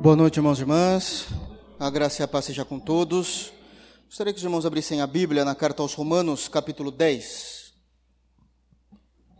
Boa 0.00 0.16
noite, 0.16 0.38
irmãos 0.38 0.56
e 0.58 0.62
irmãs. 0.62 1.26
A 1.78 1.90
graça 1.90 2.22
e 2.22 2.24
a 2.24 2.28
paz 2.28 2.46
seja 2.46 2.64
com 2.64 2.80
todos. 2.80 3.52
Gostaria 4.06 4.32
que 4.32 4.38
os 4.38 4.42
irmãos 4.42 4.64
abrissem 4.64 5.02
a 5.02 5.06
Bíblia 5.06 5.44
na 5.44 5.54
carta 5.54 5.82
aos 5.82 5.92
Romanos, 5.92 6.48
capítulo 6.48 6.90
10. 6.90 7.74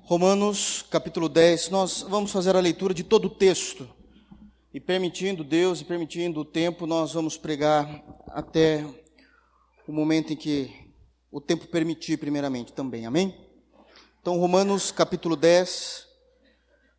Romanos, 0.02 0.84
capítulo 0.90 1.30
10. 1.30 1.70
Nós 1.70 2.02
vamos 2.02 2.30
fazer 2.30 2.54
a 2.54 2.60
leitura 2.60 2.92
de 2.92 3.02
todo 3.02 3.24
o 3.24 3.30
texto. 3.30 3.88
E 4.74 4.78
permitindo 4.78 5.42
Deus 5.42 5.80
e 5.80 5.84
permitindo 5.86 6.40
o 6.40 6.44
tempo, 6.44 6.86
nós 6.86 7.14
vamos 7.14 7.38
pregar 7.38 8.04
até 8.26 8.84
o 9.88 9.92
momento 9.92 10.34
em 10.34 10.36
que 10.36 10.92
o 11.32 11.40
tempo 11.40 11.68
permitir, 11.68 12.18
primeiramente, 12.18 12.74
também. 12.74 13.06
Amém? 13.06 13.34
Então, 14.20 14.38
Romanos, 14.38 14.92
capítulo 14.92 15.36
10, 15.36 16.06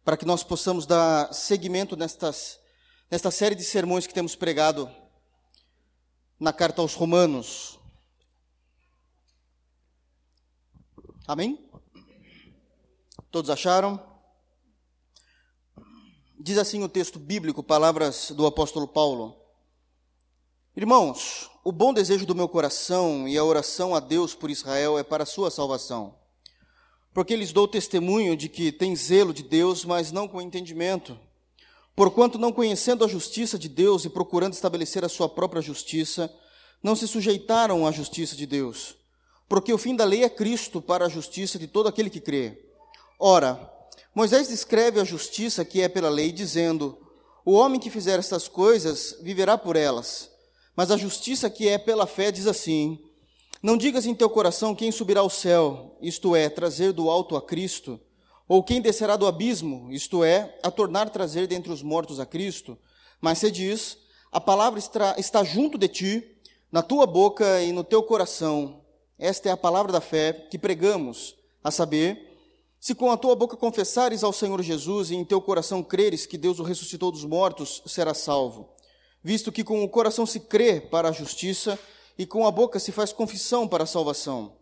para 0.04 0.18
que 0.18 0.26
nós 0.26 0.44
possamos 0.44 0.88
dar 0.88 1.32
seguimento 1.32 1.96
nestas 1.96 2.60
nesta 3.12 3.30
série 3.30 3.56
de 3.56 3.64
sermões 3.66 4.08
que 4.08 4.14
temos 4.14 4.38
pregado 4.38 4.90
na 6.40 6.54
carta 6.54 6.82
aos 6.82 6.94
Romanos. 6.94 7.78
Amém? 11.28 11.70
Todos 13.30 13.50
acharam? 13.50 14.02
Diz 16.40 16.58
assim 16.58 16.82
o 16.84 16.88
texto 16.88 17.20
bíblico, 17.20 17.62
palavras 17.62 18.32
do 18.32 18.48
apóstolo 18.48 18.88
Paulo. 18.88 19.36
Irmãos, 20.74 21.52
o 21.66 21.72
bom 21.74 21.94
desejo 21.94 22.26
do 22.26 22.34
meu 22.34 22.48
coração 22.48 23.28
e 23.28 23.38
a 23.38 23.44
oração 23.44 23.94
a 23.94 24.00
Deus 24.00 24.34
por 24.34 24.50
Israel 24.50 24.98
é 24.98 25.04
para 25.04 25.24
a 25.24 25.28
sua 25.28 25.52
salvação. 25.52 26.16
Porque 27.14 27.36
lhes 27.36 27.52
dou 27.52 27.68
testemunho 27.68 28.38
de 28.38 28.48
que 28.48 28.72
tem 28.72 28.96
zelo 28.96 29.34
de 29.34 29.44
Deus, 29.44 29.84
mas 29.84 30.14
não 30.14 30.30
com 30.30 30.42
entendimento 30.42 31.20
Porquanto, 31.96 32.40
não 32.40 32.52
conhecendo 32.52 33.04
a 33.04 33.08
justiça 33.08 33.60
de 33.60 33.68
Deus 33.68 34.06
e 34.06 34.10
procurando 34.10 34.54
estabelecer 34.54 35.04
a 35.04 35.10
sua 35.10 35.28
própria 35.28 35.62
justiça, 35.62 36.34
não 36.82 36.96
se 36.96 37.08
sujeitaram 37.08 37.86
à 37.86 37.92
justiça 37.92 38.36
de 38.36 38.46
Deus. 38.46 38.96
Porque 39.48 39.74
o 39.74 39.78
fim 39.78 39.96
da 39.96 40.06
lei 40.06 40.24
é 40.24 40.30
Cristo 40.30 40.82
para 40.82 41.06
a 41.06 41.10
justiça 41.10 41.60
de 41.60 41.68
todo 41.68 41.88
aquele 41.88 42.10
que 42.10 42.22
crê. 42.22 42.64
Ora, 43.20 43.70
Moisés 44.16 44.48
descreve 44.48 45.00
a 45.00 45.04
justiça 45.04 45.66
que 45.66 45.82
é 45.82 45.90
pela 45.90 46.10
lei, 46.10 46.32
dizendo: 46.32 46.98
O 47.46 47.52
homem 47.54 47.80
que 47.80 47.90
fizer 47.90 48.18
estas 48.18 48.48
coisas 48.48 49.18
viverá 49.22 49.58
por 49.58 49.76
elas. 49.76 50.30
Mas 50.76 50.90
a 50.90 50.98
justiça 50.98 51.50
que 51.50 51.68
é 51.68 51.78
pela 51.78 52.08
fé 52.08 52.32
diz 52.32 52.48
assim: 52.48 52.98
Não 53.62 53.76
digas 53.76 54.06
em 54.06 54.16
teu 54.16 54.30
coração 54.30 54.74
quem 54.74 54.92
subirá 54.92 55.20
ao 55.20 55.30
céu, 55.30 55.98
isto 56.02 56.36
é, 56.36 56.50
trazer 56.50 56.94
do 56.94 57.10
alto 57.10 57.36
a 57.36 57.42
Cristo 57.42 58.00
ou 58.52 58.62
quem 58.62 58.82
descerá 58.82 59.16
do 59.16 59.26
abismo, 59.26 59.88
isto 59.94 60.26
é, 60.26 60.60
a 60.62 60.70
tornar 60.70 61.10
trazer 61.10 61.48
dentre 61.48 61.72
os 61.72 61.82
mortos 61.82 62.20
a 62.20 62.26
Cristo? 62.26 62.78
Mas 63.22 63.38
se 63.38 63.50
diz: 63.50 63.98
A 64.30 64.42
palavra 64.42 64.78
está 65.18 65.42
junto 65.42 65.78
de 65.78 65.88
ti, 65.88 66.38
na 66.70 66.82
tua 66.82 67.08
boca 67.08 67.62
e 67.62 67.72
no 67.72 67.82
teu 67.82 68.04
coração. 68.04 68.82
Esta 69.18 69.48
é 69.48 69.54
a 69.54 69.58
palavra 69.58 69.94
da 69.94 70.02
fé 70.02 70.34
que 70.52 70.60
pregamos, 70.60 71.34
a 71.64 71.72
saber, 71.72 72.30
se 72.78 72.94
com 72.94 73.10
a 73.10 73.16
tua 73.16 73.38
boca 73.38 73.56
confessares 73.56 74.22
ao 74.22 74.34
Senhor 74.34 74.62
Jesus 74.62 75.12
e 75.12 75.16
em 75.16 75.24
teu 75.24 75.40
coração 75.40 75.82
creres 75.82 76.26
que 76.26 76.38
Deus 76.38 76.60
o 76.60 76.64
ressuscitou 76.64 77.10
dos 77.10 77.24
mortos, 77.24 77.82
serás 77.86 78.18
salvo. 78.18 78.68
Visto 79.24 79.50
que 79.50 79.64
com 79.64 79.82
o 79.82 79.88
coração 79.88 80.26
se 80.26 80.42
crê 80.42 80.82
para 80.82 81.08
a 81.08 81.14
justiça 81.14 81.80
e 82.18 82.26
com 82.26 82.46
a 82.46 82.52
boca 82.52 82.80
se 82.80 82.92
faz 82.92 83.14
confissão 83.14 83.66
para 83.66 83.86
a 83.86 83.88
salvação. 83.88 84.58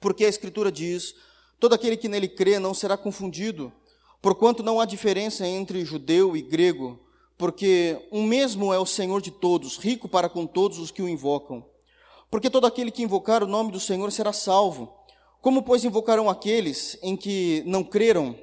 Porque 0.00 0.24
a 0.24 0.28
Escritura 0.28 0.72
diz: 0.72 1.14
Todo 1.60 1.74
aquele 1.74 1.98
que 1.98 2.08
nele 2.08 2.26
crê 2.26 2.58
não 2.58 2.72
será 2.72 2.96
confundido, 2.96 3.70
porquanto 4.22 4.62
não 4.62 4.80
há 4.80 4.86
diferença 4.86 5.46
entre 5.46 5.84
judeu 5.84 6.34
e 6.34 6.40
grego, 6.40 6.98
porque 7.36 8.00
um 8.10 8.22
mesmo 8.22 8.72
é 8.72 8.78
o 8.78 8.86
Senhor 8.86 9.20
de 9.20 9.30
todos, 9.30 9.76
rico 9.76 10.08
para 10.08 10.28
com 10.28 10.46
todos 10.46 10.78
os 10.78 10.90
que 10.90 11.02
o 11.02 11.08
invocam. 11.08 11.62
Porque 12.30 12.48
todo 12.48 12.66
aquele 12.66 12.90
que 12.90 13.02
invocar 13.02 13.42
o 13.42 13.46
nome 13.46 13.72
do 13.72 13.78
Senhor 13.78 14.10
será 14.10 14.32
salvo. 14.32 14.94
Como, 15.42 15.62
pois, 15.62 15.84
invocarão 15.84 16.30
aqueles 16.30 16.98
em 17.02 17.14
que 17.14 17.62
não 17.66 17.84
creram? 17.84 18.38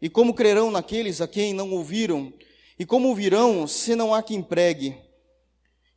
E 0.00 0.08
como 0.08 0.32
crerão 0.32 0.70
naqueles 0.70 1.20
a 1.20 1.26
quem 1.26 1.52
não 1.52 1.72
ouviram? 1.72 2.32
E 2.78 2.86
como 2.86 3.08
ouvirão 3.08 3.66
se 3.66 3.96
não 3.96 4.14
há 4.14 4.22
quem 4.22 4.42
pregue? 4.42 4.96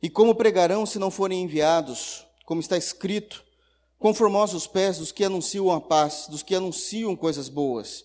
E 0.02 0.10
como 0.10 0.34
pregarão 0.34 0.84
se 0.84 0.98
não 0.98 1.10
forem 1.10 1.42
enviados? 1.42 2.26
Como 2.44 2.60
está 2.60 2.76
escrito: 2.76 3.43
Conformosos 3.98 4.62
os 4.62 4.66
pés 4.66 4.98
dos 4.98 5.12
que 5.12 5.24
anunciam 5.24 5.70
a 5.70 5.80
paz, 5.80 6.26
dos 6.28 6.42
que 6.42 6.54
anunciam 6.54 7.16
coisas 7.16 7.48
boas. 7.48 8.04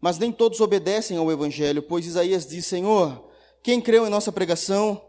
Mas 0.00 0.18
nem 0.18 0.32
todos 0.32 0.60
obedecem 0.60 1.16
ao 1.16 1.30
Evangelho, 1.30 1.82
pois 1.82 2.06
Isaías 2.06 2.46
diz: 2.46 2.66
Senhor, 2.66 3.28
quem 3.62 3.80
creu 3.80 4.06
em 4.06 4.10
nossa 4.10 4.32
pregação? 4.32 5.02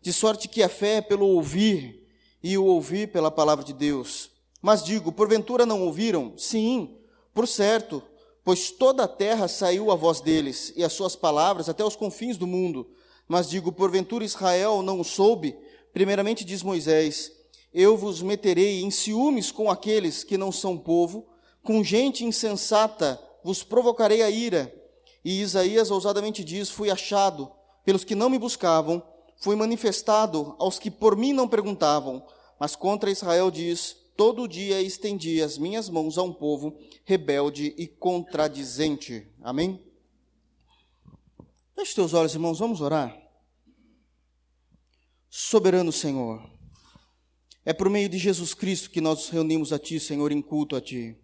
De 0.00 0.12
sorte 0.12 0.48
que 0.48 0.62
a 0.62 0.68
fé 0.68 0.96
é 0.96 1.00
pelo 1.00 1.26
ouvir, 1.26 2.06
e 2.42 2.58
o 2.58 2.64
ouvir 2.64 3.12
pela 3.12 3.30
palavra 3.30 3.64
de 3.64 3.72
Deus. 3.72 4.30
Mas 4.60 4.84
digo: 4.84 5.12
porventura 5.12 5.64
não 5.64 5.82
ouviram? 5.82 6.34
Sim, 6.36 6.96
por 7.34 7.46
certo, 7.46 8.02
pois 8.44 8.70
toda 8.70 9.04
a 9.04 9.08
terra 9.08 9.46
saiu 9.48 9.90
a 9.90 9.94
voz 9.94 10.20
deles, 10.20 10.72
e 10.76 10.82
as 10.82 10.92
suas 10.92 11.14
palavras 11.14 11.68
até 11.68 11.84
os 11.84 11.96
confins 11.96 12.36
do 12.36 12.46
mundo. 12.46 12.90
Mas 13.28 13.48
digo: 13.48 13.72
porventura 13.72 14.24
Israel 14.24 14.82
não 14.82 15.00
o 15.00 15.04
soube? 15.04 15.56
Primeiramente 15.92 16.44
diz 16.44 16.62
Moisés: 16.62 17.32
eu 17.72 17.96
vos 17.96 18.20
meterei 18.20 18.82
em 18.82 18.90
ciúmes 18.90 19.50
com 19.50 19.70
aqueles 19.70 20.22
que 20.22 20.36
não 20.36 20.52
são 20.52 20.76
povo, 20.76 21.26
com 21.62 21.82
gente 21.82 22.24
insensata 22.24 23.20
vos 23.42 23.62
provocarei 23.62 24.22
a 24.22 24.30
ira. 24.30 24.72
E 25.24 25.40
Isaías 25.40 25.90
ousadamente 25.90 26.44
diz: 26.44 26.70
Fui 26.70 26.90
achado 26.90 27.50
pelos 27.84 28.04
que 28.04 28.14
não 28.14 28.28
me 28.28 28.38
buscavam, 28.38 29.02
fui 29.36 29.56
manifestado 29.56 30.54
aos 30.58 30.78
que 30.78 30.90
por 30.90 31.16
mim 31.16 31.32
não 31.32 31.48
perguntavam. 31.48 32.24
Mas 32.58 32.76
contra 32.76 33.10
Israel 33.10 33.50
diz: 33.50 33.96
Todo 34.16 34.48
dia 34.48 34.80
estendi 34.80 35.40
as 35.40 35.56
minhas 35.56 35.88
mãos 35.88 36.18
a 36.18 36.22
um 36.22 36.32
povo 36.32 36.76
rebelde 37.04 37.74
e 37.78 37.86
contradizente. 37.86 39.28
Amém? 39.40 39.82
Feche 41.74 41.94
teus 41.94 42.12
olhos, 42.12 42.34
irmãos, 42.34 42.58
vamos 42.58 42.80
orar. 42.80 43.16
Soberano 45.30 45.90
Senhor, 45.90 46.42
é 47.64 47.72
por 47.72 47.88
meio 47.88 48.08
de 48.08 48.18
Jesus 48.18 48.54
Cristo 48.54 48.90
que 48.90 49.00
nós 49.00 49.18
nos 49.18 49.28
reunimos 49.28 49.72
a 49.72 49.78
Ti, 49.78 50.00
Senhor, 50.00 50.32
em 50.32 50.42
culto 50.42 50.74
a 50.74 50.80
Ti. 50.80 51.16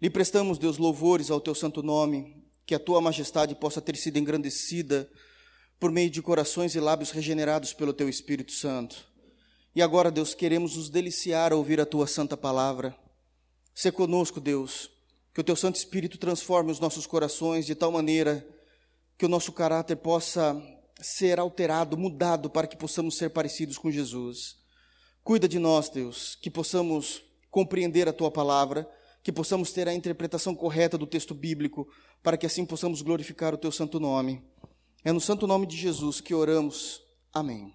Lhe 0.00 0.08
prestamos, 0.08 0.58
Deus, 0.58 0.78
louvores 0.78 1.30
ao 1.30 1.40
Teu 1.40 1.54
santo 1.54 1.82
nome, 1.82 2.42
que 2.64 2.74
a 2.74 2.78
Tua 2.78 3.00
majestade 3.00 3.54
possa 3.54 3.80
ter 3.80 3.96
sido 3.96 4.18
engrandecida 4.18 5.10
por 5.78 5.90
meio 5.90 6.10
de 6.10 6.22
corações 6.22 6.74
e 6.74 6.80
lábios 6.80 7.10
regenerados 7.10 7.74
pelo 7.74 7.92
Teu 7.92 8.08
Espírito 8.08 8.52
Santo. 8.52 9.06
E 9.74 9.82
agora, 9.82 10.10
Deus, 10.10 10.34
queremos 10.34 10.76
nos 10.76 10.88
deliciar 10.88 11.52
a 11.52 11.56
ouvir 11.56 11.80
a 11.80 11.86
Tua 11.86 12.06
santa 12.06 12.36
palavra. 12.36 12.96
Se 13.74 13.92
conosco, 13.92 14.40
Deus, 14.40 14.90
que 15.34 15.40
o 15.40 15.44
Teu 15.44 15.56
Santo 15.56 15.76
Espírito 15.76 16.18
transforme 16.18 16.72
os 16.72 16.80
nossos 16.80 17.06
corações 17.06 17.66
de 17.66 17.74
tal 17.74 17.92
maneira 17.92 18.46
que 19.16 19.26
o 19.26 19.28
nosso 19.28 19.52
caráter 19.52 19.96
possa 19.96 20.60
ser 21.00 21.38
alterado, 21.38 21.96
mudado, 21.96 22.48
para 22.48 22.66
que 22.66 22.76
possamos 22.76 23.16
ser 23.16 23.30
parecidos 23.30 23.76
com 23.76 23.90
Jesus. 23.90 24.59
Cuida 25.22 25.48
de 25.48 25.58
nós, 25.58 25.88
Deus, 25.88 26.34
que 26.34 26.50
possamos 26.50 27.22
compreender 27.50 28.08
a 28.08 28.12
tua 28.12 28.30
palavra, 28.30 28.88
que 29.22 29.30
possamos 29.30 29.72
ter 29.72 29.86
a 29.88 29.94
interpretação 29.94 30.54
correta 30.54 30.96
do 30.96 31.06
texto 31.06 31.34
bíblico, 31.34 31.88
para 32.22 32.36
que 32.36 32.46
assim 32.46 32.64
possamos 32.64 33.02
glorificar 33.02 33.52
o 33.54 33.58
teu 33.58 33.70
santo 33.70 34.00
nome. 34.00 34.42
É 35.04 35.12
no 35.12 35.20
santo 35.20 35.46
nome 35.46 35.66
de 35.66 35.76
Jesus 35.76 36.20
que 36.20 36.34
oramos. 36.34 37.02
Amém. 37.32 37.74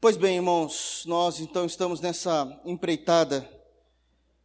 Pois 0.00 0.16
bem, 0.16 0.36
irmãos, 0.36 1.02
nós 1.06 1.40
então 1.40 1.66
estamos 1.66 2.00
nessa 2.00 2.60
empreitada 2.64 3.48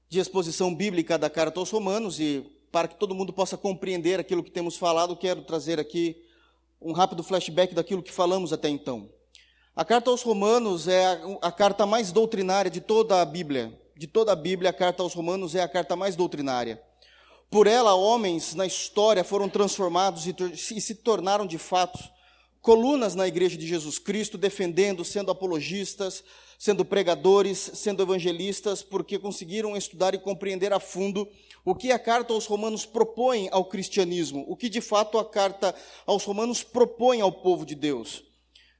de 0.09 0.19
exposição 0.19 0.73
bíblica 0.73 1.17
da 1.17 1.29
carta 1.29 1.59
aos 1.59 1.69
Romanos 1.69 2.19
e 2.19 2.45
para 2.71 2.87
que 2.87 2.95
todo 2.95 3.13
mundo 3.13 3.31
possa 3.31 3.55
compreender 3.55 4.19
aquilo 4.19 4.43
que 4.43 4.51
temos 4.51 4.75
falado, 4.75 5.15
quero 5.15 5.43
trazer 5.43 5.79
aqui 5.79 6.19
um 6.81 6.91
rápido 6.91 7.23
flashback 7.23 7.73
daquilo 7.75 8.01
que 8.01 8.11
falamos 8.11 8.51
até 8.51 8.67
então. 8.67 9.09
A 9.75 9.83
carta 9.83 10.11
aos 10.11 10.21
Romanos 10.21 10.87
é 10.87 11.03
a, 11.03 11.47
a, 11.47 11.51
carta 11.51 11.83
mais 11.87 12.11
doutrinária 12.11 12.69
de 12.69 12.79
toda 12.79 13.19
a 13.19 13.25
Bíblia. 13.25 13.75
De 13.97 14.05
toda 14.05 14.31
a 14.31 14.35
Bíblia, 14.35 14.69
a 14.69 14.73
carta 14.73 15.01
aos 15.01 15.15
Romanos 15.15 15.55
é 15.55 15.63
a 15.63 15.67
carta 15.67 15.95
mais 15.95 16.15
doutrinária. 16.15 16.79
Por 17.49 17.65
ela, 17.65 17.95
homens 17.95 18.53
na 18.53 18.67
história 18.67 19.23
foram 19.23 19.49
transformados 19.49 20.27
e, 20.27 20.35
e 20.51 20.79
se 20.79 20.93
tornaram 20.93 21.47
de 21.47 21.57
fato 21.57 21.97
colunas 22.61 23.15
na 23.15 23.27
igreja 23.27 23.57
de 23.57 23.65
Jesus 23.65 23.97
Cristo, 23.97 24.37
defendendo, 24.37 25.03
sendo 25.03 25.31
apologistas, 25.31 26.23
sendo 26.59 26.85
pregadores, 26.85 27.71
sendo 27.73 28.03
evangelistas, 28.03 28.83
porque 28.83 29.17
conseguiram 29.17 29.75
estudar 29.75 30.13
e 30.13 30.19
compreender 30.19 30.71
a 30.71 30.79
fundo 30.79 31.27
o 31.65 31.73
que 31.73 31.91
a 31.91 31.97
carta 31.97 32.31
aos 32.31 32.45
Romanos 32.45 32.85
propõe 32.85 33.49
ao 33.51 33.65
cristianismo, 33.65 34.45
o 34.47 34.55
que 34.55 34.69
de 34.69 34.81
fato 34.81 35.17
a 35.17 35.25
carta 35.25 35.73
aos 36.05 36.23
Romanos 36.25 36.61
propõe 36.61 37.21
ao 37.21 37.31
povo 37.31 37.65
de 37.65 37.73
Deus. 37.73 38.23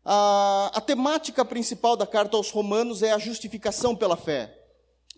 A, 0.06 0.72
a 0.74 0.82
temática 0.82 1.46
principal 1.46 1.96
da 1.96 2.06
carta 2.06 2.36
aos 2.36 2.52
Romanos 2.52 3.02
é 3.02 3.12
a 3.12 3.18
justificação 3.18 3.96
pela 3.96 4.18
fé. 4.18 4.60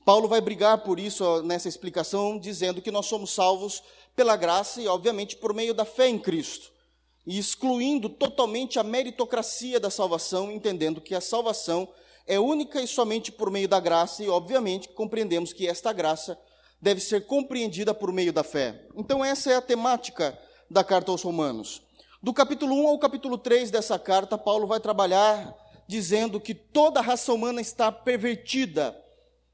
Paulo 0.05 0.27
vai 0.27 0.39
brigar 0.39 0.83
por 0.83 0.99
isso 0.99 1.41
nessa 1.41 1.67
explicação, 1.67 2.37
dizendo 2.37 2.81
que 2.81 2.91
nós 2.91 3.07
somos 3.07 3.31
salvos 3.31 3.81
pela 4.15 4.35
graça 4.35 4.79
e, 4.81 4.87
obviamente, 4.87 5.35
por 5.35 5.53
meio 5.53 5.73
da 5.73 5.83
fé 5.85 6.07
em 6.07 6.19
Cristo. 6.19 6.71
e 7.25 7.39
excluindo 7.39 8.07
totalmente 8.07 8.77
a 8.77 8.83
meritocracia 8.83 9.79
da 9.79 9.89
salvação, 9.89 10.51
entendendo 10.51 11.01
que 11.01 11.15
a 11.15 11.21
salvação 11.21 11.87
é 12.27 12.39
única 12.39 12.81
e 12.81 12.87
somente 12.87 13.31
por 13.31 13.49
meio 13.49 13.67
da 13.67 13.79
graça, 13.79 14.23
e 14.23 14.29
obviamente 14.29 14.89
compreendemos 14.89 15.51
que 15.51 15.67
esta 15.67 15.91
graça 15.91 16.37
deve 16.79 17.01
ser 17.01 17.25
compreendida 17.25 17.93
por 17.93 18.11
meio 18.11 18.31
da 18.31 18.43
fé. 18.43 18.87
Então, 18.95 19.25
essa 19.25 19.51
é 19.51 19.55
a 19.55 19.61
temática 19.61 20.37
da 20.69 20.83
carta 20.83 21.11
aos 21.11 21.23
Romanos. 21.23 21.81
Do 22.25 22.33
capítulo 22.33 22.73
1 22.73 22.87
ao 22.87 22.97
capítulo 22.97 23.37
3 23.37 23.69
dessa 23.69 23.99
carta, 23.99 24.35
Paulo 24.35 24.65
vai 24.65 24.79
trabalhar 24.79 25.55
dizendo 25.87 26.39
que 26.39 26.55
toda 26.55 26.99
a 26.99 27.03
raça 27.03 27.31
humana 27.31 27.61
está 27.61 27.91
pervertida 27.91 28.99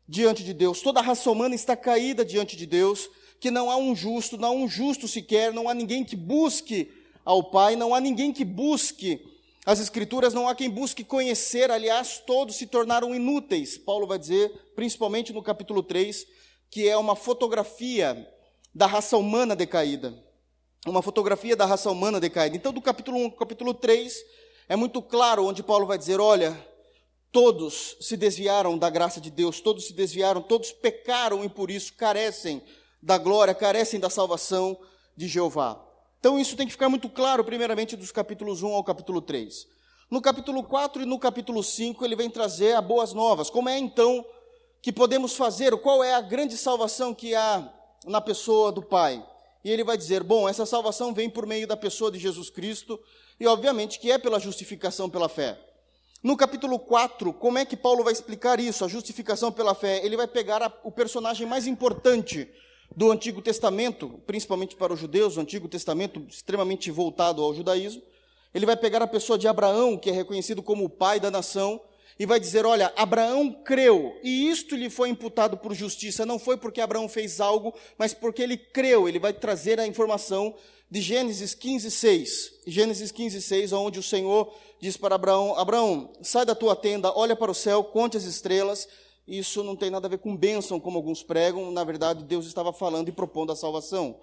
diante 0.07 0.41
de 0.41 0.53
Deus, 0.53 0.81
toda 0.81 1.01
a 1.01 1.03
raça 1.03 1.29
humana 1.29 1.53
está 1.53 1.75
caída 1.75 2.23
diante 2.23 2.55
de 2.55 2.65
Deus, 2.65 3.09
que 3.41 3.51
não 3.51 3.69
há 3.69 3.75
um 3.75 3.93
justo, 3.93 4.37
não 4.37 4.47
há 4.47 4.51
um 4.51 4.69
justo 4.69 5.05
sequer, 5.05 5.51
não 5.51 5.67
há 5.67 5.73
ninguém 5.73 6.05
que 6.05 6.15
busque 6.15 6.89
ao 7.25 7.43
Pai, 7.43 7.75
não 7.75 7.93
há 7.93 7.99
ninguém 7.99 8.31
que 8.31 8.45
busque 8.45 9.19
as 9.65 9.81
Escrituras, 9.81 10.33
não 10.33 10.47
há 10.47 10.55
quem 10.55 10.69
busque 10.69 11.03
conhecer, 11.03 11.69
aliás, 11.69 12.23
todos 12.25 12.55
se 12.55 12.65
tornaram 12.65 13.13
inúteis. 13.13 13.77
Paulo 13.77 14.07
vai 14.07 14.17
dizer, 14.17 14.49
principalmente 14.77 15.33
no 15.33 15.43
capítulo 15.43 15.83
3, 15.83 16.25
que 16.69 16.87
é 16.87 16.95
uma 16.95 17.17
fotografia 17.17 18.25
da 18.73 18.85
raça 18.85 19.17
humana 19.17 19.57
decaída. 19.57 20.30
Uma 20.87 21.03
fotografia 21.03 21.55
da 21.55 21.63
raça 21.63 21.91
humana 21.91 22.19
decaída. 22.19 22.57
Então, 22.57 22.73
do 22.73 22.81
capítulo 22.81 23.15
1 23.19 23.25
ao 23.25 23.31
capítulo 23.33 23.71
3, 23.71 24.15
é 24.67 24.75
muito 24.75 24.99
claro 24.99 25.45
onde 25.45 25.61
Paulo 25.61 25.85
vai 25.85 25.95
dizer: 25.95 26.19
olha, 26.19 26.57
todos 27.31 27.95
se 28.01 28.17
desviaram 28.17 28.75
da 28.79 28.89
graça 28.89 29.21
de 29.21 29.29
Deus, 29.29 29.61
todos 29.61 29.85
se 29.85 29.93
desviaram, 29.93 30.41
todos 30.41 30.71
pecaram 30.71 31.43
e 31.43 31.49
por 31.49 31.69
isso 31.69 31.93
carecem 31.93 32.63
da 32.99 33.19
glória, 33.19 33.53
carecem 33.53 33.99
da 33.99 34.09
salvação 34.09 34.75
de 35.15 35.27
Jeová. 35.27 35.79
Então 36.19 36.39
isso 36.39 36.57
tem 36.57 36.65
que 36.65 36.73
ficar 36.73 36.89
muito 36.89 37.07
claro, 37.09 37.43
primeiramente, 37.43 37.95
dos 37.95 38.11
capítulos 38.11 38.63
1 38.63 38.73
ao 38.73 38.83
capítulo 38.83 39.21
3. 39.21 39.67
No 40.09 40.19
capítulo 40.19 40.63
4 40.63 41.03
e 41.03 41.05
no 41.05 41.19
capítulo 41.19 41.63
5, 41.63 42.03
ele 42.03 42.15
vem 42.15 42.29
trazer 42.29 42.73
a 42.73 42.81
boas 42.81 43.13
novas. 43.13 43.51
Como 43.51 43.69
é 43.69 43.77
então 43.77 44.25
que 44.81 44.91
podemos 44.91 45.35
fazer? 45.35 45.77
Qual 45.77 46.03
é 46.03 46.15
a 46.15 46.21
grande 46.21 46.57
salvação 46.57 47.13
que 47.13 47.35
há 47.35 47.71
na 48.03 48.19
pessoa 48.19 48.71
do 48.71 48.81
Pai? 48.81 49.23
E 49.63 49.71
ele 49.71 49.83
vai 49.83 49.97
dizer: 49.97 50.23
bom, 50.23 50.47
essa 50.47 50.65
salvação 50.65 51.13
vem 51.13 51.29
por 51.29 51.45
meio 51.45 51.67
da 51.67 51.77
pessoa 51.77 52.11
de 52.11 52.19
Jesus 52.19 52.49
Cristo, 52.49 52.99
e 53.39 53.47
obviamente 53.47 53.99
que 53.99 54.11
é 54.11 54.17
pela 54.17 54.39
justificação 54.39 55.09
pela 55.09 55.29
fé. 55.29 55.59
No 56.23 56.37
capítulo 56.37 56.77
4, 56.77 57.33
como 57.33 57.57
é 57.57 57.65
que 57.65 57.75
Paulo 57.75 58.03
vai 58.03 58.13
explicar 58.13 58.59
isso, 58.59 58.85
a 58.85 58.87
justificação 58.87 59.51
pela 59.51 59.73
fé? 59.73 60.05
Ele 60.05 60.15
vai 60.15 60.27
pegar 60.27 60.61
a, 60.61 60.71
o 60.83 60.91
personagem 60.91 61.47
mais 61.47 61.65
importante 61.65 62.47
do 62.95 63.11
Antigo 63.11 63.41
Testamento, 63.41 64.21
principalmente 64.27 64.75
para 64.75 64.93
os 64.93 64.99
judeus, 64.99 65.37
o 65.37 65.41
Antigo 65.41 65.67
Testamento 65.67 66.23
extremamente 66.29 66.91
voltado 66.91 67.41
ao 67.41 67.53
judaísmo. 67.53 68.03
Ele 68.53 68.65
vai 68.65 68.75
pegar 68.75 69.01
a 69.01 69.07
pessoa 69.07 69.39
de 69.39 69.47
Abraão, 69.47 69.97
que 69.97 70.09
é 70.09 70.13
reconhecido 70.13 70.61
como 70.61 70.85
o 70.85 70.89
pai 70.89 71.19
da 71.19 71.31
nação, 71.31 71.81
e 72.21 72.25
vai 72.27 72.39
dizer: 72.39 72.67
Olha, 72.67 72.93
Abraão 72.95 73.51
creu, 73.51 74.15
e 74.21 74.47
isto 74.47 74.75
lhe 74.75 74.91
foi 74.91 75.09
imputado 75.09 75.57
por 75.57 75.73
justiça. 75.73 76.23
Não 76.23 76.37
foi 76.37 76.55
porque 76.55 76.79
Abraão 76.79 77.09
fez 77.09 77.41
algo, 77.41 77.73
mas 77.97 78.13
porque 78.13 78.43
ele 78.43 78.55
creu. 78.55 79.09
Ele 79.09 79.17
vai 79.17 79.33
trazer 79.33 79.79
a 79.79 79.87
informação 79.87 80.53
de 80.89 81.01
Gênesis 81.01 81.55
15, 81.55 81.89
6. 81.89 82.53
Gênesis 82.67 83.11
15, 83.11 83.41
6, 83.41 83.73
onde 83.73 83.97
o 83.97 84.03
Senhor 84.03 84.53
diz 84.79 84.95
para 84.95 85.15
Abraão: 85.15 85.57
Abraão, 85.57 86.13
sai 86.21 86.45
da 86.45 86.53
tua 86.53 86.75
tenda, 86.75 87.11
olha 87.17 87.35
para 87.35 87.49
o 87.49 87.55
céu, 87.55 87.83
conte 87.83 88.17
as 88.17 88.25
estrelas 88.25 88.87
isso 89.27 89.63
não 89.63 89.75
tem 89.75 89.89
nada 89.89 90.07
a 90.07 90.09
ver 90.09 90.17
com 90.17 90.35
bênção, 90.35 90.79
como 90.79 90.97
alguns 90.97 91.23
pregam. 91.23 91.71
Na 91.71 91.83
verdade, 91.85 92.23
Deus 92.23 92.45
estava 92.45 92.73
falando 92.73 93.07
e 93.07 93.13
propondo 93.13 93.51
a 93.51 93.55
salvação, 93.55 94.19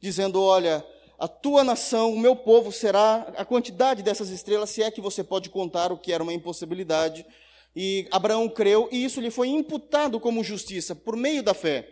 dizendo: 0.00 0.40
Olha, 0.40 0.86
a 1.18 1.26
tua 1.26 1.64
nação, 1.64 2.12
o 2.12 2.18
meu 2.18 2.36
povo 2.36 2.70
será 2.70 3.32
a 3.36 3.44
quantidade 3.44 4.02
dessas 4.02 4.28
estrelas, 4.28 4.70
se 4.70 4.82
é 4.82 4.90
que 4.90 5.00
você 5.00 5.24
pode 5.24 5.48
contar 5.50 5.92
o 5.92 5.98
que 5.98 6.12
era 6.12 6.22
uma 6.22 6.32
impossibilidade. 6.32 7.24
E 7.74 8.06
Abraão 8.10 8.48
creu, 8.48 8.88
e 8.92 9.04
isso 9.04 9.20
lhe 9.20 9.30
foi 9.30 9.48
imputado 9.48 10.20
como 10.20 10.44
justiça, 10.44 10.94
por 10.94 11.16
meio 11.16 11.42
da 11.42 11.54
fé. 11.54 11.88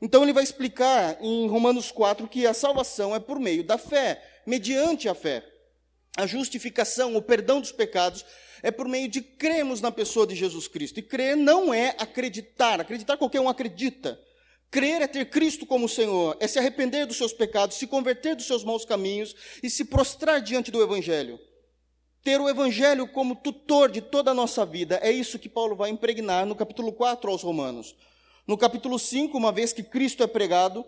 Então 0.00 0.22
ele 0.22 0.32
vai 0.32 0.44
explicar 0.44 1.16
em 1.20 1.48
Romanos 1.48 1.90
4 1.90 2.28
que 2.28 2.46
a 2.46 2.54
salvação 2.54 3.14
é 3.14 3.18
por 3.18 3.40
meio 3.40 3.64
da 3.64 3.78
fé, 3.78 4.22
mediante 4.46 5.08
a 5.08 5.14
fé. 5.14 5.44
A 6.16 6.26
justificação, 6.26 7.16
o 7.16 7.22
perdão 7.22 7.60
dos 7.60 7.72
pecados, 7.72 8.24
é 8.62 8.70
por 8.70 8.88
meio 8.88 9.08
de 9.08 9.20
cremos 9.20 9.80
na 9.80 9.90
pessoa 9.90 10.26
de 10.26 10.34
Jesus 10.34 10.68
Cristo. 10.68 11.00
E 11.00 11.02
crer 11.02 11.36
não 11.36 11.74
é 11.74 11.94
acreditar, 11.98 12.80
acreditar 12.80 13.16
qualquer 13.16 13.40
um 13.40 13.48
acredita. 13.48 14.18
Crer 14.70 15.02
é 15.02 15.06
ter 15.06 15.26
Cristo 15.26 15.66
como 15.66 15.88
Senhor, 15.88 16.36
é 16.40 16.46
se 16.46 16.58
arrepender 16.58 17.06
dos 17.06 17.16
seus 17.16 17.32
pecados, 17.32 17.76
se 17.76 17.86
converter 17.86 18.34
dos 18.34 18.46
seus 18.46 18.64
maus 18.64 18.84
caminhos 18.84 19.34
e 19.62 19.70
se 19.70 19.84
prostrar 19.84 20.40
diante 20.40 20.70
do 20.70 20.82
Evangelho. 20.82 21.38
Ter 22.24 22.40
o 22.40 22.48
Evangelho 22.48 23.06
como 23.06 23.36
tutor 23.36 23.90
de 23.90 24.00
toda 24.00 24.32
a 24.32 24.34
nossa 24.34 24.66
vida, 24.66 24.98
é 25.02 25.12
isso 25.12 25.38
que 25.38 25.48
Paulo 25.48 25.76
vai 25.76 25.90
impregnar 25.90 26.44
no 26.44 26.56
capítulo 26.56 26.90
4 26.92 27.30
aos 27.30 27.42
Romanos. 27.42 27.94
No 28.46 28.58
capítulo 28.58 28.98
5, 28.98 29.36
uma 29.38 29.52
vez 29.52 29.72
que 29.72 29.82
Cristo 29.82 30.22
é 30.22 30.26
pregado, 30.26 30.84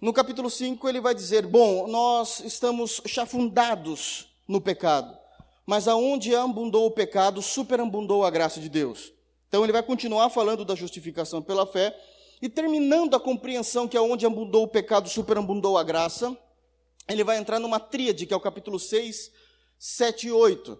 no 0.00 0.12
capítulo 0.12 0.48
5 0.48 0.88
ele 0.88 1.00
vai 1.00 1.14
dizer: 1.14 1.44
Bom, 1.44 1.86
nós 1.86 2.40
estamos 2.40 3.02
chafundados 3.04 4.28
no 4.48 4.60
pecado 4.60 5.26
mas 5.66 5.88
aonde 5.88 6.34
abundou 6.34 6.86
o 6.86 6.90
pecado, 6.90 7.42
superabundou 7.42 8.24
a 8.24 8.30
graça 8.30 8.60
de 8.60 8.68
Deus. 8.68 9.12
Então 9.48 9.64
ele 9.64 9.72
vai 9.72 9.82
continuar 9.82 10.30
falando 10.30 10.64
da 10.64 10.76
justificação 10.76 11.42
pela 11.42 11.66
fé 11.66 11.94
e 12.40 12.48
terminando 12.48 13.16
a 13.16 13.20
compreensão 13.20 13.88
que 13.88 13.96
aonde 13.96 14.24
abundou 14.24 14.62
o 14.62 14.68
pecado, 14.68 15.08
superabundou 15.08 15.76
a 15.76 15.82
graça, 15.82 16.36
ele 17.08 17.24
vai 17.24 17.38
entrar 17.38 17.58
numa 17.58 17.80
tríade, 17.80 18.26
que 18.26 18.32
é 18.32 18.36
o 18.36 18.40
capítulo 18.40 18.78
6, 18.78 19.32
7 19.78 20.28
e 20.28 20.32
8, 20.32 20.78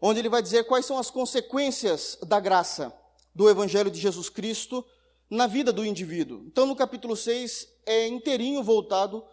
onde 0.00 0.20
ele 0.20 0.28
vai 0.28 0.42
dizer 0.42 0.64
quais 0.64 0.86
são 0.86 0.98
as 0.98 1.10
consequências 1.10 2.18
da 2.26 2.38
graça 2.38 2.92
do 3.34 3.48
evangelho 3.48 3.90
de 3.90 3.98
Jesus 3.98 4.28
Cristo 4.28 4.84
na 5.30 5.46
vida 5.46 5.72
do 5.72 5.84
indivíduo. 5.84 6.44
Então 6.46 6.66
no 6.66 6.76
capítulo 6.76 7.16
6 7.16 7.68
é 7.86 8.06
inteirinho 8.06 8.62
voltado 8.62 9.24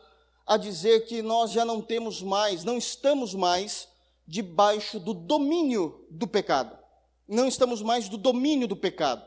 a 0.45 0.57
dizer 0.57 1.05
que 1.05 1.21
nós 1.21 1.51
já 1.51 1.63
não 1.63 1.81
temos 1.81 2.21
mais, 2.21 2.63
não 2.63 2.77
estamos 2.77 3.33
mais 3.33 3.87
debaixo 4.27 4.99
do 4.99 5.13
domínio 5.13 6.05
do 6.09 6.27
pecado. 6.27 6.77
Não 7.27 7.47
estamos 7.47 7.81
mais 7.81 8.09
do 8.09 8.17
domínio 8.17 8.67
do 8.67 8.75
pecado. 8.75 9.25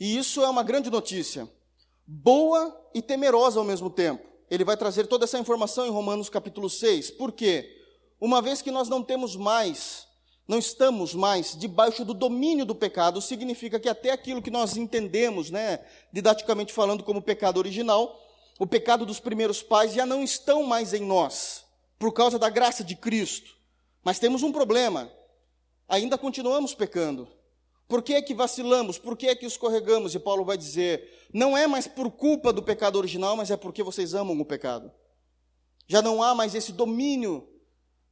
E 0.00 0.16
isso 0.16 0.42
é 0.42 0.48
uma 0.48 0.62
grande 0.62 0.90
notícia, 0.90 1.48
boa 2.06 2.74
e 2.94 3.02
temerosa 3.02 3.58
ao 3.58 3.64
mesmo 3.64 3.90
tempo. 3.90 4.26
Ele 4.50 4.64
vai 4.64 4.76
trazer 4.76 5.06
toda 5.06 5.24
essa 5.24 5.38
informação 5.38 5.86
em 5.86 5.90
Romanos 5.90 6.28
capítulo 6.28 6.70
6. 6.70 7.10
Por 7.12 7.32
quê? 7.32 7.77
Uma 8.20 8.42
vez 8.42 8.60
que 8.60 8.70
nós 8.70 8.88
não 8.88 9.02
temos 9.02 9.36
mais, 9.36 10.08
não 10.46 10.58
estamos 10.58 11.14
mais 11.14 11.56
debaixo 11.56 12.04
do 12.04 12.12
domínio 12.12 12.64
do 12.64 12.74
pecado, 12.74 13.20
significa 13.22 13.78
que 13.78 13.88
até 13.88 14.10
aquilo 14.10 14.42
que 14.42 14.50
nós 14.50 14.76
entendemos, 14.76 15.50
né, 15.50 15.80
didaticamente 16.12 16.72
falando 16.72 17.04
como 17.04 17.22
pecado 17.22 17.58
original, 17.58 18.20
o 18.58 18.66
pecado 18.66 19.06
dos 19.06 19.20
primeiros 19.20 19.62
pais 19.62 19.94
já 19.94 20.04
não 20.04 20.22
estão 20.22 20.64
mais 20.64 20.92
em 20.92 21.02
nós, 21.02 21.64
por 21.96 22.12
causa 22.12 22.38
da 22.38 22.50
graça 22.50 22.82
de 22.82 22.96
Cristo. 22.96 23.54
Mas 24.02 24.18
temos 24.18 24.42
um 24.42 24.50
problema. 24.50 25.12
Ainda 25.88 26.18
continuamos 26.18 26.74
pecando. 26.74 27.28
Por 27.86 28.02
que 28.02 28.14
é 28.14 28.20
que 28.20 28.34
vacilamos? 28.34 28.98
Por 28.98 29.16
que 29.16 29.28
é 29.28 29.34
que 29.34 29.46
escorregamos? 29.46 30.14
E 30.14 30.18
Paulo 30.18 30.44
vai 30.44 30.58
dizer: 30.58 31.26
não 31.32 31.56
é 31.56 31.66
mais 31.66 31.86
por 31.86 32.10
culpa 32.10 32.52
do 32.52 32.62
pecado 32.62 32.96
original, 32.96 33.36
mas 33.36 33.50
é 33.50 33.56
porque 33.56 33.82
vocês 33.82 34.12
amam 34.12 34.38
o 34.38 34.44
pecado. 34.44 34.90
Já 35.86 36.02
não 36.02 36.22
há 36.22 36.34
mais 36.34 36.54
esse 36.54 36.72
domínio 36.72 37.48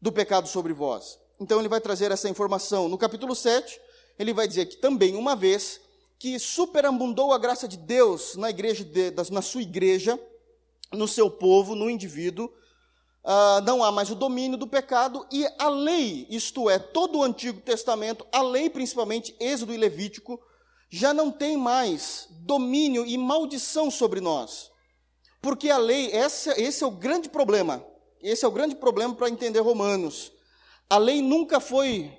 do 0.00 0.12
pecado 0.12 0.48
sobre 0.48 0.72
vós. 0.72 1.18
Então 1.40 1.58
ele 1.58 1.68
vai 1.68 1.80
trazer 1.80 2.10
essa 2.10 2.28
informação. 2.28 2.88
No 2.88 2.98
capítulo 2.98 3.34
7, 3.34 3.80
ele 4.18 4.32
vai 4.32 4.48
dizer 4.48 4.66
que 4.66 4.76
também, 4.76 5.16
uma 5.16 5.36
vez 5.36 5.80
que 6.18 6.38
superabundou 6.38 7.32
a 7.32 7.38
graça 7.38 7.68
de 7.68 7.76
Deus 7.76 8.36
na 8.36 8.50
igreja 8.50 8.84
de, 8.84 9.12
na 9.30 9.42
sua 9.42 9.62
igreja, 9.62 10.18
no 10.92 11.06
seu 11.06 11.30
povo, 11.30 11.74
no 11.74 11.90
indivíduo, 11.90 12.50
Uh, 13.26 13.60
não 13.64 13.82
há 13.82 13.90
mais 13.90 14.08
o 14.08 14.14
domínio 14.14 14.56
do 14.56 14.68
pecado 14.68 15.26
e 15.32 15.44
a 15.58 15.68
lei, 15.68 16.28
isto 16.30 16.70
é, 16.70 16.78
todo 16.78 17.18
o 17.18 17.24
Antigo 17.24 17.60
Testamento, 17.60 18.24
a 18.30 18.40
lei 18.40 18.70
principalmente, 18.70 19.34
Êxodo 19.40 19.74
e 19.74 19.76
Levítico, 19.76 20.40
já 20.88 21.12
não 21.12 21.32
tem 21.32 21.56
mais 21.56 22.28
domínio 22.30 23.04
e 23.04 23.18
maldição 23.18 23.90
sobre 23.90 24.20
nós. 24.20 24.70
Porque 25.42 25.70
a 25.70 25.76
lei, 25.76 26.06
esse, 26.12 26.50
esse 26.50 26.84
é 26.84 26.86
o 26.86 26.92
grande 26.92 27.28
problema, 27.28 27.84
esse 28.22 28.44
é 28.44 28.48
o 28.48 28.52
grande 28.52 28.74
problema 28.74 29.14
para 29.14 29.28
entender 29.28 29.60
Romanos. 29.60 30.32
A 30.88 30.98
lei 30.98 31.20
nunca 31.20 31.60
foi 31.60 32.10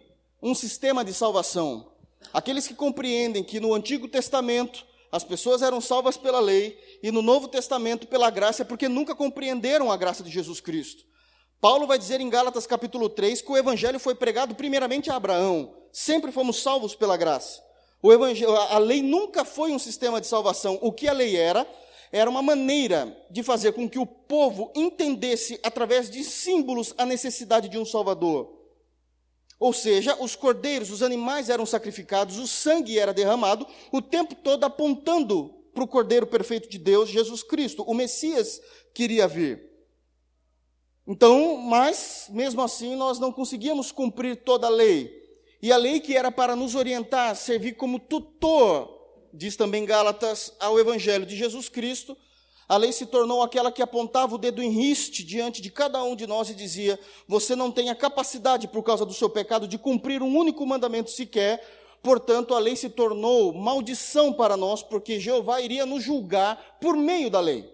um 0.42 0.54
sistema 0.54 1.04
de 1.04 1.14
salvação. 1.14 1.92
Aqueles 2.34 2.68
que 2.68 2.74
compreendem 2.74 3.44
que 3.44 3.60
no 3.60 3.74
Antigo 3.74 4.08
Testamento 4.08 4.86
as 5.12 5.24
pessoas 5.24 5.62
eram 5.62 5.80
salvas 5.80 6.18
pela 6.18 6.40
lei 6.40 6.78
e 7.02 7.12
no 7.12 7.22
Novo 7.22 7.48
Testamento 7.48 8.08
pela 8.08 8.30
graça, 8.30 8.66
porque 8.66 8.90
nunca 8.90 9.16
compreenderam 9.16 9.92
a 9.92 9.98
graça 9.98 10.24
de 10.24 10.30
Jesus 10.30 10.60
Cristo. 10.60 11.06
Paulo 11.62 11.88
vai 11.88 11.98
dizer 11.98 12.22
em 12.22 12.30
Gálatas 12.30 12.68
capítulo 12.68 13.10
3 13.10 13.42
que 13.42 13.52
o 13.52 13.58
evangelho 13.58 14.00
foi 14.00 14.14
pregado 14.14 14.54
primeiramente 14.54 15.10
a 15.10 15.16
Abraão. 15.16 15.74
Sempre 15.92 16.32
fomos 16.32 16.62
salvos 16.62 16.94
pela 16.94 17.18
graça. 17.18 17.64
O 18.02 18.14
evangelho, 18.14 18.56
a 18.56 18.78
lei 18.78 19.02
nunca 19.02 19.44
foi 19.44 19.72
um 19.72 19.80
sistema 19.80 20.22
de 20.22 20.28
salvação. 20.28 20.78
O 20.82 20.92
que 20.92 21.08
a 21.08 21.14
lei 21.14 21.36
era, 21.36 21.68
era 22.12 22.30
uma 22.30 22.42
maneira 22.42 23.16
de 23.30 23.44
fazer 23.44 23.74
com 23.74 23.90
que 23.90 24.00
o 24.00 24.06
povo 24.06 24.72
entendesse, 24.76 25.60
através 25.64 26.10
de 26.10 26.24
símbolos, 26.24 26.94
a 26.98 27.06
necessidade 27.06 27.70
de 27.70 27.78
um 27.78 27.86
Salvador. 27.86 28.58
Ou 29.60 29.74
seja, 29.74 30.16
os 30.22 30.36
cordeiros, 30.36 30.92
os 30.92 31.02
animais 31.02 31.50
eram 31.50 31.66
sacrificados, 31.66 32.38
o 32.38 32.48
sangue 32.48 33.00
era 33.00 33.14
derramado, 33.14 33.66
o 33.92 34.02
tempo 34.02 34.36
todo 34.36 34.64
apontando 34.64 35.54
para 35.74 35.84
o 35.84 35.88
Cordeiro 35.88 36.28
perfeito 36.28 36.70
de 36.70 36.78
Deus, 36.78 37.10
Jesus 37.10 37.44
Cristo. 37.44 37.84
O 37.84 37.94
Messias 37.94 38.62
queria 38.94 39.28
vir. 39.28 39.68
Então, 41.08 41.58
mas, 41.58 42.28
mesmo 42.30 42.62
assim, 42.62 42.96
nós 42.96 43.18
não 43.18 43.32
conseguíamos 43.32 43.92
cumprir 43.92 44.44
toda 44.44 44.68
a 44.68 44.72
lei. 44.72 45.16
E 45.62 45.72
a 45.72 45.78
lei 45.78 46.00
que 46.00 46.16
era 46.16 46.32
para 46.32 46.56
nos 46.56 46.76
orientar, 46.76 47.36
servir 47.36 47.74
como 47.74 48.00
tutor, 48.00 48.97
diz 49.38 49.56
também 49.56 49.86
Gálatas, 49.86 50.52
ao 50.60 50.80
Evangelho 50.80 51.26
de 51.26 51.36
Jesus 51.36 51.70
Cristo, 51.70 52.18
a 52.68 52.76
lei 52.76 52.92
se 52.92 53.06
tornou 53.06 53.42
aquela 53.42 53.72
que 53.72 53.82
apontava 53.82 54.36
o 54.36 54.38
dedo 54.38 54.62
em 54.62 54.70
riste 54.70 55.24
diante 55.24 55.62
de 55.62 55.72
cada 55.72 56.04
um 56.04 56.16
de 56.16 56.28
nós 56.28 56.50
e 56.50 56.56
dizia: 56.56 57.00
Você 57.28 57.56
não 57.56 57.72
tem 57.72 57.90
a 57.90 57.96
capacidade, 57.96 58.68
por 58.68 58.84
causa 58.84 59.06
do 59.06 59.14
seu 59.14 59.30
pecado, 59.30 59.68
de 59.68 59.78
cumprir 59.78 60.22
um 60.22 60.36
único 60.36 60.66
mandamento 60.66 61.10
sequer. 61.10 61.64
Portanto, 62.04 62.54
a 62.54 62.60
lei 62.60 62.76
se 62.76 62.90
tornou 62.90 63.54
maldição 63.54 64.34
para 64.34 64.58
nós, 64.58 64.84
porque 64.84 65.20
Jeová 65.20 65.62
iria 65.62 65.86
nos 65.86 66.04
julgar 66.04 66.78
por 66.82 66.98
meio 66.98 67.30
da 67.30 67.40
lei. 67.40 67.74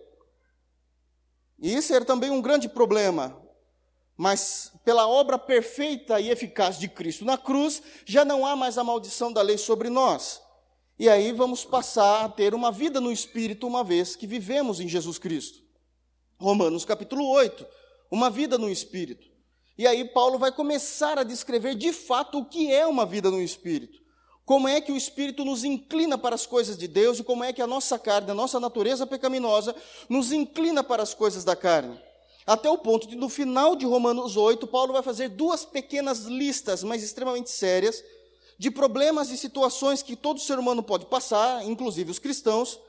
E 1.60 1.74
isso 1.74 1.94
era 1.94 2.06
também 2.06 2.30
um 2.30 2.42
grande 2.42 2.70
problema. 2.70 3.42
Mas 4.16 4.72
pela 4.86 5.08
obra 5.08 5.40
perfeita 5.40 6.20
e 6.20 6.30
eficaz 6.30 6.78
de 6.78 6.88
Cristo 6.88 7.26
na 7.26 7.38
cruz, 7.38 7.82
já 8.06 8.24
não 8.24 8.46
há 8.46 8.56
mais 8.56 8.78
a 8.78 8.84
maldição 8.84 9.34
da 9.34 9.42
lei 9.42 9.58
sobre 9.58 9.90
nós. 9.90 10.43
E 10.98 11.10
aí 11.10 11.32
vamos 11.32 11.66
passar 11.66 12.26
a 12.26 12.30
ter 12.30 12.54
uma 12.54 12.72
vida 12.72 13.02
no 13.02 13.12
Espírito, 13.12 13.66
uma 13.66 13.84
vez 13.84 14.16
que 14.16 14.28
vivemos 14.28 14.80
em 14.80 14.88
Jesus 14.88 15.18
Cristo. 15.18 15.60
Romanos 16.38 16.86
capítulo 16.86 17.28
8, 17.30 17.66
uma 18.12 18.30
vida 18.30 18.58
no 18.58 18.70
Espírito. 18.70 19.28
E 19.76 19.88
aí 19.88 20.06
Paulo 20.06 20.38
vai 20.38 20.52
começar 20.52 21.18
a 21.18 21.24
descrever 21.24 21.74
de 21.74 21.92
fato 21.92 22.40
o 22.40 22.46
que 22.46 22.72
é 22.72 22.86
uma 22.86 23.06
vida 23.06 23.32
no 23.32 23.42
Espírito. 23.42 24.04
Como 24.46 24.68
é 24.68 24.80
que 24.82 24.92
o 24.92 24.98
Espírito 24.98 25.44
nos 25.44 25.64
inclina 25.64 26.18
para 26.18 26.36
as 26.36 26.46
coisas 26.46 26.78
de 26.78 26.88
Deus 26.88 27.18
e 27.18 27.24
como 27.24 27.44
é 27.44 27.52
que 27.52 27.62
a 27.62 27.68
nossa 27.68 27.98
carne, 27.98 28.30
a 28.30 28.36
nossa 28.36 28.60
natureza 28.60 29.08
pecaminosa, 29.08 29.76
nos 30.08 30.32
inclina 30.32 30.84
para 30.84 31.02
as 31.02 31.14
coisas 31.14 31.44
da 31.44 31.56
carne. 31.56 32.00
Até 32.46 32.70
o 32.70 32.78
ponto 32.78 33.08
de, 33.08 33.16
no 33.16 33.30
final 33.30 33.76
de 33.76 33.86
Romanos 33.86 34.36
8, 34.36 34.68
Paulo 34.68 34.94
vai 34.94 35.02
fazer 35.02 35.30
duas 35.30 35.64
pequenas 35.64 36.26
listas, 36.26 36.84
mas 36.84 37.02
extremamente 37.02 37.50
sérias, 37.50 38.04
de 38.58 38.72
problemas 38.72 39.30
e 39.30 39.38
situações 39.38 40.02
que 40.02 40.16
todo 40.16 40.40
ser 40.40 40.60
humano 40.60 40.84
pode 40.84 41.06
passar, 41.06 41.66
inclusive 41.66 42.12
os 42.12 42.20
cristãos, 42.20 42.80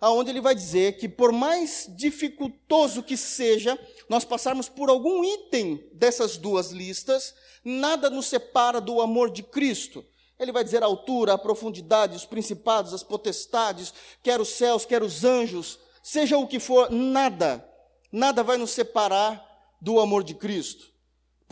aonde 0.00 0.30
ele 0.30 0.40
vai 0.40 0.54
dizer 0.54 0.98
que 0.98 1.08
por 1.08 1.32
mais 1.32 1.86
dificultoso 1.96 3.02
que 3.02 3.16
seja 3.16 3.78
nós 4.08 4.24
passarmos 4.24 4.68
por 4.68 4.90
algum 4.90 5.24
item 5.24 5.88
dessas 5.92 6.36
duas 6.36 6.70
listas, 6.70 7.34
nada 7.64 8.10
nos 8.10 8.26
separa 8.26 8.80
do 8.80 9.00
amor 9.00 9.30
de 9.30 9.42
Cristo. 9.42 10.04
Ele 10.38 10.50
vai 10.50 10.64
dizer 10.64 10.82
a 10.82 10.86
altura, 10.86 11.34
a 11.34 11.38
profundidade, 11.38 12.16
os 12.16 12.24
principados, 12.24 12.92
as 12.92 13.04
potestades, 13.04 13.94
quer 14.22 14.40
os 14.40 14.48
céus, 14.48 14.84
quer 14.84 15.02
os 15.02 15.24
anjos, 15.24 15.78
seja 16.02 16.36
o 16.36 16.48
que 16.48 16.58
for, 16.58 16.90
nada, 16.90 17.64
nada 18.10 18.42
vai 18.42 18.56
nos 18.56 18.70
separar 18.70 19.40
do 19.80 20.00
amor 20.00 20.24
de 20.24 20.34
Cristo 20.34 20.91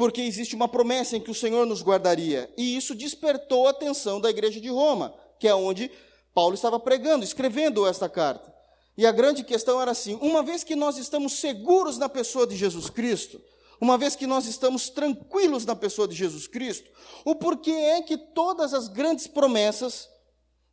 porque 0.01 0.23
existe 0.23 0.55
uma 0.55 0.67
promessa 0.67 1.15
em 1.15 1.21
que 1.21 1.31
o 1.31 1.35
Senhor 1.35 1.67
nos 1.67 1.83
guardaria. 1.83 2.51
E 2.57 2.75
isso 2.75 2.95
despertou 2.95 3.67
a 3.67 3.71
atenção 3.71 4.19
da 4.19 4.31
igreja 4.31 4.59
de 4.59 4.71
Roma, 4.71 5.15
que 5.39 5.47
é 5.47 5.55
onde 5.55 5.91
Paulo 6.33 6.55
estava 6.55 6.81
pregando, 6.81 7.23
escrevendo 7.23 7.87
esta 7.87 8.09
carta. 8.09 8.51
E 8.97 9.07
a 9.07 9.13
grande 9.13 9.45
questão 9.45 9.79
era 9.79 9.91
assim: 9.91 10.19
uma 10.23 10.43
vez 10.43 10.65
que 10.65 10.75
nós 10.75 10.97
estamos 10.97 11.35
seguros 11.35 11.99
na 11.99 12.09
pessoa 12.09 12.47
de 12.47 12.57
Jesus 12.57 12.89
Cristo, 12.89 13.43
uma 13.79 13.99
vez 13.99 14.17
que 14.17 14.27
nós 14.27 14.47
estamos 14.47 14.89
tranquilos 14.89 15.67
na 15.67 15.77
pessoa 15.77 16.09
de 16.09 16.15
Jesus 16.15 16.47
Cristo, 16.47 16.91
o 17.23 17.35
porquê 17.35 17.71
é 17.71 18.01
que 18.01 18.17
todas 18.17 18.73
as 18.73 18.89
grandes 18.89 19.27
promessas 19.27 20.09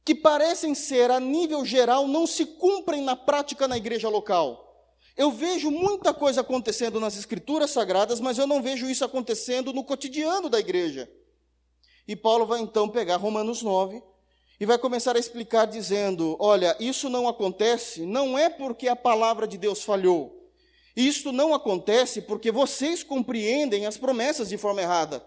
que 0.05 0.15
parecem 0.15 0.73
ser 0.73 1.11
a 1.11 1.19
nível 1.19 1.65
geral 1.65 2.07
não 2.07 2.25
se 2.25 2.45
cumprem 2.45 3.01
na 3.01 3.17
prática 3.17 3.67
na 3.67 3.75
igreja 3.75 4.07
local? 4.07 4.66
Eu 5.17 5.31
vejo 5.31 5.71
muita 5.71 6.13
coisa 6.13 6.41
acontecendo 6.41 6.99
nas 6.99 7.17
escrituras 7.17 7.71
sagradas, 7.71 8.19
mas 8.19 8.37
eu 8.37 8.45
não 8.45 8.61
vejo 8.61 8.87
isso 8.87 9.03
acontecendo 9.03 9.73
no 9.73 9.83
cotidiano 9.83 10.47
da 10.47 10.59
igreja. 10.59 11.09
E 12.07 12.15
Paulo 12.15 12.45
vai 12.45 12.61
então 12.61 12.87
pegar 12.87 13.17
Romanos 13.17 13.63
9 13.63 14.01
e 14.59 14.65
vai 14.65 14.77
começar 14.77 15.15
a 15.15 15.19
explicar 15.19 15.65
dizendo: 15.65 16.37
olha, 16.39 16.77
isso 16.79 17.09
não 17.09 17.27
acontece 17.27 18.05
não 18.05 18.37
é 18.37 18.47
porque 18.47 18.87
a 18.87 18.95
palavra 18.95 19.47
de 19.47 19.57
Deus 19.57 19.83
falhou. 19.83 20.37
Isto 20.95 21.31
não 21.31 21.51
acontece 21.51 22.21
porque 22.21 22.51
vocês 22.51 23.03
compreendem 23.03 23.87
as 23.87 23.97
promessas 23.97 24.49
de 24.49 24.57
forma 24.57 24.81
errada. 24.81 25.25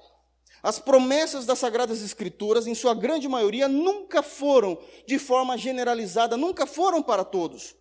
As 0.62 0.78
promessas 0.78 1.47
das 1.47 1.59
Sagradas 1.59 2.02
Escrituras, 2.02 2.66
em 2.66 2.75
sua 2.75 2.94
grande 2.94 3.26
maioria, 3.26 3.66
nunca 3.66 4.23
foram 4.23 4.78
de 5.06 5.18
forma 5.18 5.56
generalizada, 5.59 6.37
nunca 6.37 6.64
foram 6.66 7.02
para 7.02 7.25
todos. 7.25 7.75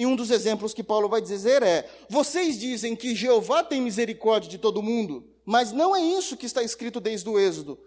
E 0.00 0.06
um 0.06 0.16
dos 0.16 0.30
exemplos 0.30 0.72
que 0.72 0.82
Paulo 0.82 1.10
vai 1.10 1.20
dizer 1.20 1.62
é: 1.62 1.86
vocês 2.08 2.58
dizem 2.58 2.96
que 2.96 3.14
Jeová 3.14 3.62
tem 3.62 3.82
misericórdia 3.82 4.48
de 4.48 4.56
todo 4.56 4.82
mundo, 4.82 5.28
mas 5.44 5.72
não 5.72 5.94
é 5.94 6.00
isso 6.00 6.38
que 6.38 6.46
está 6.46 6.62
escrito 6.62 7.00
desde 7.00 7.28
o 7.28 7.38
Êxodo. 7.38 7.78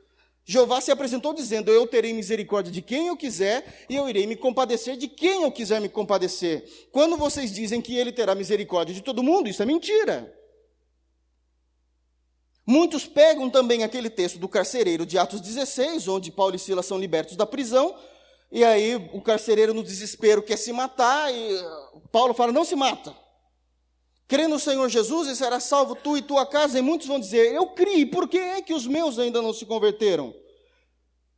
Jeová 0.46 0.80
se 0.80 0.92
apresentou 0.92 1.34
dizendo: 1.34 1.72
Eu 1.72 1.88
terei 1.88 2.14
misericórdia 2.14 2.72
de 2.72 2.84
quem 2.84 3.08
eu 3.08 3.18
quiser 3.18 3.86
e 3.90 3.96
eu 3.96 4.08
irei 4.08 4.28
me 4.28 4.36
compadecer 4.36 4.96
de 4.96 5.08
quem 5.08 5.42
eu 5.42 5.52
quiser 5.52 5.82
me 5.82 5.90
compadecer. 5.90 6.88
Quando 6.92 7.18
vocês 7.18 7.52
dizem 7.52 7.82
que 7.82 7.98
ele 7.98 8.12
terá 8.12 8.36
misericórdia 8.36 8.94
de 8.94 9.02
todo 9.02 9.24
mundo, 9.24 9.50
isso 9.50 9.64
é 9.64 9.66
mentira. 9.66 10.32
Muitos 12.64 13.08
pegam 13.08 13.50
também 13.50 13.84
aquele 13.84 14.12
texto 14.12 14.38
do 14.38 14.48
carcereiro 14.48 15.04
de 15.04 15.18
Atos 15.18 15.42
16, 15.42 16.08
onde 16.08 16.32
Paulo 16.32 16.56
e 16.56 16.60
Silas 16.60 16.86
são 16.86 17.00
libertos 17.00 17.36
da 17.36 17.48
prisão, 17.48 17.98
e 18.52 18.64
aí 18.64 18.96
o 19.12 19.20
carcereiro, 19.20 19.74
no 19.74 19.84
desespero, 19.84 20.44
quer 20.44 20.58
se 20.58 20.72
matar, 20.72 21.34
e 21.34 21.83
Paulo 22.12 22.34
fala: 22.34 22.52
não 22.52 22.66
se 22.66 22.76
mata. 22.76 23.16
Crê 24.28 24.48
no 24.48 24.60
Senhor 24.60 24.90
Jesus 24.90 25.28
e 25.28 25.36
será 25.36 25.60
salvo 25.60 25.96
tu 25.96 26.18
e 26.18 26.22
tua 26.22 26.46
casa. 26.46 26.80
E 26.80 26.82
muitos 26.82 27.08
vão 27.08 27.20
dizer: 27.20 27.54
Eu 27.54 27.68
criei, 27.68 28.06
por 28.06 28.28
que 28.28 28.38
é 28.38 28.62
que 28.62 28.74
os 28.74 28.88
meus 28.88 29.20
ainda 29.20 29.42
não 29.42 29.54
se 29.54 29.66
converteram? 29.66 30.34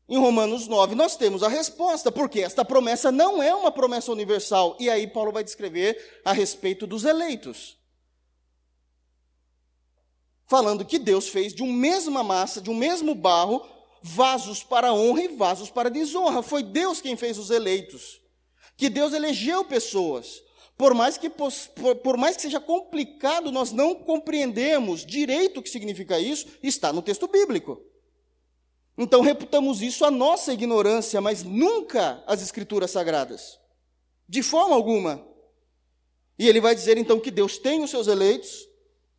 Em 0.08 0.20
Romanos 0.20 0.68
9, 0.68 0.94
nós 0.94 1.18
temos 1.18 1.42
a 1.42 1.48
resposta, 1.48 2.12
porque 2.12 2.40
esta 2.40 2.64
promessa 2.64 3.12
não 3.12 3.42
é 3.42 3.56
uma 3.56 3.72
promessa 3.72 4.12
universal. 4.12 4.78
E 4.80 4.88
aí 4.88 5.08
Paulo 5.08 5.32
vai 5.32 5.44
descrever 5.44 6.22
a 6.24 6.32
respeito 6.32 6.86
dos 6.86 7.06
eleitos. 7.06 7.76
Falando 10.48 10.86
que 10.86 11.00
Deus 11.00 11.28
fez 11.28 11.56
de 11.56 11.64
uma 11.64 11.74
mesma 11.74 12.24
massa, 12.24 12.62
de 12.62 12.70
um 12.70 12.76
mesmo 12.76 13.16
barro, 13.16 13.66
vasos 14.00 14.62
para 14.62 14.94
honra 14.94 15.24
e 15.24 15.28
vasos 15.30 15.72
para 15.72 15.90
desonra. 15.90 16.44
Foi 16.44 16.62
Deus 16.62 17.02
quem 17.02 17.18
fez 17.18 17.40
os 17.40 17.50
eleitos. 17.50 18.22
Que 18.78 18.90
Deus 18.90 19.12
elegeu 19.12 19.66
pessoas. 19.66 20.45
Por 20.78 20.94
mais 20.94 21.18
que, 21.18 21.30
por, 21.30 22.18
mais 22.18 22.36
que 22.36 22.42
seja 22.42 22.60
complicado, 22.60 23.52
nós 23.52 23.72
não 23.72 23.96
compreendemos 23.96 25.06
direito 25.06 25.60
o 25.60 25.64
que 25.64 25.70
significa 25.70 26.20
isso, 26.20 26.48
está 26.62 26.92
no 26.92 27.02
texto 27.02 27.28
bíblico. 27.28 27.82
Então 28.98 29.22
reputamos 29.22 29.82
isso 29.82 30.04
a 30.04 30.12
nossa 30.12 30.54
ignorância, 30.54 31.22
mas 31.22 31.44
nunca 31.44 32.22
as 32.28 32.42
escrituras 32.42 32.92
sagradas. 32.92 33.60
De 34.28 34.44
forma 34.44 34.76
alguma. 34.76 35.26
E 36.38 36.48
ele 36.48 36.60
vai 36.60 36.76
dizer 36.76 36.98
então 36.98 37.20
que 37.20 37.32
Deus 37.32 37.58
tem 37.58 37.82
os 37.82 37.90
seus 37.90 38.08
eleitos, 38.08 38.68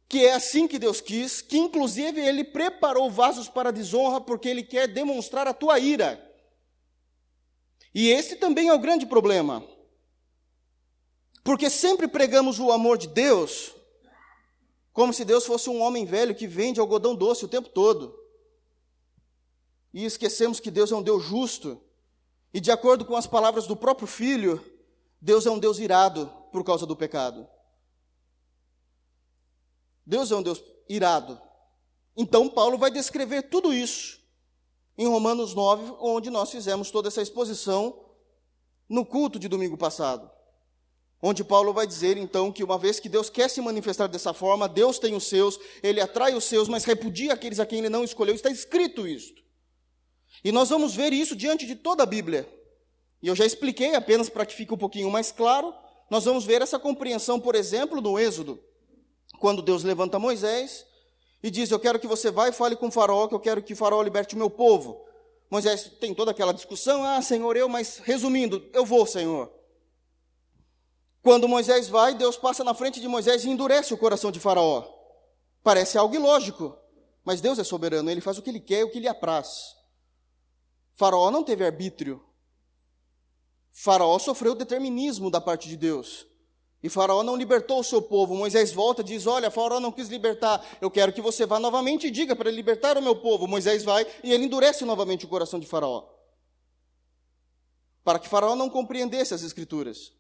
que 0.09 0.25
é 0.25 0.35
assim 0.35 0.69
que 0.69 0.79
Deus 0.79 1.01
quis, 1.01 1.41
que 1.41 1.57
inclusive 1.57 2.21
ele 2.21 2.45
preparou 2.45 3.11
vasos 3.11 3.49
para 3.49 3.73
desonra 3.73 4.21
porque 4.21 4.49
ele 4.49 4.63
quer 4.63 4.87
demonstrar 4.87 5.47
a 5.47 5.55
tua 5.55 5.79
ira. 5.79 6.23
E 7.95 8.11
esse 8.11 8.37
também 8.37 8.69
é 8.69 8.75
o 8.75 8.79
grande 8.79 9.07
problema. 9.07 9.67
Porque 11.47 11.71
sempre 11.71 12.09
pregamos 12.09 12.59
o 12.59 12.73
amor 12.73 12.99
de 12.99 13.07
Deus 13.07 13.73
como 14.93 15.13
se 15.13 15.25
Deus 15.25 15.47
fosse 15.47 15.71
um 15.71 15.81
homem 15.81 16.05
velho 16.05 16.35
que 16.35 16.49
vende 16.49 16.81
algodão 16.81 17.15
doce 17.15 17.45
o 17.45 17.49
tempo 17.49 17.69
todo. 17.69 18.19
E 19.95 20.05
esquecemos 20.05 20.59
que 20.59 20.73
Deus 20.73 20.91
é 20.91 20.97
um 20.97 21.03
Deus 21.03 21.23
justo. 21.23 21.81
E 22.53 22.59
de 22.61 22.73
acordo 22.73 23.05
com 23.05 23.15
as 23.15 23.29
palavras 23.29 23.65
do 23.65 23.77
próprio 23.77 24.09
filho, 24.09 24.61
Deus 25.21 25.47
é 25.47 25.51
um 25.51 25.59
Deus 25.59 25.79
irado 25.79 26.27
por 26.51 26.65
causa 26.65 26.85
do 26.85 26.97
pecado. 26.97 27.47
Deus 30.05 30.33
é 30.33 30.35
um 30.35 30.43
Deus 30.43 30.61
irado. 30.89 31.41
Então, 32.17 32.49
Paulo 32.49 32.77
vai 32.77 32.91
descrever 32.91 33.43
tudo 33.43 33.73
isso 33.73 34.19
em 34.99 35.07
Romanos 35.07 35.55
9, 35.55 35.95
onde 36.01 36.29
nós 36.29 36.51
fizemos 36.51 36.91
toda 36.91 37.07
essa 37.07 37.23
exposição 37.23 38.05
no 38.89 39.07
culto 39.07 39.39
de 39.39 39.47
domingo 39.47 39.77
passado. 39.77 40.35
Onde 41.23 41.43
Paulo 41.43 41.73
vai 41.73 41.87
dizer 41.87 42.17
então 42.17 42.53
que 42.53 42.63
uma 42.63 42.79
vez 42.79 43.01
que 43.01 43.09
Deus 43.09 43.31
quer 43.31 43.49
se 43.49 43.61
manifestar 43.61 44.07
dessa 44.07 44.35
forma, 44.35 44.69
Deus 44.69 44.99
tem 44.99 45.15
os 45.15 45.25
seus, 45.25 45.59
ele 45.83 46.01
atrai 46.01 46.35
os 46.35 46.45
seus, 46.45 46.69
mas 46.69 46.85
repudia 46.85 47.33
aqueles 47.33 47.59
a 47.59 47.67
quem 47.67 47.79
ele 47.79 47.89
não 47.89 48.05
escolheu. 48.05 48.35
Está 48.35 48.51
escrito 48.51 49.07
isso. 49.07 49.35
E 50.45 50.53
nós 50.53 50.69
vamos 50.69 50.95
ver 50.95 51.13
isso 51.13 51.35
diante 51.35 51.67
de 51.67 51.75
toda 51.75 52.03
a 52.03 52.07
Bíblia. 52.07 52.49
E 53.23 53.29
eu 53.29 53.35
já 53.35 53.47
expliquei 53.47 53.95
apenas 53.95 54.29
para 54.29 54.45
que 54.45 54.55
fique 54.55 54.73
um 54.73 54.79
pouquinho 54.79 55.11
mais 55.11 55.33
claro, 55.33 55.75
Nós 56.09 56.25
vamos 56.25 56.45
ver 56.45 56.63
essa 56.63 56.79
compreensão, 56.79 57.41
por 57.41 57.57
exemplo, 57.57 58.01
no 58.01 58.17
Êxodo, 58.17 58.63
quando 59.41 59.61
Deus 59.61 59.83
levanta 59.83 60.21
Moisés 60.21 60.87
e 61.43 61.51
diz: 61.51 61.69
Eu 61.71 61.81
quero 61.81 61.99
que 61.99 62.07
você 62.07 62.31
vá 62.31 62.49
e 62.49 62.53
fale 62.53 62.77
com 62.77 62.87
o 62.87 62.93
Faraó, 62.93 63.27
que 63.27 63.35
eu 63.35 63.41
quero 63.41 63.61
que 63.61 63.73
o 63.73 63.77
Faraó 63.77 64.01
liberte 64.03 64.37
o 64.37 64.39
meu 64.39 64.49
povo. 64.49 65.05
Moisés 65.51 65.91
tem 66.01 66.15
toda 66.15 66.31
aquela 66.31 66.55
discussão: 66.55 67.03
Ah, 67.03 67.21
Senhor, 67.21 67.57
eu, 67.57 67.69
mas 67.69 67.99
resumindo, 67.99 68.65
eu 68.73 68.85
vou, 68.85 69.05
Senhor. 69.05 69.53
Quando 71.27 71.49
Moisés 71.49 71.89
vai, 71.89 72.15
Deus 72.15 72.37
passa 72.37 72.63
na 72.63 72.73
frente 72.73 73.01
de 73.01 73.09
Moisés 73.09 73.45
e 73.45 73.51
endurece 73.51 73.93
o 73.93 73.99
coração 73.99 74.31
de 74.31 74.39
Faraó. 74.39 74.85
Parece 75.61 75.99
algo 75.99 76.15
ilógico, 76.15 76.79
mas 77.25 77.41
Deus 77.41 77.59
é 77.59 77.65
soberano, 77.65 78.09
ele 78.09 78.21
faz 78.21 78.39
o 78.39 78.43
que 78.43 78.49
ele 78.49 78.61
quer 78.61 78.79
e 78.79 78.85
o 78.85 78.91
que 78.93 79.01
lhe 79.01 79.09
apraz. 79.09 79.75
Faraó 80.95 81.29
não 81.33 81.43
teve 81.43 81.67
arbítrio. 81.67 82.25
Faraó 83.73 84.21
sofreu 84.21 84.55
determinismo 84.55 85.29
da 85.29 85.41
parte 85.41 85.69
de 85.69 85.77
Deus. 85.77 86.29
E 86.81 86.89
Faraó 86.89 87.25
não 87.25 87.35
libertou 87.35 87.81
o 87.81 87.85
seu 87.85 88.01
povo. 88.01 88.33
Moisés 88.37 88.73
volta 88.73 89.01
e 89.01 89.05
diz: 89.05 89.27
Olha, 89.27 89.51
Faraó 89.51 89.81
não 89.81 89.91
quis 89.91 90.07
libertar. 90.09 90.65
Eu 90.81 90.93
quero 90.93 91.13
que 91.13 91.21
você 91.21 91.45
vá 91.45 91.59
novamente 91.59 92.07
e 92.07 92.11
diga 92.13 92.37
para 92.37 92.53
libertar 92.53 92.97
o 92.97 93.03
meu 93.03 93.17
povo. 93.17 93.49
Moisés 93.49 93.83
vai 93.83 94.07
e 94.23 94.33
ele 94.33 94.45
endurece 94.45 94.85
novamente 94.85 95.25
o 95.25 95.29
coração 95.29 95.59
de 95.59 95.67
Faraó. 95.67 96.05
Para 98.05 98.21
que 98.21 98.29
Faraó 98.29 98.55
não 98.55 98.71
compreendesse 98.71 99.35
as 99.35 99.43
Escrituras. 99.43 100.16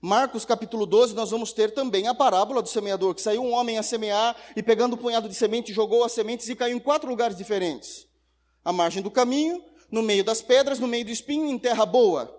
Marcos 0.00 0.44
capítulo 0.44 0.86
12, 0.86 1.12
nós 1.14 1.30
vamos 1.30 1.52
ter 1.52 1.74
também 1.74 2.06
a 2.06 2.14
parábola 2.14 2.62
do 2.62 2.68
semeador, 2.68 3.14
que 3.14 3.20
saiu 3.20 3.42
um 3.42 3.52
homem 3.52 3.78
a 3.78 3.82
semear 3.82 4.36
e 4.54 4.62
pegando 4.62 4.94
um 4.94 4.98
punhado 4.98 5.28
de 5.28 5.34
semente, 5.34 5.72
jogou 5.72 6.04
as 6.04 6.12
sementes 6.12 6.48
e 6.48 6.54
caiu 6.54 6.76
em 6.76 6.80
quatro 6.80 7.10
lugares 7.10 7.36
diferentes. 7.36 8.06
À 8.64 8.72
margem 8.72 9.02
do 9.02 9.10
caminho, 9.10 9.60
no 9.90 10.00
meio 10.02 10.22
das 10.22 10.40
pedras, 10.40 10.78
no 10.78 10.86
meio 10.86 11.04
do 11.04 11.10
espinho, 11.10 11.46
em 11.46 11.58
terra 11.58 11.84
boa. 11.84 12.32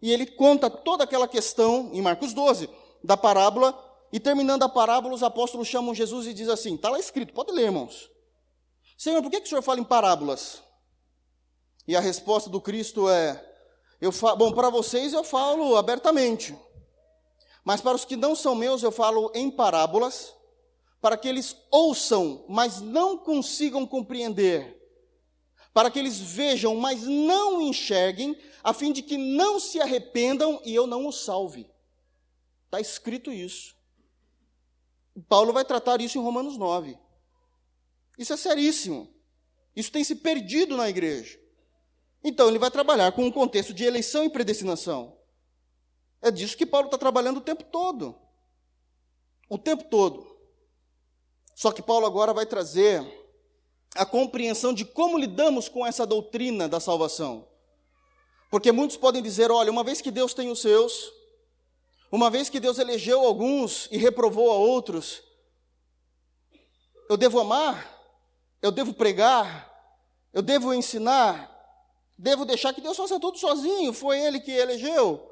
E 0.00 0.12
ele 0.12 0.24
conta 0.24 0.70
toda 0.70 1.02
aquela 1.02 1.26
questão, 1.26 1.90
em 1.92 2.00
Marcos 2.00 2.32
12, 2.32 2.70
da 3.02 3.16
parábola, 3.16 3.76
e 4.12 4.20
terminando 4.20 4.62
a 4.62 4.68
parábola, 4.68 5.14
os 5.14 5.22
apóstolos 5.24 5.66
chamam 5.66 5.94
Jesus 5.94 6.28
e 6.28 6.34
diz 6.34 6.48
assim: 6.48 6.76
está 6.76 6.90
lá 6.90 6.98
escrito, 6.98 7.32
pode 7.32 7.50
ler, 7.50 7.64
irmãos. 7.64 8.08
Senhor, 8.96 9.20
por 9.20 9.30
que, 9.30 9.40
que 9.40 9.46
o 9.46 9.48
senhor 9.48 9.62
fala 9.62 9.80
em 9.80 9.84
parábolas? 9.84 10.62
E 11.88 11.96
a 11.96 12.00
resposta 12.00 12.48
do 12.48 12.60
Cristo 12.60 13.08
é: 13.08 13.44
eu 14.00 14.12
fa... 14.12 14.36
bom, 14.36 14.52
para 14.52 14.70
vocês 14.70 15.12
eu 15.12 15.24
falo 15.24 15.76
abertamente, 15.76 16.56
mas 17.64 17.80
para 17.80 17.94
os 17.94 18.04
que 18.04 18.16
não 18.16 18.34
são 18.34 18.54
meus 18.54 18.82
eu 18.82 18.90
falo 18.90 19.30
em 19.34 19.50
parábolas, 19.50 20.34
para 21.00 21.16
que 21.16 21.28
eles 21.28 21.56
ouçam, 21.70 22.44
mas 22.48 22.80
não 22.80 23.16
consigam 23.16 23.86
compreender, 23.86 24.76
para 25.72 25.90
que 25.90 25.98
eles 25.98 26.18
vejam, 26.18 26.76
mas 26.76 27.02
não 27.02 27.62
enxerguem, 27.62 28.36
a 28.62 28.74
fim 28.74 28.92
de 28.92 29.02
que 29.02 29.16
não 29.16 29.58
se 29.58 29.80
arrependam 29.80 30.60
e 30.64 30.74
eu 30.74 30.86
não 30.86 31.06
os 31.06 31.24
salve. 31.24 31.70
Está 32.66 32.80
escrito 32.80 33.32
isso. 33.32 33.74
Paulo 35.28 35.52
vai 35.52 35.64
tratar 35.64 36.00
isso 36.00 36.18
em 36.18 36.22
Romanos 36.22 36.56
9. 36.56 36.98
Isso 38.18 38.32
é 38.32 38.36
seríssimo. 38.36 39.12
Isso 39.74 39.90
tem 39.90 40.04
se 40.04 40.16
perdido 40.16 40.76
na 40.76 40.88
igreja. 40.88 41.40
Então, 42.22 42.48
ele 42.48 42.58
vai 42.58 42.70
trabalhar 42.70 43.12
com 43.12 43.24
um 43.24 43.30
contexto 43.30 43.72
de 43.72 43.84
eleição 43.84 44.24
e 44.24 44.30
predestinação. 44.30 45.16
É 46.22 46.30
disso 46.30 46.56
que 46.56 46.66
Paulo 46.66 46.86
está 46.86 46.98
trabalhando 46.98 47.38
o 47.38 47.42
tempo 47.42 47.64
todo. 47.64 48.14
O 49.48 49.58
tempo 49.58 49.84
todo. 49.84 50.26
Só 51.54 51.72
que 51.72 51.82
Paulo 51.82 52.06
agora 52.06 52.32
vai 52.32 52.46
trazer 52.46 53.04
a 53.94 54.06
compreensão 54.06 54.72
de 54.72 54.84
como 54.84 55.18
lidamos 55.18 55.68
com 55.68 55.86
essa 55.86 56.06
doutrina 56.06 56.68
da 56.68 56.78
salvação. 56.78 57.48
Porque 58.50 58.72
muitos 58.72 58.96
podem 58.96 59.22
dizer: 59.22 59.50
olha, 59.50 59.70
uma 59.70 59.84
vez 59.84 60.00
que 60.00 60.10
Deus 60.10 60.34
tem 60.34 60.50
os 60.50 60.60
seus, 60.60 61.12
uma 62.10 62.30
vez 62.30 62.48
que 62.48 62.60
Deus 62.60 62.78
elegeu 62.78 63.20
alguns 63.24 63.88
e 63.90 63.96
reprovou 63.96 64.50
a 64.50 64.54
outros, 64.54 65.22
eu 67.08 67.16
devo 67.16 67.40
amar, 67.40 67.98
eu 68.60 68.70
devo 68.70 68.92
pregar, 68.92 69.70
eu 70.32 70.42
devo 70.42 70.74
ensinar, 70.74 71.50
devo 72.18 72.44
deixar 72.44 72.72
que 72.72 72.80
Deus 72.80 72.96
faça 72.96 73.20
tudo 73.20 73.38
sozinho, 73.38 73.92
foi 73.92 74.18
Ele 74.18 74.40
que 74.40 74.50
elegeu. 74.50 75.29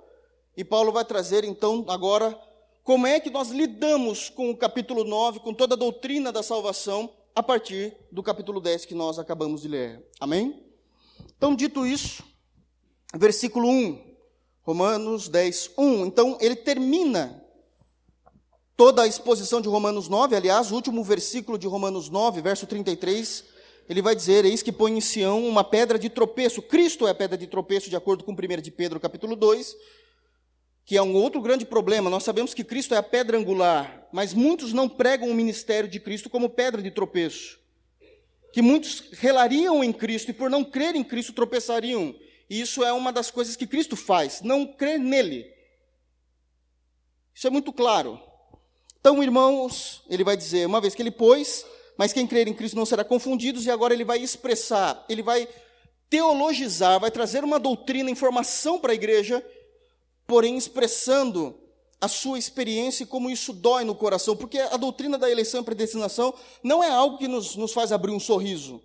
E 0.58 0.64
Paulo 0.64 0.90
vai 0.90 1.04
trazer 1.04 1.44
então 1.44 1.84
agora 1.86 2.36
como 2.82 3.06
é 3.06 3.20
que 3.20 3.30
nós 3.30 3.50
lidamos 3.50 4.28
com 4.28 4.50
o 4.50 4.56
capítulo 4.56 5.04
9, 5.04 5.38
com 5.38 5.54
toda 5.54 5.76
a 5.76 5.78
doutrina 5.78 6.32
da 6.32 6.42
salvação, 6.42 7.14
a 7.32 7.40
partir 7.40 7.96
do 8.10 8.24
capítulo 8.24 8.60
10 8.60 8.84
que 8.84 8.92
nós 8.92 9.20
acabamos 9.20 9.62
de 9.62 9.68
ler. 9.68 10.04
Amém? 10.18 10.60
Então, 11.36 11.54
dito 11.54 11.86
isso, 11.86 12.24
versículo 13.14 13.68
1, 13.68 14.04
Romanos 14.62 15.28
10, 15.28 15.70
1. 15.78 16.06
Então, 16.06 16.36
ele 16.40 16.56
termina 16.56 17.40
toda 18.76 19.02
a 19.02 19.06
exposição 19.06 19.60
de 19.60 19.68
Romanos 19.68 20.08
9, 20.08 20.34
aliás, 20.34 20.72
o 20.72 20.74
último 20.74 21.04
versículo 21.04 21.56
de 21.56 21.68
Romanos 21.68 22.10
9, 22.10 22.40
verso 22.40 22.66
33, 22.66 23.44
ele 23.88 24.02
vai 24.02 24.16
dizer: 24.16 24.44
Eis 24.44 24.60
que 24.60 24.72
põe 24.72 24.98
em 24.98 25.00
Sião 25.00 25.46
uma 25.46 25.62
pedra 25.62 25.96
de 26.00 26.10
tropeço. 26.10 26.60
Cristo 26.60 27.06
é 27.06 27.12
a 27.12 27.14
pedra 27.14 27.38
de 27.38 27.46
tropeço, 27.46 27.88
de 27.88 27.94
acordo 27.94 28.24
com 28.24 28.32
1 28.32 28.60
de 28.60 28.72
Pedro, 28.72 28.98
capítulo 28.98 29.36
2, 29.36 29.76
que 30.88 30.96
é 30.96 31.02
um 31.02 31.14
outro 31.14 31.38
grande 31.42 31.66
problema. 31.66 32.08
Nós 32.08 32.24
sabemos 32.24 32.54
que 32.54 32.64
Cristo 32.64 32.94
é 32.94 32.96
a 32.96 33.02
pedra 33.02 33.36
angular, 33.36 34.08
mas 34.10 34.32
muitos 34.32 34.72
não 34.72 34.88
pregam 34.88 35.28
o 35.28 35.34
ministério 35.34 35.86
de 35.86 36.00
Cristo 36.00 36.30
como 36.30 36.48
pedra 36.48 36.80
de 36.80 36.90
tropeço. 36.90 37.58
Que 38.54 38.62
muitos 38.62 39.04
relariam 39.12 39.84
em 39.84 39.92
Cristo 39.92 40.30
e, 40.30 40.32
por 40.32 40.48
não 40.48 40.64
crer 40.64 40.96
em 40.96 41.04
Cristo, 41.04 41.34
tropeçariam. 41.34 42.14
E 42.48 42.58
isso 42.58 42.82
é 42.82 42.90
uma 42.90 43.12
das 43.12 43.30
coisas 43.30 43.54
que 43.54 43.66
Cristo 43.66 43.96
faz, 43.96 44.40
não 44.40 44.64
crer 44.64 44.98
nele. 44.98 45.52
Isso 47.34 47.46
é 47.46 47.50
muito 47.50 47.70
claro. 47.70 48.18
Então, 48.98 49.22
irmãos, 49.22 50.02
ele 50.08 50.24
vai 50.24 50.38
dizer, 50.38 50.66
uma 50.66 50.80
vez 50.80 50.94
que 50.94 51.02
ele 51.02 51.10
pôs, 51.10 51.66
mas 51.98 52.14
quem 52.14 52.26
crer 52.26 52.48
em 52.48 52.54
Cristo 52.54 52.76
não 52.76 52.86
será 52.86 53.04
confundido, 53.04 53.60
e 53.60 53.70
agora 53.70 53.92
ele 53.92 54.06
vai 54.06 54.20
expressar, 54.20 55.04
ele 55.06 55.22
vai 55.22 55.46
teologizar, 56.08 56.98
vai 56.98 57.10
trazer 57.10 57.44
uma 57.44 57.60
doutrina, 57.60 58.10
informação 58.10 58.78
para 58.78 58.92
a 58.92 58.94
igreja, 58.94 59.44
porém 60.28 60.58
expressando 60.58 61.58
a 61.98 62.06
sua 62.06 62.38
experiência 62.38 63.02
e 63.02 63.06
como 63.06 63.30
isso 63.30 63.52
dói 63.52 63.82
no 63.82 63.94
coração, 63.94 64.36
porque 64.36 64.58
a 64.58 64.76
doutrina 64.76 65.16
da 65.18 65.28
eleição 65.28 65.62
e 65.62 65.64
predestinação 65.64 66.32
não 66.62 66.84
é 66.84 66.90
algo 66.90 67.16
que 67.16 67.26
nos, 67.26 67.56
nos 67.56 67.72
faz 67.72 67.90
abrir 67.90 68.12
um 68.12 68.20
sorriso, 68.20 68.80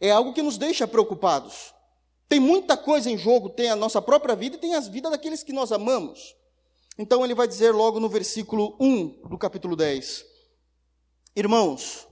é 0.00 0.10
algo 0.10 0.32
que 0.32 0.42
nos 0.42 0.56
deixa 0.56 0.88
preocupados. 0.88 1.74
Tem 2.28 2.40
muita 2.40 2.76
coisa 2.76 3.08
em 3.10 3.16
jogo, 3.16 3.50
tem 3.50 3.68
a 3.68 3.76
nossa 3.76 4.02
própria 4.02 4.34
vida 4.34 4.56
e 4.56 4.58
tem 4.58 4.74
as 4.74 4.88
vidas 4.88 5.12
daqueles 5.12 5.44
que 5.44 5.52
nós 5.52 5.70
amamos. 5.70 6.34
Então 6.98 7.22
ele 7.22 7.34
vai 7.34 7.46
dizer 7.46 7.72
logo 7.72 8.00
no 8.00 8.08
versículo 8.08 8.74
1 8.80 9.28
do 9.28 9.38
capítulo 9.38 9.76
10: 9.76 10.24
Irmãos, 11.36 12.08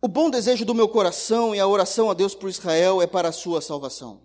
o 0.00 0.08
bom 0.08 0.30
desejo 0.30 0.64
do 0.64 0.74
meu 0.74 0.88
coração 0.88 1.54
e 1.54 1.60
a 1.60 1.66
oração 1.66 2.10
a 2.10 2.14
Deus 2.14 2.34
por 2.34 2.48
Israel 2.48 3.02
é 3.02 3.06
para 3.06 3.28
a 3.28 3.32
sua 3.32 3.60
salvação. 3.60 4.22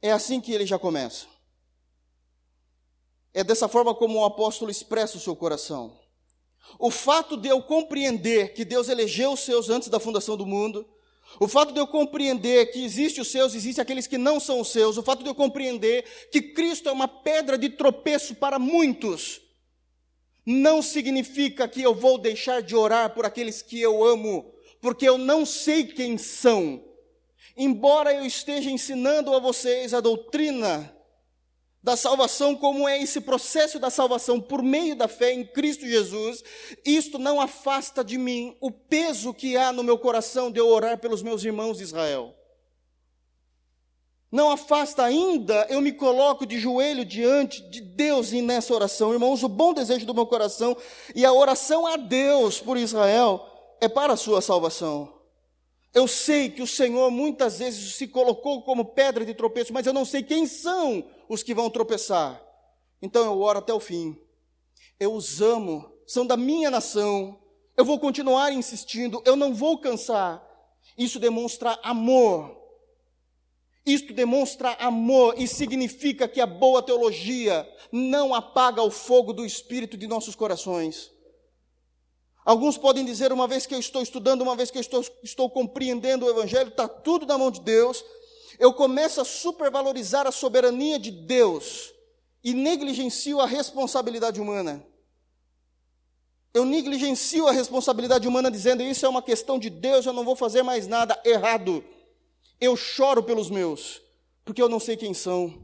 É 0.00 0.12
assim 0.12 0.40
que 0.40 0.52
ele 0.52 0.64
já 0.64 0.78
começa. 0.78 1.26
É 3.38 3.44
dessa 3.44 3.68
forma 3.68 3.94
como 3.94 4.18
o 4.18 4.24
apóstolo 4.24 4.68
expressa 4.68 5.16
o 5.16 5.20
seu 5.20 5.36
coração. 5.36 5.96
O 6.76 6.90
fato 6.90 7.36
de 7.36 7.48
eu 7.48 7.62
compreender 7.62 8.52
que 8.52 8.64
Deus 8.64 8.88
elegeu 8.88 9.30
os 9.30 9.38
seus 9.38 9.70
antes 9.70 9.88
da 9.88 10.00
fundação 10.00 10.36
do 10.36 10.44
mundo, 10.44 10.84
o 11.38 11.46
fato 11.46 11.72
de 11.72 11.78
eu 11.78 11.86
compreender 11.86 12.72
que 12.72 12.82
existe 12.82 13.20
os 13.20 13.28
seus, 13.28 13.54
existe 13.54 13.80
aqueles 13.80 14.08
que 14.08 14.18
não 14.18 14.40
são 14.40 14.58
os 14.58 14.72
seus, 14.72 14.96
o 14.96 15.04
fato 15.04 15.22
de 15.22 15.28
eu 15.28 15.36
compreender 15.36 16.04
que 16.32 16.42
Cristo 16.42 16.88
é 16.88 16.92
uma 16.92 17.06
pedra 17.06 17.56
de 17.56 17.68
tropeço 17.68 18.34
para 18.34 18.58
muitos, 18.58 19.40
não 20.44 20.82
significa 20.82 21.68
que 21.68 21.80
eu 21.80 21.94
vou 21.94 22.18
deixar 22.18 22.60
de 22.60 22.74
orar 22.74 23.14
por 23.14 23.24
aqueles 23.24 23.62
que 23.62 23.80
eu 23.80 24.04
amo, 24.04 24.52
porque 24.80 25.08
eu 25.08 25.16
não 25.16 25.46
sei 25.46 25.84
quem 25.84 26.18
são. 26.18 26.82
Embora 27.56 28.12
eu 28.12 28.26
esteja 28.26 28.68
ensinando 28.68 29.32
a 29.32 29.38
vocês 29.38 29.94
a 29.94 30.00
doutrina 30.00 30.97
da 31.82 31.96
salvação, 31.96 32.56
como 32.56 32.88
é 32.88 33.00
esse 33.00 33.20
processo 33.20 33.78
da 33.78 33.90
salvação 33.90 34.40
por 34.40 34.62
meio 34.62 34.96
da 34.96 35.06
fé 35.06 35.32
em 35.32 35.44
Cristo 35.44 35.86
Jesus, 35.86 36.42
isto 36.84 37.18
não 37.18 37.40
afasta 37.40 38.02
de 38.02 38.18
mim 38.18 38.56
o 38.60 38.70
peso 38.70 39.32
que 39.32 39.56
há 39.56 39.72
no 39.72 39.84
meu 39.84 39.98
coração 39.98 40.50
de 40.50 40.58
eu 40.58 40.66
orar 40.66 40.98
pelos 40.98 41.22
meus 41.22 41.44
irmãos 41.44 41.78
de 41.78 41.84
Israel. 41.84 42.34
Não 44.30 44.50
afasta 44.50 45.04
ainda, 45.04 45.66
eu 45.70 45.80
me 45.80 45.90
coloco 45.90 46.44
de 46.44 46.58
joelho 46.58 47.04
diante 47.04 47.62
de 47.70 47.80
Deus 47.80 48.32
e 48.32 48.42
nessa 48.42 48.74
oração. 48.74 49.12
Irmãos, 49.12 49.42
o 49.42 49.48
bom 49.48 49.72
desejo 49.72 50.04
do 50.04 50.12
meu 50.12 50.26
coração 50.26 50.76
e 51.14 51.24
a 51.24 51.32
oração 51.32 51.86
a 51.86 51.96
Deus 51.96 52.60
por 52.60 52.76
Israel 52.76 53.46
é 53.80 53.88
para 53.88 54.12
a 54.12 54.16
sua 54.16 54.42
salvação. 54.42 55.14
Eu 55.94 56.06
sei 56.06 56.50
que 56.50 56.60
o 56.60 56.66
Senhor 56.66 57.10
muitas 57.10 57.58
vezes 57.60 57.94
se 57.94 58.06
colocou 58.06 58.60
como 58.62 58.84
pedra 58.84 59.24
de 59.24 59.32
tropeço, 59.32 59.72
mas 59.72 59.86
eu 59.86 59.94
não 59.94 60.04
sei 60.04 60.22
quem 60.22 60.44
são 60.46 61.04
os 61.28 61.42
que 61.42 61.54
vão 61.54 61.70
tropeçar. 61.70 62.42
Então 63.00 63.24
eu 63.24 63.40
oro 63.40 63.58
até 63.58 63.72
o 63.72 63.80
fim. 63.80 64.16
Eu 64.98 65.14
os 65.14 65.40
amo, 65.40 65.92
são 66.06 66.26
da 66.26 66.36
minha 66.36 66.70
nação. 66.70 67.38
Eu 67.76 67.84
vou 67.84 67.98
continuar 67.98 68.52
insistindo, 68.52 69.22
eu 69.24 69.36
não 69.36 69.54
vou 69.54 69.78
cansar. 69.78 70.44
Isso 70.96 71.20
demonstra 71.20 71.78
amor. 71.82 72.56
Isto 73.86 74.12
demonstra 74.12 74.72
amor 74.72 75.34
e 75.38 75.46
significa 75.46 76.28
que 76.28 76.40
a 76.40 76.46
boa 76.46 76.82
teologia 76.82 77.66
não 77.90 78.34
apaga 78.34 78.82
o 78.82 78.90
fogo 78.90 79.32
do 79.32 79.46
Espírito 79.46 79.96
de 79.96 80.06
nossos 80.06 80.34
corações. 80.34 81.10
Alguns 82.44 82.76
podem 82.76 83.04
dizer, 83.04 83.32
uma 83.32 83.46
vez 83.46 83.66
que 83.66 83.74
eu 83.74 83.78
estou 83.78 84.02
estudando, 84.02 84.42
uma 84.42 84.56
vez 84.56 84.70
que 84.70 84.78
eu 84.78 84.80
estou, 84.80 85.04
estou 85.22 85.48
compreendendo 85.48 86.26
o 86.26 86.30
Evangelho, 86.30 86.68
está 86.68 86.88
tudo 86.88 87.26
na 87.26 87.38
mão 87.38 87.50
de 87.50 87.60
Deus, 87.60 88.04
eu 88.58 88.72
começo 88.72 89.20
a 89.20 89.24
supervalorizar 89.24 90.26
a 90.26 90.32
soberania 90.32 90.98
de 90.98 91.10
Deus 91.10 91.92
e 92.42 92.52
negligencio 92.52 93.40
a 93.40 93.46
responsabilidade 93.46 94.40
humana. 94.40 94.84
Eu 96.52 96.64
negligencio 96.64 97.46
a 97.46 97.52
responsabilidade 97.52 98.26
humana 98.26 98.50
dizendo 98.50 98.82
isso 98.82 99.06
é 99.06 99.08
uma 99.08 99.22
questão 99.22 99.58
de 99.58 99.70
Deus, 99.70 100.06
eu 100.06 100.12
não 100.12 100.24
vou 100.24 100.34
fazer 100.34 100.62
mais 100.62 100.86
nada 100.86 101.20
errado. 101.24 101.84
Eu 102.60 102.76
choro 102.76 103.22
pelos 103.22 103.48
meus, 103.48 104.02
porque 104.44 104.60
eu 104.60 104.68
não 104.68 104.80
sei 104.80 104.96
quem 104.96 105.14
são. 105.14 105.62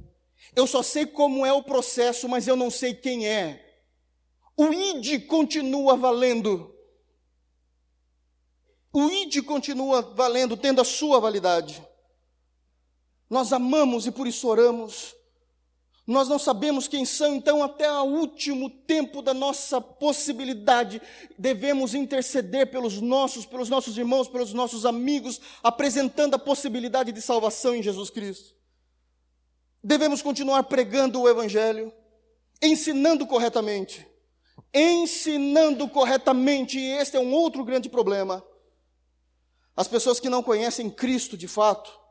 Eu 0.54 0.66
só 0.66 0.82
sei 0.82 1.06
como 1.06 1.44
é 1.44 1.52
o 1.52 1.62
processo, 1.62 2.28
mas 2.28 2.46
eu 2.46 2.54
não 2.54 2.70
sei 2.70 2.94
quem 2.94 3.26
é. 3.26 3.60
O 4.56 4.72
ID 4.72 5.26
continua 5.26 5.96
valendo. 5.96 6.72
O 8.92 9.08
ID 9.10 9.42
continua 9.42 10.00
valendo, 10.00 10.56
tendo 10.56 10.80
a 10.80 10.84
sua 10.84 11.18
validade. 11.18 11.84
Nós 13.28 13.52
amamos 13.52 14.06
e 14.06 14.10
por 14.10 14.26
isso 14.26 14.48
oramos. 14.48 15.14
Nós 16.06 16.28
não 16.28 16.38
sabemos 16.38 16.86
quem 16.86 17.06
são, 17.06 17.34
então, 17.34 17.62
até 17.62 17.90
o 17.90 18.04
último 18.04 18.68
tempo 18.68 19.22
da 19.22 19.32
nossa 19.32 19.80
possibilidade, 19.80 21.00
devemos 21.38 21.94
interceder 21.94 22.70
pelos 22.70 23.00
nossos, 23.00 23.46
pelos 23.46 23.70
nossos 23.70 23.96
irmãos, 23.96 24.28
pelos 24.28 24.52
nossos 24.52 24.84
amigos, 24.84 25.40
apresentando 25.62 26.34
a 26.34 26.38
possibilidade 26.38 27.10
de 27.10 27.22
salvação 27.22 27.74
em 27.74 27.82
Jesus 27.82 28.10
Cristo. 28.10 28.54
Devemos 29.82 30.20
continuar 30.20 30.64
pregando 30.64 31.22
o 31.22 31.28
Evangelho, 31.28 31.90
ensinando 32.60 33.26
corretamente. 33.26 34.06
Ensinando 34.74 35.88
corretamente, 35.88 36.78
e 36.78 36.90
este 36.98 37.16
é 37.16 37.20
um 37.20 37.32
outro 37.32 37.64
grande 37.64 37.88
problema. 37.88 38.44
As 39.74 39.88
pessoas 39.88 40.20
que 40.20 40.28
não 40.28 40.42
conhecem 40.42 40.90
Cristo 40.90 41.36
de 41.36 41.48
fato, 41.48 42.03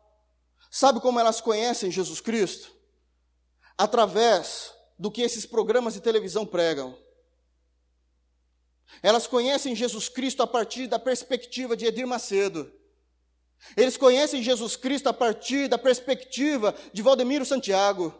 sabe 0.75 0.99
como 0.99 1.19
elas 1.19 1.39
conhecem 1.39 1.91
Jesus 1.91 2.19
Cristo? 2.19 2.73
através 3.77 4.73
do 4.97 5.11
que 5.11 5.21
esses 5.21 5.45
programas 5.45 5.93
de 5.93 6.01
televisão 6.01 6.45
pregam. 6.45 6.97
Elas 9.01 9.25
conhecem 9.25 9.75
Jesus 9.75 10.07
Cristo 10.07 10.43
a 10.43 10.47
partir 10.47 10.87
da 10.87 10.99
perspectiva 10.99 11.75
de 11.75 11.85
Edir 11.85 12.05
Macedo. 12.05 12.71
Eles 13.75 13.97
conhecem 13.97 14.43
Jesus 14.43 14.75
Cristo 14.75 15.07
a 15.07 15.13
partir 15.13 15.67
da 15.67 15.77
perspectiva 15.77 16.75
de 16.91 17.01
Valdemiro 17.01 17.45
Santiago. 17.45 18.13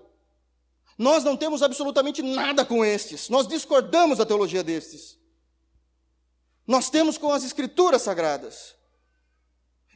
Nós 0.98 1.24
não 1.24 1.38
temos 1.38 1.62
absolutamente 1.62 2.22
nada 2.22 2.66
com 2.66 2.84
estes, 2.84 3.30
nós 3.30 3.48
discordamos 3.48 4.18
da 4.18 4.26
teologia 4.26 4.63
destes. 4.63 5.20
Nós 6.66 6.89
temos 6.89 7.18
com 7.18 7.32
as 7.32 7.44
Escrituras 7.44 8.04
Sagradas. 8.04 8.76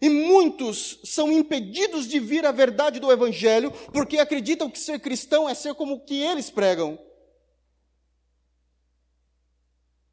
E 0.01 0.09
muitos 0.09 0.99
são 1.03 1.31
impedidos 1.31 2.07
de 2.07 2.19
vir 2.19 2.45
à 2.45 2.51
verdade 2.51 2.99
do 2.99 3.11
Evangelho 3.11 3.71
porque 3.91 4.19
acreditam 4.19 4.69
que 4.69 4.79
ser 4.79 4.99
cristão 4.99 5.49
é 5.49 5.55
ser 5.55 5.73
como 5.73 5.95
o 5.95 6.05
que 6.05 6.21
eles 6.21 6.49
pregam. 6.49 6.99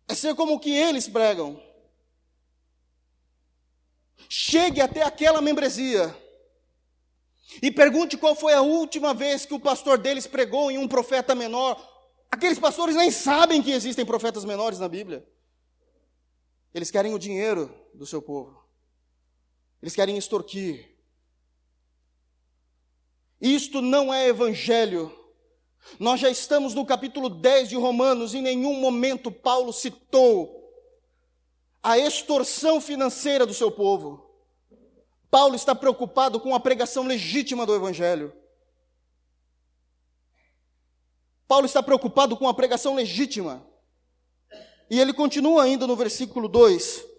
É 0.09 0.15
ser 0.15 0.35
como 0.35 0.55
o 0.55 0.61
que 0.61 0.75
eles 0.75 1.09
pregam. 1.09 1.63
Chegue 4.29 4.81
até 4.81 5.03
aquela 5.03 5.43
membresia 5.43 6.17
e 7.63 7.71
pergunte 7.71 8.17
qual 8.17 8.35
foi 8.35 8.55
a 8.55 8.63
última 8.63 9.13
vez 9.13 9.45
que 9.45 9.55
o 9.55 9.61
pastor 9.61 9.99
deles 9.99 10.27
pregou 10.27 10.71
em 10.71 10.79
um 10.79 10.89
profeta 10.89 11.35
menor. 11.35 11.79
Aqueles 12.31 12.59
pastores 12.59 12.97
nem 12.97 13.11
sabem 13.11 13.63
que 13.63 13.71
existem 13.71 14.05
profetas 14.05 14.45
menores 14.45 14.79
na 14.79 14.89
Bíblia. 14.89 15.27
Eles 16.73 16.91
querem 16.91 17.15
o 17.15 17.19
dinheiro 17.19 17.73
do 17.93 18.07
seu 18.07 18.21
povo. 18.21 18.64
Eles 19.85 19.95
querem 19.95 20.17
extorquir. 20.17 20.89
Isto 23.39 23.83
não 23.83 24.15
é 24.15 24.27
evangelho. 24.27 25.15
Nós 26.01 26.21
já 26.21 26.31
estamos 26.31 26.73
no 26.73 26.87
capítulo 26.87 27.29
10 27.29 27.69
de 27.69 27.77
Romanos, 27.77 28.35
em 28.35 28.41
nenhum 28.41 28.81
momento 28.81 29.31
Paulo 29.31 29.75
citou 29.75 30.73
a 31.83 31.99
extorsão 31.99 32.81
financeira 32.81 33.45
do 33.45 33.53
seu 33.53 33.71
povo. 33.71 34.25
Paulo 35.31 35.55
está 35.55 35.75
preocupado 35.75 36.41
com 36.41 36.55
a 36.55 36.61
pregação 36.61 37.07
legítima 37.07 37.67
do 37.67 37.75
evangelho. 37.75 38.33
Paulo 41.47 41.67
está 41.67 41.83
preocupado 41.83 42.39
com 42.39 42.49
a 42.49 42.55
pregação 42.55 42.95
legítima. 42.95 43.63
E 44.89 44.99
ele 44.99 45.13
continua 45.13 45.63
ainda 45.63 45.87
no 45.87 45.95
versículo 45.95 46.49
2: 46.49 47.13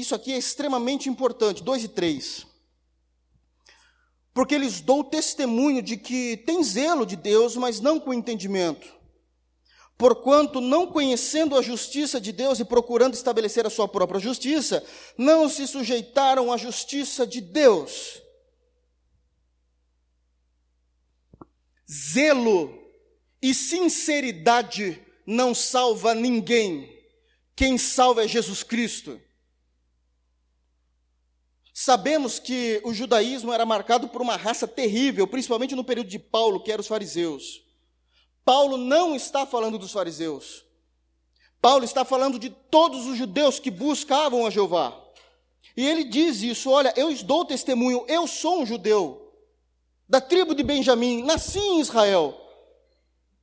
isso 0.00 0.14
aqui 0.14 0.32
é 0.32 0.38
extremamente 0.38 1.08
importante, 1.08 1.62
2 1.62 1.84
e 1.84 1.88
3. 1.88 2.46
Porque 4.34 4.58
lhes 4.58 4.80
dou 4.80 5.02
testemunho 5.02 5.80
de 5.82 5.96
que 5.96 6.36
tem 6.38 6.62
zelo 6.62 7.06
de 7.06 7.16
Deus, 7.16 7.56
mas 7.56 7.80
não 7.80 7.98
com 7.98 8.12
entendimento. 8.12 8.94
Porquanto, 9.96 10.60
não 10.60 10.86
conhecendo 10.86 11.56
a 11.56 11.62
justiça 11.62 12.20
de 12.20 12.32
Deus 12.32 12.60
e 12.60 12.64
procurando 12.64 13.14
estabelecer 13.14 13.66
a 13.66 13.70
sua 13.70 13.88
própria 13.88 14.20
justiça, 14.20 14.84
não 15.16 15.48
se 15.48 15.66
sujeitaram 15.66 16.52
à 16.52 16.56
justiça 16.58 17.26
de 17.26 17.40
Deus. 17.40 18.20
Zelo 21.90 22.78
e 23.40 23.54
sinceridade 23.54 25.00
não 25.26 25.54
salva 25.54 26.14
ninguém. 26.14 26.94
Quem 27.54 27.78
salva 27.78 28.24
é 28.24 28.28
Jesus 28.28 28.62
Cristo. 28.62 29.18
Sabemos 31.78 32.38
que 32.38 32.80
o 32.84 32.94
judaísmo 32.94 33.52
era 33.52 33.66
marcado 33.66 34.08
por 34.08 34.22
uma 34.22 34.34
raça 34.34 34.66
terrível, 34.66 35.26
principalmente 35.26 35.74
no 35.74 35.84
período 35.84 36.08
de 36.08 36.18
Paulo, 36.18 36.58
que 36.58 36.72
eram 36.72 36.80
os 36.80 36.86
fariseus. 36.86 37.62
Paulo 38.46 38.78
não 38.78 39.14
está 39.14 39.44
falando 39.44 39.78
dos 39.78 39.92
fariseus. 39.92 40.64
Paulo 41.60 41.84
está 41.84 42.02
falando 42.02 42.38
de 42.38 42.48
todos 42.48 43.06
os 43.06 43.18
judeus 43.18 43.58
que 43.58 43.70
buscavam 43.70 44.46
a 44.46 44.50
Jeová. 44.50 44.98
E 45.76 45.86
ele 45.86 46.04
diz 46.04 46.40
isso: 46.40 46.70
olha, 46.70 46.94
eu 46.96 47.14
dou 47.22 47.44
testemunho, 47.44 48.06
eu 48.08 48.26
sou 48.26 48.62
um 48.62 48.64
judeu, 48.64 49.30
da 50.08 50.18
tribo 50.18 50.54
de 50.54 50.62
Benjamim, 50.62 51.22
nasci 51.24 51.58
em 51.58 51.80
Israel. 51.80 52.40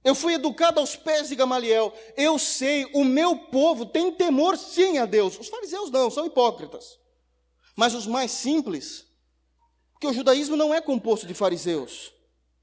Eu 0.04 0.16
fui 0.16 0.34
educado 0.34 0.80
aos 0.80 0.96
pés 0.96 1.30
de 1.30 1.36
Gamaliel. 1.36 1.94
Eu 2.18 2.40
sei, 2.40 2.90
o 2.96 3.04
meu 3.04 3.38
povo 3.38 3.86
tem 3.86 4.12
temor 4.12 4.58
sim 4.58 4.98
a 4.98 5.06
Deus. 5.06 5.38
Os 5.40 5.50
fariseus 5.50 5.92
não, 5.92 6.10
são 6.10 6.26
hipócritas. 6.26 7.03
Mas 7.76 7.94
os 7.94 8.06
mais 8.06 8.32
simples, 8.32 9.08
porque 9.94 10.08
o 10.08 10.14
judaísmo 10.14 10.56
não 10.56 10.74
é 10.74 10.82
composto 10.82 11.26
de 11.26 11.34
fariseus, 11.34 12.14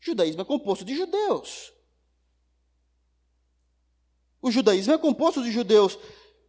o 0.01 0.05
judaísmo 0.05 0.43
é 0.43 0.45
composto 0.45 0.85
de 0.85 0.95
judeus. 0.95 1.73
O 4.43 4.51
judaísmo 4.51 4.95
é 4.95 4.99
composto 4.99 5.43
de 5.43 5.53
judeus. 5.53 5.99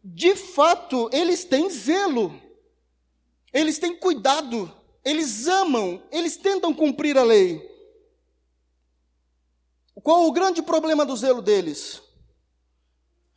De 0.03 0.35
fato, 0.35 1.09
eles 1.11 1.43
têm 1.43 1.69
zelo, 1.69 2.41
eles 3.51 3.77
têm 3.77 3.95
cuidado, 3.97 4.73
eles 5.03 5.47
amam, 5.47 6.01
eles 6.11 6.37
tentam 6.37 6.73
cumprir 6.73 7.17
a 7.17 7.23
lei. 7.23 7.69
Qual 10.01 10.25
o 10.25 10.31
grande 10.31 10.61
problema 10.61 11.05
do 11.05 11.15
zelo 11.15 11.41
deles? 11.41 12.01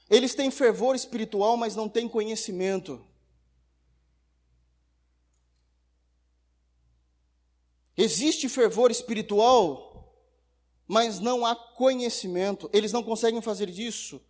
Eles 0.08 0.34
têm 0.34 0.50
fervor 0.50 0.94
espiritual, 0.94 1.56
mas 1.56 1.74
não 1.74 1.88
têm 1.88 2.08
conhecimento. 2.08 3.04
Existe 7.96 8.48
fervor 8.48 8.90
espiritual, 8.90 10.12
mas 10.87 11.20
não 11.20 11.46
há 11.46 11.54
conhecimento. 11.54 12.68
Eles 12.72 12.92
não 12.92 13.02
conseguem 13.02 13.40
fazer 13.40 13.68
isso 13.68 14.20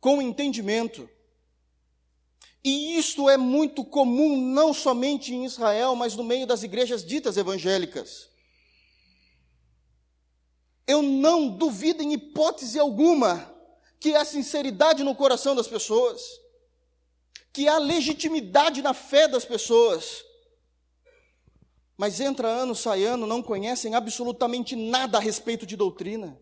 com 0.00 0.22
entendimento. 0.22 1.08
E 2.62 2.98
isto 2.98 3.28
é 3.28 3.36
muito 3.36 3.84
comum 3.84 4.36
não 4.36 4.72
somente 4.72 5.34
em 5.34 5.44
Israel, 5.44 5.94
mas 5.94 6.14
no 6.14 6.24
meio 6.24 6.46
das 6.46 6.62
igrejas 6.62 7.04
ditas 7.04 7.36
evangélicas. 7.36 8.28
Eu 10.86 11.02
não 11.02 11.48
duvido 11.48 12.02
em 12.02 12.12
hipótese 12.12 12.78
alguma 12.78 13.54
que 13.98 14.14
há 14.14 14.24
sinceridade 14.24 15.04
no 15.04 15.14
coração 15.14 15.54
das 15.54 15.68
pessoas, 15.68 16.22
que 17.52 17.68
há 17.68 17.78
legitimidade 17.78 18.82
na 18.82 18.94
fé 18.94 19.28
das 19.28 19.44
pessoas, 19.44 20.24
mas 22.00 22.18
entra 22.18 22.48
ano, 22.48 22.74
sai 22.74 23.04
ano, 23.04 23.26
não 23.26 23.42
conhecem 23.42 23.94
absolutamente 23.94 24.74
nada 24.74 25.18
a 25.18 25.20
respeito 25.20 25.66
de 25.66 25.76
doutrina, 25.76 26.40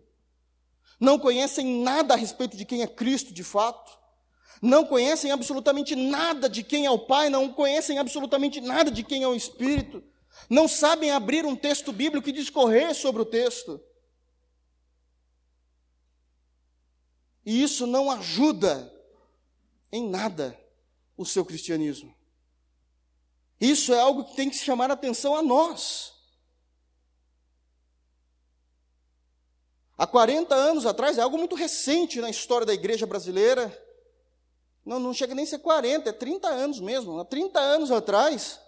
não 1.01 1.18
conhecem 1.18 1.83
nada 1.83 2.14
a 2.14 2.16
respeito 2.16 2.57
de 2.57 2.64
quem 2.64 2.83
é 2.83 2.87
Cristo 2.87 3.35
de 3.35 3.42
fato, 3.42 3.90
não 4.62 4.85
conhecem 4.85 5.33
absolutamente 5.33 5.97
nada 5.97 6.49
de 6.49 6.62
quem 6.62 6.87
é 6.87 6.90
o 6.92 7.01
Pai, 7.01 7.29
não 7.29 7.53
conhecem 7.53 7.99
absolutamente 7.99 8.61
nada 8.61 8.88
de 8.88 9.03
quem 9.03 9.25
é 9.25 9.27
o 9.27 9.35
Espírito, 9.35 10.01
não 10.49 10.68
sabem 10.68 11.11
abrir 11.11 11.44
um 11.44 11.57
texto 11.57 11.90
bíblico 11.90 12.29
e 12.29 12.33
discorrer 12.33 12.94
sobre 12.94 13.23
o 13.23 13.27
texto. 13.27 13.81
E 17.44 17.61
isso 17.64 17.85
não 17.85 18.12
ajuda 18.12 18.94
em 19.90 20.09
nada 20.09 20.57
o 21.16 21.27
seu 21.27 21.44
cristianismo. 21.44 22.16
Isso 23.61 23.92
é 23.92 23.99
algo 23.99 24.25
que 24.25 24.37
tem 24.37 24.49
que 24.49 24.57
chamar 24.57 24.90
a 24.90 24.94
atenção 24.94 25.35
a 25.35 25.42
nós. 25.42 26.12
Há 29.97 30.07
40 30.07 30.55
anos 30.55 30.87
atrás, 30.87 31.18
é 31.18 31.23
algo 31.23 31.37
muito 31.37 31.57
recente 31.57 32.21
na 32.21 32.31
história 32.31 32.64
da 32.64 32.73
igreja 32.73 33.05
brasileira. 33.05 33.77
Não, 34.87 35.01
não 35.01 35.12
chega 35.12 35.35
nem 35.35 35.44
a 35.44 35.49
ser 35.49 35.59
40, 35.59 36.09
é 36.09 36.12
30 36.12 36.49
anos 36.49 36.79
mesmo. 36.79 37.18
Há 37.18 37.25
30 37.25 37.59
anos 37.59 37.90
atrás, 37.90 38.61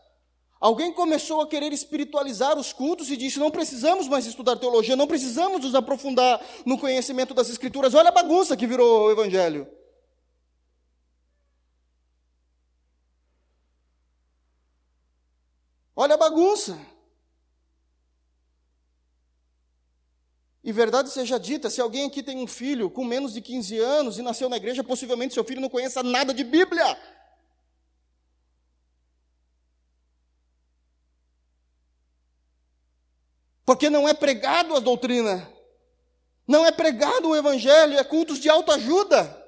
alguém 0.61 0.93
começou 0.93 1.41
a 1.41 1.47
querer 1.47 1.73
espiritualizar 1.73 2.59
os 2.59 2.73
cultos 2.73 3.11
e 3.11 3.17
disse: 3.17 3.39
não 3.39 3.51
precisamos 3.51 4.09
mais 4.09 4.27
estudar 4.27 4.57
teologia, 4.57 4.97
não 4.97 5.07
precisamos 5.07 5.65
nos 5.65 5.75
aprofundar 5.77 6.45
no 6.67 6.77
conhecimento 6.77 7.33
das 7.33 7.49
Escrituras. 7.49 7.95
Olha 7.95 8.09
a 8.09 8.13
bagunça 8.13 8.57
que 8.57 8.67
virou 8.67 9.07
o 9.07 9.11
Evangelho. 9.13 9.69
Olha 16.03 16.15
a 16.15 16.17
bagunça. 16.17 16.81
E 20.65 20.73
verdade 20.73 21.11
seja 21.11 21.39
dita, 21.39 21.69
se 21.69 21.79
alguém 21.79 22.07
aqui 22.07 22.23
tem 22.23 22.39
um 22.39 22.47
filho 22.47 22.89
com 22.89 23.05
menos 23.05 23.35
de 23.35 23.43
15 23.43 23.79
anos 23.79 24.17
e 24.17 24.23
nasceu 24.23 24.49
na 24.49 24.57
igreja, 24.57 24.83
possivelmente 24.83 25.35
seu 25.35 25.45
filho 25.45 25.61
não 25.61 25.69
conheça 25.69 26.03
nada 26.03 26.33
de 26.33 26.43
Bíblia. 26.43 26.99
Porque 33.67 33.91
não 33.91 34.09
é 34.09 34.15
pregado 34.15 34.75
a 34.75 34.81
doutrina, 34.81 35.53
não 36.49 36.65
é 36.65 36.73
pregado 36.73 37.29
o 37.29 37.37
evangelho, 37.37 37.99
é 37.99 38.05
cultos 38.05 38.39
de 38.39 38.49
autoajuda. 38.49 39.40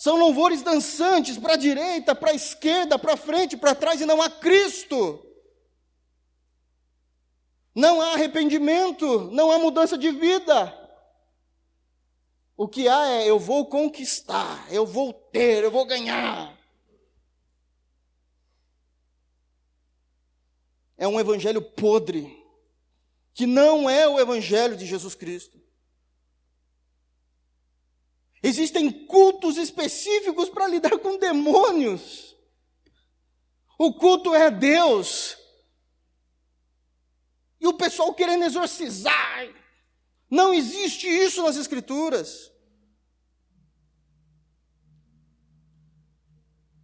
São 0.00 0.16
louvores 0.16 0.62
dançantes 0.62 1.36
para 1.36 1.52
a 1.52 1.56
direita, 1.58 2.14
para 2.14 2.30
a 2.30 2.34
esquerda, 2.34 2.98
para 2.98 3.18
frente, 3.18 3.54
para 3.54 3.74
trás, 3.74 4.00
e 4.00 4.06
não 4.06 4.22
há 4.22 4.30
Cristo. 4.30 5.22
Não 7.74 8.00
há 8.00 8.14
arrependimento, 8.14 9.30
não 9.30 9.52
há 9.52 9.58
mudança 9.58 9.98
de 9.98 10.10
vida. 10.10 10.74
O 12.56 12.66
que 12.66 12.88
há 12.88 13.08
é 13.08 13.28
eu 13.28 13.38
vou 13.38 13.66
conquistar, 13.66 14.72
eu 14.72 14.86
vou 14.86 15.12
ter, 15.12 15.64
eu 15.64 15.70
vou 15.70 15.84
ganhar. 15.84 16.58
É 20.96 21.06
um 21.06 21.20
evangelho 21.20 21.60
podre, 21.60 22.42
que 23.34 23.44
não 23.44 23.90
é 23.90 24.08
o 24.08 24.18
evangelho 24.18 24.78
de 24.78 24.86
Jesus 24.86 25.14
Cristo. 25.14 25.59
Existem 28.42 28.90
cultos 29.06 29.56
específicos 29.56 30.48
para 30.48 30.66
lidar 30.66 30.98
com 30.98 31.18
demônios. 31.18 32.36
O 33.78 33.92
culto 33.94 34.34
é 34.34 34.50
Deus. 34.50 35.36
E 37.60 37.66
o 37.66 37.74
pessoal 37.74 38.14
querendo 38.14 38.44
exorcizar. 38.44 39.48
Não 40.30 40.54
existe 40.54 41.06
isso 41.06 41.42
nas 41.42 41.56
Escrituras. 41.56 42.50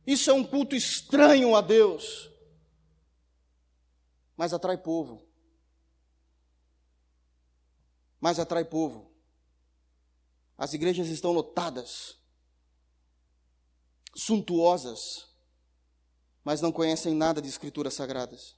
Isso 0.07 0.31
é 0.31 0.33
um 0.33 0.45
culto 0.45 0.77
estranho 0.77 1.57
a 1.57 1.61
Deus, 1.61 2.31
mas 4.37 4.53
atrai 4.55 4.79
povo. 4.79 5.27
Mas 8.21 8.39
atrai 8.39 8.65
povo. 8.65 9.06
As 10.59 10.73
igrejas 10.73 11.09
estão 11.09 11.33
lotadas, 11.33 12.17
suntuosas, 14.15 15.27
mas 16.43 16.61
não 16.61 16.73
conhecem 16.73 17.15
nada 17.15 17.43
de 17.43 17.49
escrituras 17.49 17.95
sagradas. 17.95 18.55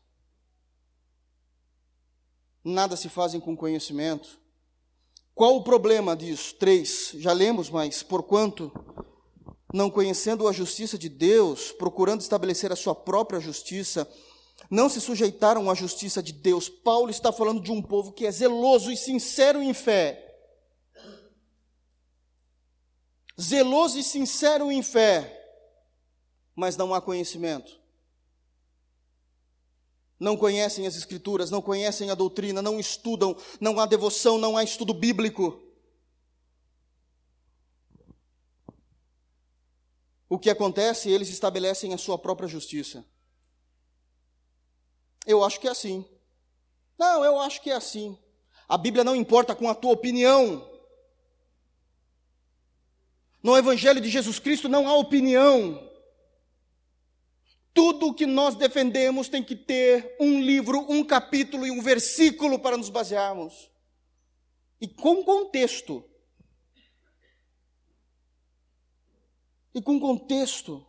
Nada 2.63 2.97
se 2.97 3.09
fazem 3.09 3.41
com 3.41 3.57
conhecimento. 3.57 4.39
Qual 5.35 5.57
o 5.57 5.65
problema 5.65 6.17
disso? 6.17 6.55
Três, 6.57 7.13
já 7.15 7.33
lemos, 7.33 7.71
mas 7.71 8.03
porquanto, 8.03 8.73
não 9.73 9.91
conhecendo 9.91 10.47
a 10.47 10.53
justiça 10.53 10.99
de 10.99 11.09
Deus, 11.09 11.73
procurando 11.73 12.21
estabelecer 12.21 12.71
a 12.73 12.77
sua 12.77 12.95
própria 12.95 13.41
justiça, 13.41 14.09
não 14.71 14.89
se 14.89 15.01
sujeitaram 15.01 15.71
à 15.71 15.75
justiça 15.75 16.23
de 16.23 16.33
Deus. 16.33 16.69
Paulo 16.69 17.11
está 17.11 17.33
falando 17.33 17.63
de 17.63 17.73
um 17.73 17.81
povo 17.81 18.13
que 18.13 18.27
é 18.27 18.31
zeloso 18.31 18.93
e 18.93 18.97
sincero 18.97 19.63
em 19.63 19.73
fé, 19.73 20.28
zeloso 23.41 23.99
e 23.99 24.03
sincero 24.03 24.71
em 24.71 24.83
fé, 24.83 25.35
mas 26.55 26.77
não 26.77 26.95
há 26.95 27.01
conhecimento. 27.01 27.79
Não 30.19 30.37
conhecem 30.37 30.87
as 30.87 30.97
Escrituras, 30.97 31.51
não 31.51 31.63
conhecem 31.63 32.11
a 32.11 32.15
doutrina, 32.15 32.61
não 32.61 32.81
estudam, 32.81 33.37
não 33.61 33.79
há 33.79 33.87
devoção, 33.87 34.37
não 34.37 34.57
há 34.57 34.65
estudo 34.65 34.93
bíblico. 34.93 35.63
O 40.29 40.39
que 40.39 40.51
acontece? 40.51 41.09
Eles 41.09 41.29
estabelecem 41.29 41.95
a 41.95 41.99
sua 41.99 42.19
própria 42.19 42.49
justiça. 42.49 43.05
Eu 45.25 45.45
acho 45.45 45.61
que 45.61 45.69
é 45.69 45.71
assim. 45.71 46.05
Não, 46.99 47.25
eu 47.25 47.41
acho 47.41 47.63
que 47.63 47.71
é 47.71 47.75
assim. 47.75 48.19
A 48.69 48.77
Bíblia 48.77 49.05
não 49.05 49.15
importa 49.15 49.55
com 49.55 49.69
a 49.69 49.75
tua 49.75 49.93
opinião. 49.93 50.68
No 53.43 53.57
Evangelho 53.57 54.01
de 54.01 54.09
Jesus 54.09 54.39
Cristo 54.39 54.69
não 54.69 54.89
há 54.89 54.95
opinião. 54.97 55.87
Tudo 57.73 58.09
o 58.09 58.15
que 58.15 58.27
nós 58.27 58.57
defendemos 58.57 59.29
tem 59.29 59.43
que 59.43 59.55
ter 59.55 60.17
um 60.19 60.41
livro, 60.41 60.85
um 60.89 61.05
capítulo 61.05 61.67
e 61.67 61.71
um 61.71 61.81
versículo 61.81 62.59
para 62.59 62.77
nos 62.77 62.89
basearmos. 62.89 63.71
E 64.81 64.89
com 64.89 65.23
contexto. 65.23 66.05
E 69.75 69.81
com 69.81 70.01
contexto. 70.01 70.85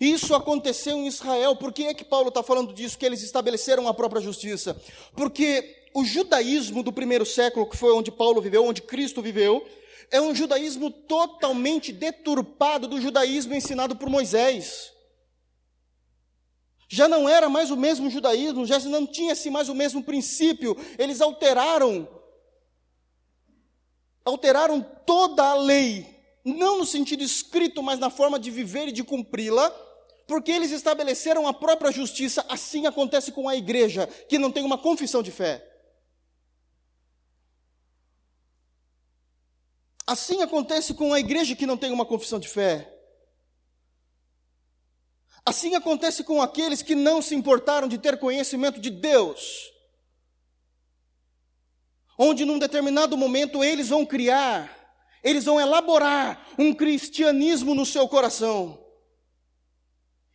Isso 0.00 0.34
aconteceu 0.34 0.96
em 0.96 1.06
Israel. 1.06 1.56
Por 1.56 1.72
que 1.72 1.84
é 1.84 1.94
que 1.94 2.04
Paulo 2.04 2.28
está 2.28 2.42
falando 2.42 2.72
disso? 2.72 2.98
Que 2.98 3.06
eles 3.06 3.22
estabeleceram 3.22 3.88
a 3.88 3.94
própria 3.94 4.20
justiça. 4.20 4.80
Porque 5.14 5.88
o 5.94 6.04
judaísmo 6.04 6.82
do 6.82 6.92
primeiro 6.92 7.24
século, 7.24 7.66
que 7.66 7.76
foi 7.76 7.92
onde 7.92 8.10
Paulo 8.10 8.40
viveu, 8.40 8.64
onde 8.64 8.82
Cristo 8.82 9.22
viveu, 9.22 9.66
é 10.12 10.20
um 10.20 10.34
judaísmo 10.34 10.90
totalmente 10.90 11.90
deturpado 11.90 12.86
do 12.86 13.00
judaísmo 13.00 13.54
ensinado 13.54 13.96
por 13.96 14.10
Moisés. 14.10 14.92
Já 16.86 17.08
não 17.08 17.26
era 17.26 17.48
mais 17.48 17.70
o 17.70 17.76
mesmo 17.78 18.10
judaísmo, 18.10 18.66
já 18.66 18.78
não 18.80 19.06
tinha-se 19.06 19.48
mais 19.48 19.70
o 19.70 19.74
mesmo 19.74 20.04
princípio, 20.04 20.76
eles 20.98 21.22
alteraram, 21.22 22.06
alteraram 24.22 24.82
toda 25.06 25.42
a 25.42 25.54
lei, 25.54 26.06
não 26.44 26.76
no 26.76 26.84
sentido 26.84 27.24
escrito, 27.24 27.82
mas 27.82 27.98
na 27.98 28.10
forma 28.10 28.38
de 28.38 28.50
viver 28.50 28.88
e 28.88 28.92
de 28.92 29.02
cumpri-la, 29.02 29.70
porque 30.28 30.52
eles 30.52 30.70
estabeleceram 30.72 31.46
a 31.46 31.54
própria 31.54 31.90
justiça, 31.90 32.44
assim 32.50 32.86
acontece 32.86 33.32
com 33.32 33.48
a 33.48 33.56
igreja, 33.56 34.06
que 34.28 34.38
não 34.38 34.52
tem 34.52 34.62
uma 34.62 34.76
confissão 34.76 35.22
de 35.22 35.30
fé. 35.30 35.71
Assim 40.12 40.42
acontece 40.42 40.92
com 40.92 41.14
a 41.14 41.18
igreja 41.18 41.56
que 41.56 41.64
não 41.64 41.74
tem 41.74 41.90
uma 41.90 42.04
confissão 42.04 42.38
de 42.38 42.46
fé. 42.46 42.94
Assim 45.42 45.74
acontece 45.74 46.22
com 46.22 46.42
aqueles 46.42 46.82
que 46.82 46.94
não 46.94 47.22
se 47.22 47.34
importaram 47.34 47.88
de 47.88 47.96
ter 47.96 48.18
conhecimento 48.18 48.78
de 48.78 48.90
Deus. 48.90 49.72
Onde 52.18 52.44
num 52.44 52.58
determinado 52.58 53.16
momento 53.16 53.64
eles 53.64 53.88
vão 53.88 54.04
criar, 54.04 54.70
eles 55.24 55.46
vão 55.46 55.58
elaborar 55.58 56.46
um 56.58 56.74
cristianismo 56.74 57.74
no 57.74 57.86
seu 57.86 58.06
coração. 58.06 58.84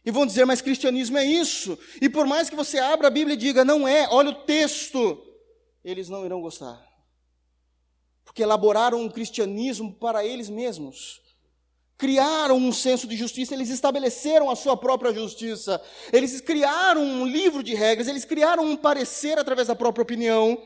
E 0.04 0.10
vão 0.10 0.26
dizer, 0.26 0.46
mas 0.46 0.60
cristianismo 0.60 1.20
é 1.20 1.24
isso. 1.24 1.78
E 2.02 2.10
por 2.10 2.26
mais 2.26 2.50
que 2.50 2.56
você 2.56 2.80
abra 2.80 3.10
a 3.10 3.12
Bíblia 3.12 3.36
e 3.36 3.38
diga, 3.38 3.64
não 3.64 3.88
é, 3.88 4.08
olha 4.10 4.32
o 4.32 4.44
texto, 4.44 5.24
eles 5.84 6.10
não 6.10 6.26
irão 6.26 6.42
gostar 6.42 6.87
porque 8.38 8.44
elaboraram 8.44 9.02
um 9.02 9.10
cristianismo 9.10 9.92
para 9.92 10.24
eles 10.24 10.48
mesmos. 10.48 11.24
Criaram 11.98 12.56
um 12.56 12.72
senso 12.72 13.08
de 13.08 13.18
justiça, 13.18 13.56
eles 13.56 13.70
estabeleceram 13.70 14.52
a 14.52 14.56
sua 14.56 14.78
própria 14.78 15.12
justiça, 15.12 15.82
eles 16.14 16.40
criaram 16.40 17.02
um 17.02 17.26
livro 17.26 17.64
de 17.64 17.74
regras, 17.74 18.08
eles 18.08 18.24
criaram 18.24 18.64
um 18.64 18.78
parecer 18.78 19.40
através 19.40 19.68
da 19.68 19.76
própria 19.76 20.04
opinião, 20.04 20.62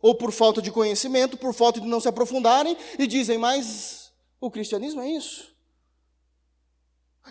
ou 0.00 0.14
por 0.14 0.30
falta 0.30 0.62
de 0.62 0.70
conhecimento, 0.70 1.36
por 1.36 1.52
falta 1.52 1.80
de 1.80 1.88
não 1.88 1.98
se 1.98 2.06
aprofundarem, 2.06 2.76
e 2.96 3.08
dizem, 3.08 3.38
mas 3.38 4.12
o 4.40 4.48
cristianismo 4.48 5.00
é 5.00 5.10
isso. 5.10 5.52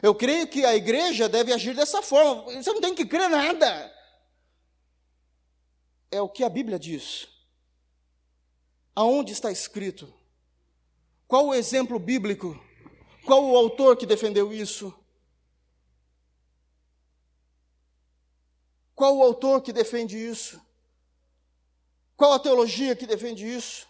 Eu 0.03 0.13
creio 0.13 0.45
que 0.45 0.65
a 0.65 0.75
igreja 0.75 1.29
deve 1.29 1.53
agir 1.53 1.73
dessa 1.73 2.01
forma. 2.01 2.51
Você 2.51 2.73
não 2.73 2.81
tem 2.81 2.93
que 2.93 3.05
crer 3.05 3.29
nada. 3.29 3.93
É 6.12 6.19
o 6.19 6.27
que 6.27 6.43
a 6.43 6.49
Bíblia 6.49 6.77
diz. 6.77 7.34
Aonde 8.95 9.34
está 9.34 9.51
escrito? 9.51 10.12
Qual 11.27 11.47
o 11.47 11.53
exemplo 11.53 11.99
bíblico? 11.99 12.58
Qual 13.25 13.43
o 13.43 13.58
autor 13.58 13.97
que 13.97 14.05
defendeu 14.05 14.53
isso? 14.53 14.93
Qual 18.95 19.17
o 19.17 19.23
autor 19.23 19.62
que 19.62 19.73
defende 19.73 20.17
isso? 20.17 20.62
Qual 22.15 22.31
a 22.31 22.39
teologia 22.39 22.95
que 22.95 23.05
defende 23.05 23.45
isso? 23.45 23.88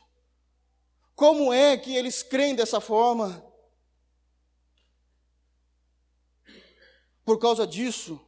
Como 1.16 1.54
é 1.54 1.78
que 1.78 1.96
eles 1.96 2.24
creem 2.24 2.56
dessa 2.56 2.82
forma? 2.82 3.46
Por 7.24 7.38
causa 7.40 7.68
disso, 7.68 8.20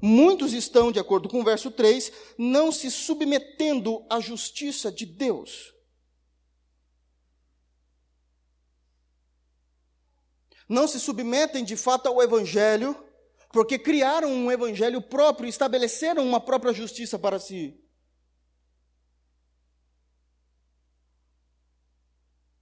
muitos 0.00 0.52
estão, 0.52 0.90
de 0.90 0.98
acordo 0.98 1.28
com 1.28 1.40
o 1.40 1.44
verso 1.44 1.70
3, 1.70 2.12
não 2.38 2.70
se 2.70 2.90
submetendo 2.90 4.04
à 4.08 4.20
justiça 4.20 4.90
de 4.90 5.04
Deus. 5.06 5.74
Não 10.68 10.86
se 10.86 11.00
submetem 11.00 11.64
de 11.64 11.76
fato 11.76 12.06
ao 12.06 12.22
Evangelho, 12.22 12.96
porque 13.52 13.78
criaram 13.78 14.30
um 14.30 14.50
Evangelho 14.50 15.02
próprio, 15.02 15.48
estabeleceram 15.48 16.24
uma 16.26 16.40
própria 16.40 16.72
justiça 16.72 17.18
para 17.18 17.38
si. 17.38 17.80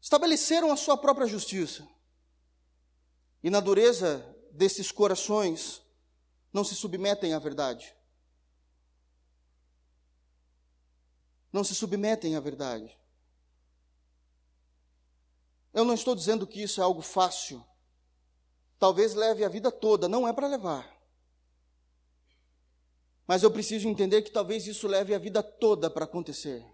estabeleceram 0.08 0.72
a 0.72 0.76
sua 0.76 0.96
própria 0.96 1.26
justiça. 1.26 1.86
E 3.42 3.50
na 3.50 3.60
dureza 3.60 4.24
desses 4.50 4.90
corações, 4.90 5.82
não 6.52 6.64
se 6.64 6.74
submetem 6.74 7.34
à 7.34 7.38
verdade. 7.38 7.94
Não 11.52 11.64
se 11.64 11.74
submetem 11.74 12.36
à 12.36 12.40
verdade. 12.40 12.98
Eu 15.72 15.84
não 15.84 15.94
estou 15.94 16.14
dizendo 16.14 16.46
que 16.46 16.62
isso 16.62 16.80
é 16.80 16.84
algo 16.84 17.02
fácil. 17.02 17.64
Talvez 18.78 19.14
leve 19.14 19.44
a 19.44 19.48
vida 19.48 19.70
toda, 19.70 20.08
não 20.08 20.26
é 20.26 20.32
para 20.32 20.46
levar. 20.46 20.88
Mas 23.26 23.42
eu 23.42 23.50
preciso 23.50 23.88
entender 23.88 24.22
que 24.22 24.30
talvez 24.30 24.66
isso 24.66 24.86
leve 24.86 25.14
a 25.14 25.18
vida 25.18 25.42
toda 25.42 25.90
para 25.90 26.04
acontecer 26.04 26.64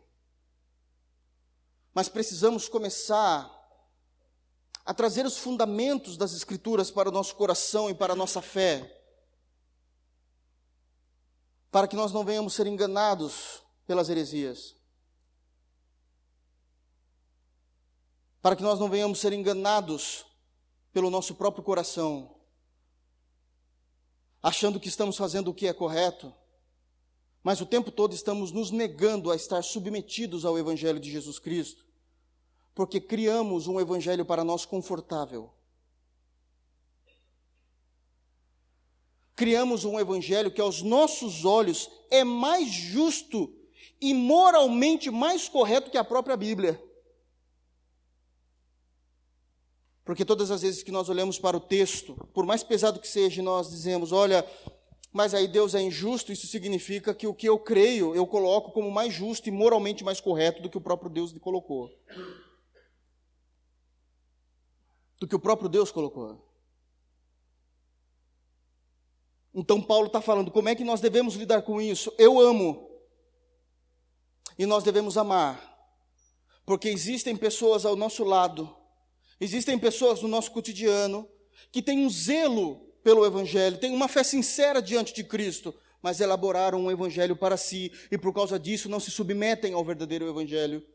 mas 1.94 2.08
precisamos 2.08 2.68
começar 2.68 3.48
a 4.84 4.92
trazer 4.92 5.24
os 5.24 5.38
fundamentos 5.38 6.16
das 6.16 6.34
Escrituras 6.34 6.90
para 6.90 7.08
o 7.08 7.12
nosso 7.12 7.37
coração 7.37 7.88
e 7.88 7.94
para 7.94 8.12
a 8.12 8.16
nossa 8.16 8.42
fé, 8.42 8.93
para 11.74 11.88
que 11.88 11.96
nós 11.96 12.12
não 12.12 12.24
venhamos 12.24 12.54
ser 12.54 12.68
enganados 12.68 13.60
pelas 13.84 14.08
heresias, 14.08 14.76
para 18.40 18.54
que 18.54 18.62
nós 18.62 18.78
não 18.78 18.88
venhamos 18.88 19.18
ser 19.18 19.32
enganados 19.32 20.24
pelo 20.92 21.10
nosso 21.10 21.34
próprio 21.34 21.64
coração, 21.64 22.37
achando 24.40 24.78
que 24.78 24.87
estamos 24.87 25.16
fazendo 25.16 25.48
o 25.48 25.54
que 25.54 25.66
é 25.66 25.72
correto, 25.72 26.32
mas 27.42 27.60
o 27.60 27.66
tempo 27.66 27.90
todo 27.90 28.14
estamos 28.14 28.52
nos 28.52 28.70
negando 28.70 29.32
a 29.32 29.34
estar 29.34 29.60
submetidos 29.64 30.44
ao 30.44 30.56
Evangelho 30.56 31.00
de 31.00 31.10
Jesus 31.10 31.40
Cristo 31.40 31.84
porque 32.72 33.00
criamos 33.00 33.68
um 33.68 33.80
evangelho 33.80 34.24
para 34.24 34.42
nós 34.42 34.64
confortável. 34.64 35.53
Criamos 39.37 39.85
um 39.85 39.99
evangelho 39.99 40.51
que 40.51 40.61
aos 40.61 40.83
nossos 40.83 41.44
olhos 41.44 41.90
é 42.11 42.23
mais 42.23 42.68
justo 42.68 43.53
e 44.01 44.14
moralmente 44.14 45.11
mais 45.11 45.49
correto 45.49 45.90
que 45.90 45.99
a 45.99 46.05
própria 46.05 46.37
Bíblia. 46.37 46.81
Porque 50.05 50.25
todas 50.25 50.51
as 50.51 50.62
vezes 50.62 50.83
que 50.83 50.92
nós 50.92 51.09
olhamos 51.09 51.38
para 51.38 51.57
o 51.57 51.61
texto, 51.61 52.14
por 52.33 52.44
mais 52.44 52.62
pesado 52.62 53.01
que 53.01 53.09
seja, 53.09 53.42
nós 53.42 53.70
dizemos: 53.70 54.12
olha, 54.12 54.47
mas 55.12 55.33
aí 55.33 55.49
Deus 55.49 55.75
é 55.75 55.81
injusto, 55.81 56.31
isso 56.31 56.47
significa 56.47 57.14
que 57.14 57.27
o 57.27 57.35
que 57.35 57.49
eu 57.49 57.59
creio 57.59 58.14
eu 58.14 58.27
coloco 58.27 58.73
como 58.73 58.90
mais 58.90 59.14
justo 59.14 59.49
e 59.49 59.53
moralmente 59.53 60.05
mais 60.05 60.20
correto 60.20 60.62
do 60.62 60.68
que 60.68 60.79
o 60.79 60.81
próprio 60.81 61.11
Deus 61.11 61.33
colocou 61.38 61.90
do 65.25 65.29
que 65.29 65.35
o 65.35 65.38
próprio 65.38 65.70
Deus 65.70 65.90
colocou. 65.90 66.43
Então, 69.54 69.80
Paulo 69.80 70.08
está 70.08 70.20
falando 70.20 70.50
como 70.50 70.68
é 70.68 70.74
que 70.74 70.82
nós 70.82 71.00
devemos 71.00 71.34
lidar 71.34 71.62
com 71.62 71.80
isso. 71.80 72.12
Eu 72.18 72.40
amo, 72.40 72.90
e 74.58 74.66
nós 74.66 74.84
devemos 74.84 75.16
amar, 75.16 75.72
porque 76.64 76.88
existem 76.88 77.36
pessoas 77.36 77.84
ao 77.84 77.96
nosso 77.96 78.24
lado, 78.24 78.74
existem 79.40 79.78
pessoas 79.78 80.22
no 80.22 80.28
nosso 80.28 80.50
cotidiano 80.50 81.28
que 81.70 81.82
têm 81.82 82.04
um 82.04 82.10
zelo 82.10 82.80
pelo 83.02 83.26
Evangelho, 83.26 83.78
têm 83.78 83.92
uma 83.92 84.08
fé 84.08 84.22
sincera 84.22 84.80
diante 84.80 85.12
de 85.12 85.24
Cristo, 85.24 85.74
mas 86.00 86.20
elaboraram 86.20 86.80
um 86.80 86.90
Evangelho 86.90 87.36
para 87.36 87.56
si 87.56 87.92
e 88.10 88.18
por 88.18 88.32
causa 88.32 88.58
disso 88.58 88.88
não 88.88 89.00
se 89.00 89.10
submetem 89.10 89.72
ao 89.72 89.84
verdadeiro 89.84 90.28
Evangelho, 90.28 90.86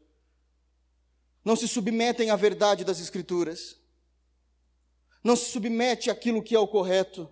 não 1.43 1.55
se 1.55 1.67
submetem 1.67 2.29
à 2.29 2.35
verdade 2.35 2.83
das 2.83 2.99
Escrituras. 2.99 3.77
Não 5.23 5.35
se 5.35 5.51
submete 5.51 6.09
àquilo 6.09 6.41
que 6.41 6.55
é 6.55 6.59
o 6.59 6.67
correto. 6.67 7.29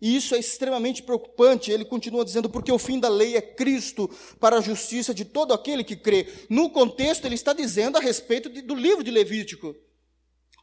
E 0.00 0.16
isso 0.16 0.34
é 0.34 0.38
extremamente 0.38 1.02
preocupante. 1.02 1.70
Ele 1.70 1.84
continua 1.84 2.24
dizendo, 2.24 2.48
porque 2.48 2.72
o 2.72 2.78
fim 2.78 2.98
da 2.98 3.08
lei 3.08 3.36
é 3.36 3.42
Cristo 3.42 4.08
para 4.38 4.56
a 4.56 4.60
justiça 4.60 5.12
de 5.12 5.24
todo 5.24 5.52
aquele 5.52 5.84
que 5.84 5.94
crê. 5.94 6.26
No 6.48 6.70
contexto, 6.70 7.26
ele 7.26 7.34
está 7.34 7.52
dizendo 7.52 7.98
a 7.98 8.00
respeito 8.00 8.48
de, 8.48 8.62
do 8.62 8.74
livro 8.74 9.04
de 9.04 9.10
Levítico. 9.10 9.76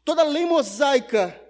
Toda 0.04 0.22
a 0.22 0.24
lei 0.24 0.44
mosaica, 0.44 1.40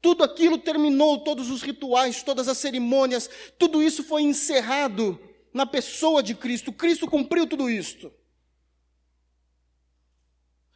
tudo 0.00 0.24
aquilo 0.24 0.56
terminou, 0.56 1.22
todos 1.24 1.50
os 1.50 1.60
rituais, 1.60 2.22
todas 2.22 2.48
as 2.48 2.56
cerimônias, 2.56 3.28
tudo 3.58 3.82
isso 3.82 4.02
foi 4.02 4.22
encerrado 4.22 5.20
na 5.52 5.66
pessoa 5.66 6.22
de 6.22 6.34
Cristo. 6.34 6.72
Cristo 6.72 7.06
cumpriu 7.06 7.46
tudo 7.46 7.68
isto. 7.68 8.10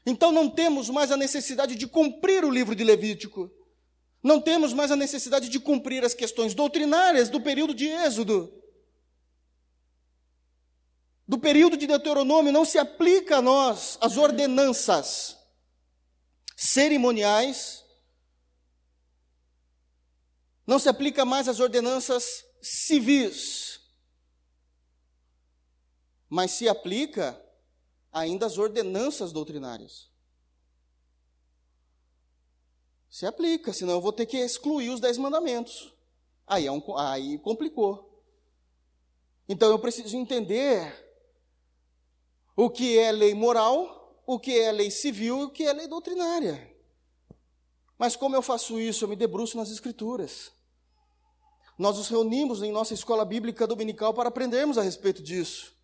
Então 0.04 0.32
não 0.32 0.50
temos 0.50 0.90
mais 0.90 1.10
a 1.12 1.16
necessidade 1.16 1.76
de 1.76 1.86
cumprir 1.86 2.44
o 2.44 2.50
livro 2.50 2.74
de 2.74 2.84
Levítico. 2.84 3.50
Não 4.22 4.40
temos 4.40 4.72
mais 4.72 4.90
a 4.92 4.96
necessidade 4.96 5.48
de 5.48 5.58
cumprir 5.58 6.04
as 6.04 6.14
questões 6.14 6.54
doutrinárias 6.54 7.28
do 7.28 7.40
período 7.40 7.74
de 7.74 7.88
Êxodo. 7.88 8.52
Do 11.26 11.38
período 11.38 11.76
de 11.76 11.86
Deuteronômio 11.86 12.52
não 12.52 12.64
se 12.64 12.78
aplica 12.78 13.38
a 13.38 13.42
nós 13.42 13.98
as 14.00 14.16
ordenanças 14.16 15.36
cerimoniais. 16.54 17.84
Não 20.64 20.78
se 20.78 20.88
aplica 20.88 21.24
mais 21.24 21.48
as 21.48 21.58
ordenanças 21.58 22.44
civis. 22.60 23.80
Mas 26.28 26.52
se 26.52 26.68
aplica 26.68 27.40
ainda 28.12 28.46
as 28.46 28.56
ordenanças 28.56 29.32
doutrinárias. 29.32 30.11
Se 33.12 33.26
aplica, 33.26 33.74
senão 33.74 33.92
eu 33.92 34.00
vou 34.00 34.10
ter 34.10 34.24
que 34.24 34.38
excluir 34.38 34.88
os 34.88 34.98
dez 34.98 35.18
mandamentos. 35.18 35.92
Aí, 36.46 36.66
é 36.66 36.72
um, 36.72 36.82
aí 36.96 37.38
complicou. 37.40 38.10
Então 39.46 39.70
eu 39.70 39.78
preciso 39.78 40.16
entender 40.16 40.90
o 42.56 42.70
que 42.70 42.98
é 42.98 43.12
lei 43.12 43.34
moral, 43.34 44.22
o 44.26 44.40
que 44.40 44.58
é 44.58 44.72
lei 44.72 44.90
civil 44.90 45.40
e 45.40 45.44
o 45.44 45.50
que 45.50 45.64
é 45.64 45.74
lei 45.74 45.86
doutrinária. 45.86 46.74
Mas 47.98 48.16
como 48.16 48.34
eu 48.34 48.40
faço 48.40 48.80
isso? 48.80 49.04
Eu 49.04 49.10
me 49.10 49.14
debruço 49.14 49.58
nas 49.58 49.70
Escrituras. 49.70 50.50
Nós 51.76 51.98
nos 51.98 52.08
reunimos 52.08 52.62
em 52.62 52.72
nossa 52.72 52.94
escola 52.94 53.26
bíblica 53.26 53.66
dominical 53.66 54.14
para 54.14 54.30
aprendermos 54.30 54.78
a 54.78 54.82
respeito 54.82 55.22
disso. 55.22 55.76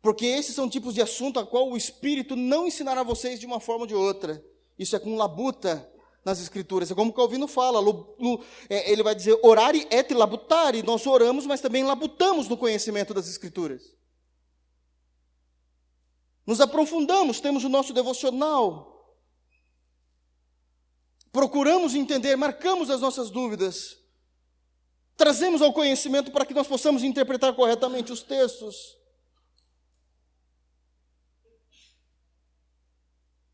Porque 0.00 0.24
esses 0.24 0.54
são 0.54 0.70
tipos 0.70 0.94
de 0.94 1.02
assunto 1.02 1.38
a 1.38 1.46
qual 1.46 1.68
o 1.68 1.76
Espírito 1.76 2.34
não 2.34 2.66
ensinará 2.66 3.02
vocês 3.02 3.38
de 3.38 3.44
uma 3.44 3.60
forma 3.60 3.82
ou 3.82 3.86
de 3.86 3.94
outra. 3.94 4.42
Isso 4.78 4.96
é 4.96 4.98
com 4.98 5.16
labuta 5.16 5.90
nas 6.24 6.40
Escrituras. 6.40 6.90
É 6.90 6.94
como 6.94 7.10
o 7.10 7.14
Calvino 7.14 7.46
fala, 7.46 7.80
é, 8.70 8.90
ele 8.90 9.02
vai 9.02 9.14
dizer, 9.14 9.38
orare 9.42 9.86
et 9.90 10.12
labutare. 10.14 10.82
Nós 10.82 11.06
oramos, 11.06 11.46
mas 11.46 11.60
também 11.60 11.84
labutamos 11.84 12.48
no 12.48 12.56
conhecimento 12.56 13.12
das 13.12 13.28
Escrituras. 13.28 13.94
Nos 16.46 16.60
aprofundamos, 16.60 17.40
temos 17.40 17.64
o 17.64 17.68
nosso 17.68 17.92
devocional. 17.92 18.92
Procuramos 21.30 21.94
entender, 21.94 22.36
marcamos 22.36 22.90
as 22.90 23.00
nossas 23.00 23.30
dúvidas. 23.30 23.98
Trazemos 25.16 25.62
ao 25.62 25.72
conhecimento 25.72 26.30
para 26.30 26.44
que 26.44 26.54
nós 26.54 26.66
possamos 26.66 27.02
interpretar 27.02 27.54
corretamente 27.54 28.12
os 28.12 28.22
textos. 28.22 28.98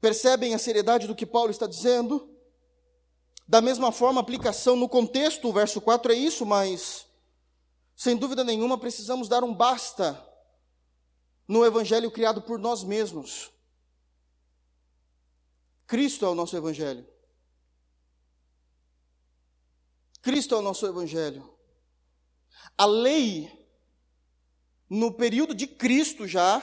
Percebem 0.00 0.54
a 0.54 0.58
seriedade 0.58 1.06
do 1.06 1.14
que 1.14 1.26
Paulo 1.26 1.50
está 1.50 1.66
dizendo? 1.66 2.39
Da 3.50 3.60
mesma 3.60 3.90
forma, 3.90 4.20
aplicação 4.20 4.76
no 4.76 4.88
contexto, 4.88 5.48
o 5.48 5.52
verso 5.52 5.80
4 5.80 6.12
é 6.12 6.14
isso, 6.14 6.46
mas 6.46 7.04
sem 7.96 8.16
dúvida 8.16 8.44
nenhuma 8.44 8.78
precisamos 8.78 9.28
dar 9.28 9.42
um 9.42 9.52
basta 9.52 10.24
no 11.48 11.66
evangelho 11.66 12.12
criado 12.12 12.40
por 12.40 12.60
nós 12.60 12.84
mesmos. 12.84 13.50
Cristo 15.84 16.24
é 16.24 16.28
o 16.28 16.34
nosso 16.36 16.56
evangelho. 16.56 17.04
Cristo 20.22 20.54
é 20.54 20.58
o 20.58 20.62
nosso 20.62 20.86
evangelho. 20.86 21.52
A 22.78 22.86
lei, 22.86 23.50
no 24.88 25.12
período 25.12 25.56
de 25.56 25.66
Cristo 25.66 26.24
já, 26.24 26.62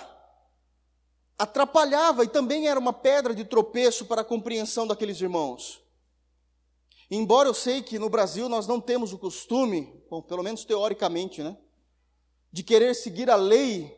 atrapalhava 1.37 2.23
e 2.23 2.29
também 2.29 2.69
era 2.69 2.79
uma 2.79 2.93
pedra 2.93 3.35
de 3.35 3.43
tropeço 3.43 4.05
para 4.05 4.21
a 4.21 4.25
compreensão 4.25 4.87
daqueles 4.87 5.19
irmãos. 5.19 5.85
Embora 7.09 7.47
eu 7.47 7.53
sei 7.53 7.81
que 7.81 7.97
no 7.97 8.09
Brasil 8.09 8.49
nós 8.49 8.67
não 8.67 8.81
temos 8.81 9.13
o 9.13 9.17
costume, 9.17 10.03
bom, 10.09 10.21
pelo 10.21 10.43
menos 10.43 10.65
teoricamente, 10.65 11.41
né, 11.41 11.57
de 12.51 12.63
querer 12.63 12.93
seguir 12.93 13.29
a 13.29 13.35
lei, 13.35 13.95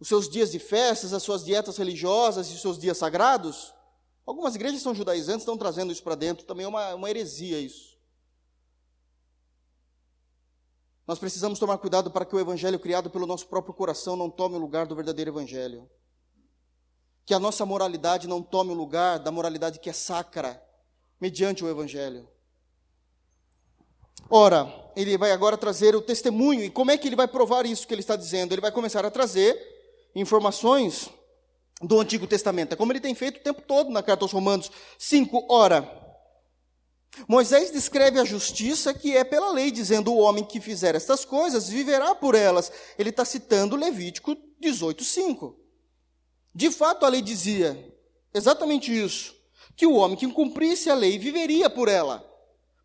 os 0.00 0.08
seus 0.08 0.28
dias 0.28 0.50
de 0.50 0.58
festas, 0.58 1.12
as 1.12 1.22
suas 1.22 1.44
dietas 1.44 1.76
religiosas 1.76 2.48
e 2.50 2.54
os 2.54 2.60
seus 2.60 2.78
dias 2.78 2.96
sagrados, 2.96 3.72
algumas 4.26 4.54
igrejas 4.54 4.80
são 4.80 4.94
judaizantes, 4.94 5.42
estão 5.42 5.58
trazendo 5.58 5.92
isso 5.92 6.02
para 6.02 6.14
dentro, 6.14 6.46
também 6.46 6.64
é 6.64 6.68
uma, 6.68 6.94
uma 6.94 7.10
heresia 7.10 7.60
isso. 7.60 7.92
Nós 11.06 11.18
precisamos 11.18 11.58
tomar 11.58 11.78
cuidado 11.78 12.10
para 12.10 12.24
que 12.24 12.34
o 12.34 12.40
evangelho 12.40 12.78
criado 12.78 13.10
pelo 13.10 13.26
nosso 13.26 13.46
próprio 13.46 13.74
coração 13.74 14.16
não 14.16 14.30
tome 14.30 14.56
o 14.56 14.58
lugar 14.58 14.86
do 14.86 14.94
verdadeiro 14.94 15.30
evangelho. 15.30 15.90
Que 17.26 17.34
a 17.34 17.38
nossa 17.38 17.66
moralidade 17.66 18.28
não 18.28 18.42
tome 18.42 18.70
o 18.70 18.74
lugar 18.74 19.18
da 19.18 19.30
moralidade 19.30 19.80
que 19.80 19.90
é 19.90 19.92
sacra, 19.92 20.62
mediante 21.22 21.64
o 21.64 21.70
evangelho. 21.70 22.28
Ora, 24.28 24.90
ele 24.96 25.16
vai 25.16 25.30
agora 25.30 25.56
trazer 25.56 25.94
o 25.94 26.02
testemunho. 26.02 26.64
E 26.64 26.68
como 26.68 26.90
é 26.90 26.98
que 26.98 27.06
ele 27.06 27.14
vai 27.14 27.28
provar 27.28 27.64
isso 27.64 27.86
que 27.86 27.94
ele 27.94 28.00
está 28.00 28.16
dizendo? 28.16 28.52
Ele 28.52 28.60
vai 28.60 28.72
começar 28.72 29.06
a 29.06 29.10
trazer 29.10 29.56
informações 30.16 31.08
do 31.80 32.00
Antigo 32.00 32.26
Testamento. 32.26 32.72
É 32.72 32.76
como 32.76 32.90
ele 32.90 32.98
tem 32.98 33.14
feito 33.14 33.36
o 33.36 33.42
tempo 33.42 33.62
todo 33.62 33.88
na 33.88 34.02
carta 34.02 34.24
aos 34.24 34.32
Romanos 34.32 34.68
5. 34.98 35.46
Ora, 35.48 35.88
Moisés 37.28 37.70
descreve 37.70 38.18
a 38.18 38.24
justiça 38.24 38.92
que 38.92 39.16
é 39.16 39.22
pela 39.22 39.52
lei, 39.52 39.70
dizendo: 39.70 40.12
o 40.12 40.18
homem 40.18 40.42
que 40.42 40.60
fizer 40.60 40.96
estas 40.96 41.24
coisas 41.24 41.68
viverá 41.68 42.16
por 42.16 42.34
elas. 42.34 42.72
Ele 42.98 43.10
está 43.10 43.24
citando 43.24 43.76
Levítico 43.76 44.36
18,5. 44.60 45.54
De 46.52 46.68
fato, 46.68 47.06
a 47.06 47.08
lei 47.08 47.22
dizia 47.22 47.94
exatamente 48.34 48.92
isso: 48.92 49.40
que 49.76 49.86
o 49.86 49.94
homem 49.94 50.16
que 50.16 50.26
cumprisse 50.28 50.90
a 50.90 50.94
lei 50.94 51.18
viveria 51.18 51.68
por 51.70 51.88
ela. 51.88 52.28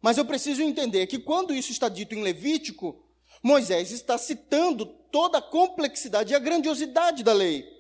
Mas 0.02 0.18
eu 0.18 0.26
preciso 0.26 0.62
entender 0.62 1.08
que 1.08 1.20
quando 1.20 1.54
isso 1.54 1.72
está 1.72 1.90
dito 1.90 2.16
em 2.16 2.22
Levítico, 2.22 3.04
Moisés 3.42 3.92
está 3.92 4.18
citando 4.18 4.86
toda 4.86 5.38
a 5.40 5.42
complexidade 5.42 6.34
e 6.34 6.36
a 6.36 6.40
grandiosidade 6.40 7.24
da 7.24 7.34
lei. 7.34 7.78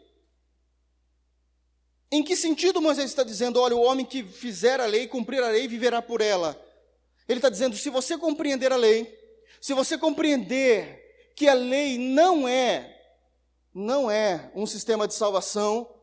Em 2.11 2.23
que 2.23 2.35
sentido 2.35 2.81
Moisés 2.81 3.09
está 3.09 3.23
dizendo, 3.23 3.59
olha, 3.59 3.75
o 3.75 3.81
homem 3.81 4.05
que 4.05 4.23
fizer 4.23 4.79
a 4.79 4.85
lei, 4.85 5.07
cumprir 5.07 5.43
a 5.43 5.49
lei, 5.49 5.67
viverá 5.67 6.01
por 6.01 6.21
ela? 6.21 6.59
Ele 7.27 7.39
está 7.39 7.49
dizendo, 7.49 7.75
se 7.75 7.89
você 7.89 8.17
compreender 8.17 8.71
a 8.71 8.77
lei, 8.77 9.13
se 9.59 9.73
você 9.73 9.97
compreender 9.97 11.31
que 11.35 11.47
a 11.47 11.53
lei 11.53 11.97
não 11.97 12.47
é, 12.47 12.97
não 13.73 14.09
é 14.09 14.49
um 14.55 14.65
sistema 14.65 15.07
de 15.07 15.13
salvação, 15.13 15.96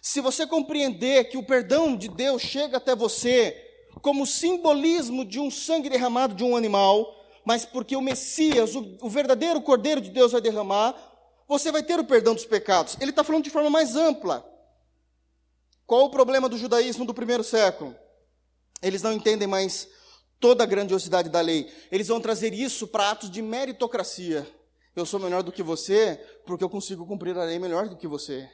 se 0.00 0.20
você 0.20 0.46
compreender 0.46 1.28
que 1.28 1.36
o 1.36 1.42
perdão 1.42 1.96
de 1.96 2.08
Deus 2.08 2.42
chega 2.42 2.76
até 2.76 2.94
você 2.94 3.62
como 4.00 4.26
simbolismo 4.26 5.24
de 5.24 5.40
um 5.40 5.50
sangue 5.50 5.88
derramado 5.88 6.34
de 6.34 6.44
um 6.44 6.56
animal, 6.56 7.14
mas 7.44 7.64
porque 7.64 7.96
o 7.96 8.00
Messias, 8.00 8.74
o, 8.74 8.96
o 9.00 9.08
verdadeiro 9.08 9.60
Cordeiro 9.62 10.00
de 10.00 10.10
Deus 10.10 10.32
vai 10.32 10.40
derramar, 10.40 10.94
você 11.48 11.70
vai 11.70 11.82
ter 11.82 11.98
o 11.98 12.04
perdão 12.04 12.34
dos 12.34 12.44
pecados. 12.44 12.96
Ele 13.00 13.10
está 13.10 13.22
falando 13.22 13.44
de 13.44 13.50
forma 13.50 13.70
mais 13.70 13.96
ampla. 13.96 14.44
Qual 15.86 16.04
o 16.04 16.10
problema 16.10 16.48
do 16.48 16.58
judaísmo 16.58 17.04
do 17.04 17.14
primeiro 17.14 17.44
século? 17.44 17.94
Eles 18.82 19.02
não 19.02 19.12
entendem 19.12 19.46
mais 19.46 19.88
toda 20.40 20.64
a 20.64 20.66
grandiosidade 20.66 21.28
da 21.28 21.40
lei. 21.40 21.72
Eles 21.90 22.08
vão 22.08 22.20
trazer 22.20 22.52
isso 22.52 22.88
para 22.88 23.10
atos 23.10 23.30
de 23.30 23.40
meritocracia. 23.40 24.46
Eu 24.94 25.06
sou 25.06 25.20
melhor 25.20 25.42
do 25.42 25.52
que 25.52 25.62
você 25.62 26.20
porque 26.44 26.64
eu 26.64 26.70
consigo 26.70 27.06
cumprir 27.06 27.36
a 27.38 27.44
lei 27.44 27.58
melhor 27.58 27.88
do 27.88 27.96
que 27.96 28.08
você. 28.08 28.50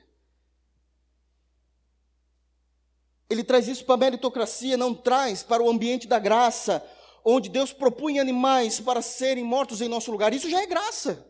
Ele 3.33 3.43
traz 3.43 3.67
isso 3.67 3.85
para 3.85 3.95
a 3.95 3.99
meritocracia, 3.99 4.77
não 4.77 4.95
traz 4.95 5.43
para 5.43 5.63
o 5.63 5.71
ambiente 5.71 6.07
da 6.07 6.19
graça, 6.19 6.85
onde 7.25 7.49
Deus 7.49 7.73
propunha 7.73 8.21
animais 8.21 8.79
para 8.79 9.01
serem 9.01 9.43
mortos 9.43 9.81
em 9.81 9.89
nosso 9.89 10.11
lugar. 10.11 10.33
Isso 10.35 10.51
já 10.51 10.61
é 10.63 10.67
graça. 10.67 11.27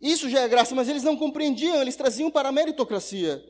Isso 0.00 0.28
já 0.28 0.40
é 0.40 0.48
graça, 0.48 0.74
mas 0.74 0.88
eles 0.88 1.02
não 1.02 1.16
compreendiam, 1.16 1.80
eles 1.80 1.96
traziam 1.96 2.30
para 2.30 2.48
a 2.48 2.52
meritocracia. 2.52 3.44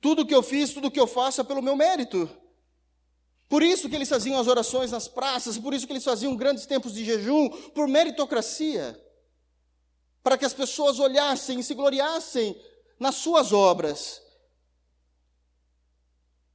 Tudo 0.00 0.26
que 0.26 0.34
eu 0.34 0.42
fiz, 0.42 0.72
tudo 0.72 0.90
que 0.90 1.00
eu 1.00 1.06
faço 1.06 1.40
é 1.40 1.44
pelo 1.44 1.62
meu 1.62 1.76
mérito. 1.76 2.28
Por 3.48 3.62
isso 3.62 3.88
que 3.88 3.96
eles 3.96 4.08
faziam 4.08 4.38
as 4.38 4.46
orações 4.46 4.90
nas 4.90 5.08
praças, 5.08 5.58
por 5.58 5.72
isso 5.72 5.86
que 5.86 5.92
eles 5.92 6.04
faziam 6.04 6.36
grandes 6.36 6.66
tempos 6.66 6.92
de 6.92 7.04
jejum, 7.04 7.48
por 7.74 7.88
meritocracia. 7.88 9.00
Para 10.22 10.36
que 10.36 10.44
as 10.44 10.52
pessoas 10.52 10.98
olhassem 10.98 11.58
e 11.58 11.64
se 11.64 11.74
gloriassem 11.74 12.60
nas 12.98 13.14
suas 13.14 13.52
obras. 13.52 14.22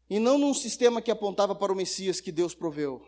E 0.09 0.19
não 0.19 0.37
num 0.37 0.53
sistema 0.53 1.01
que 1.01 1.11
apontava 1.11 1.55
para 1.55 1.71
o 1.71 1.75
Messias 1.75 2.19
que 2.19 2.31
Deus 2.31 2.53
proveu. 2.53 3.01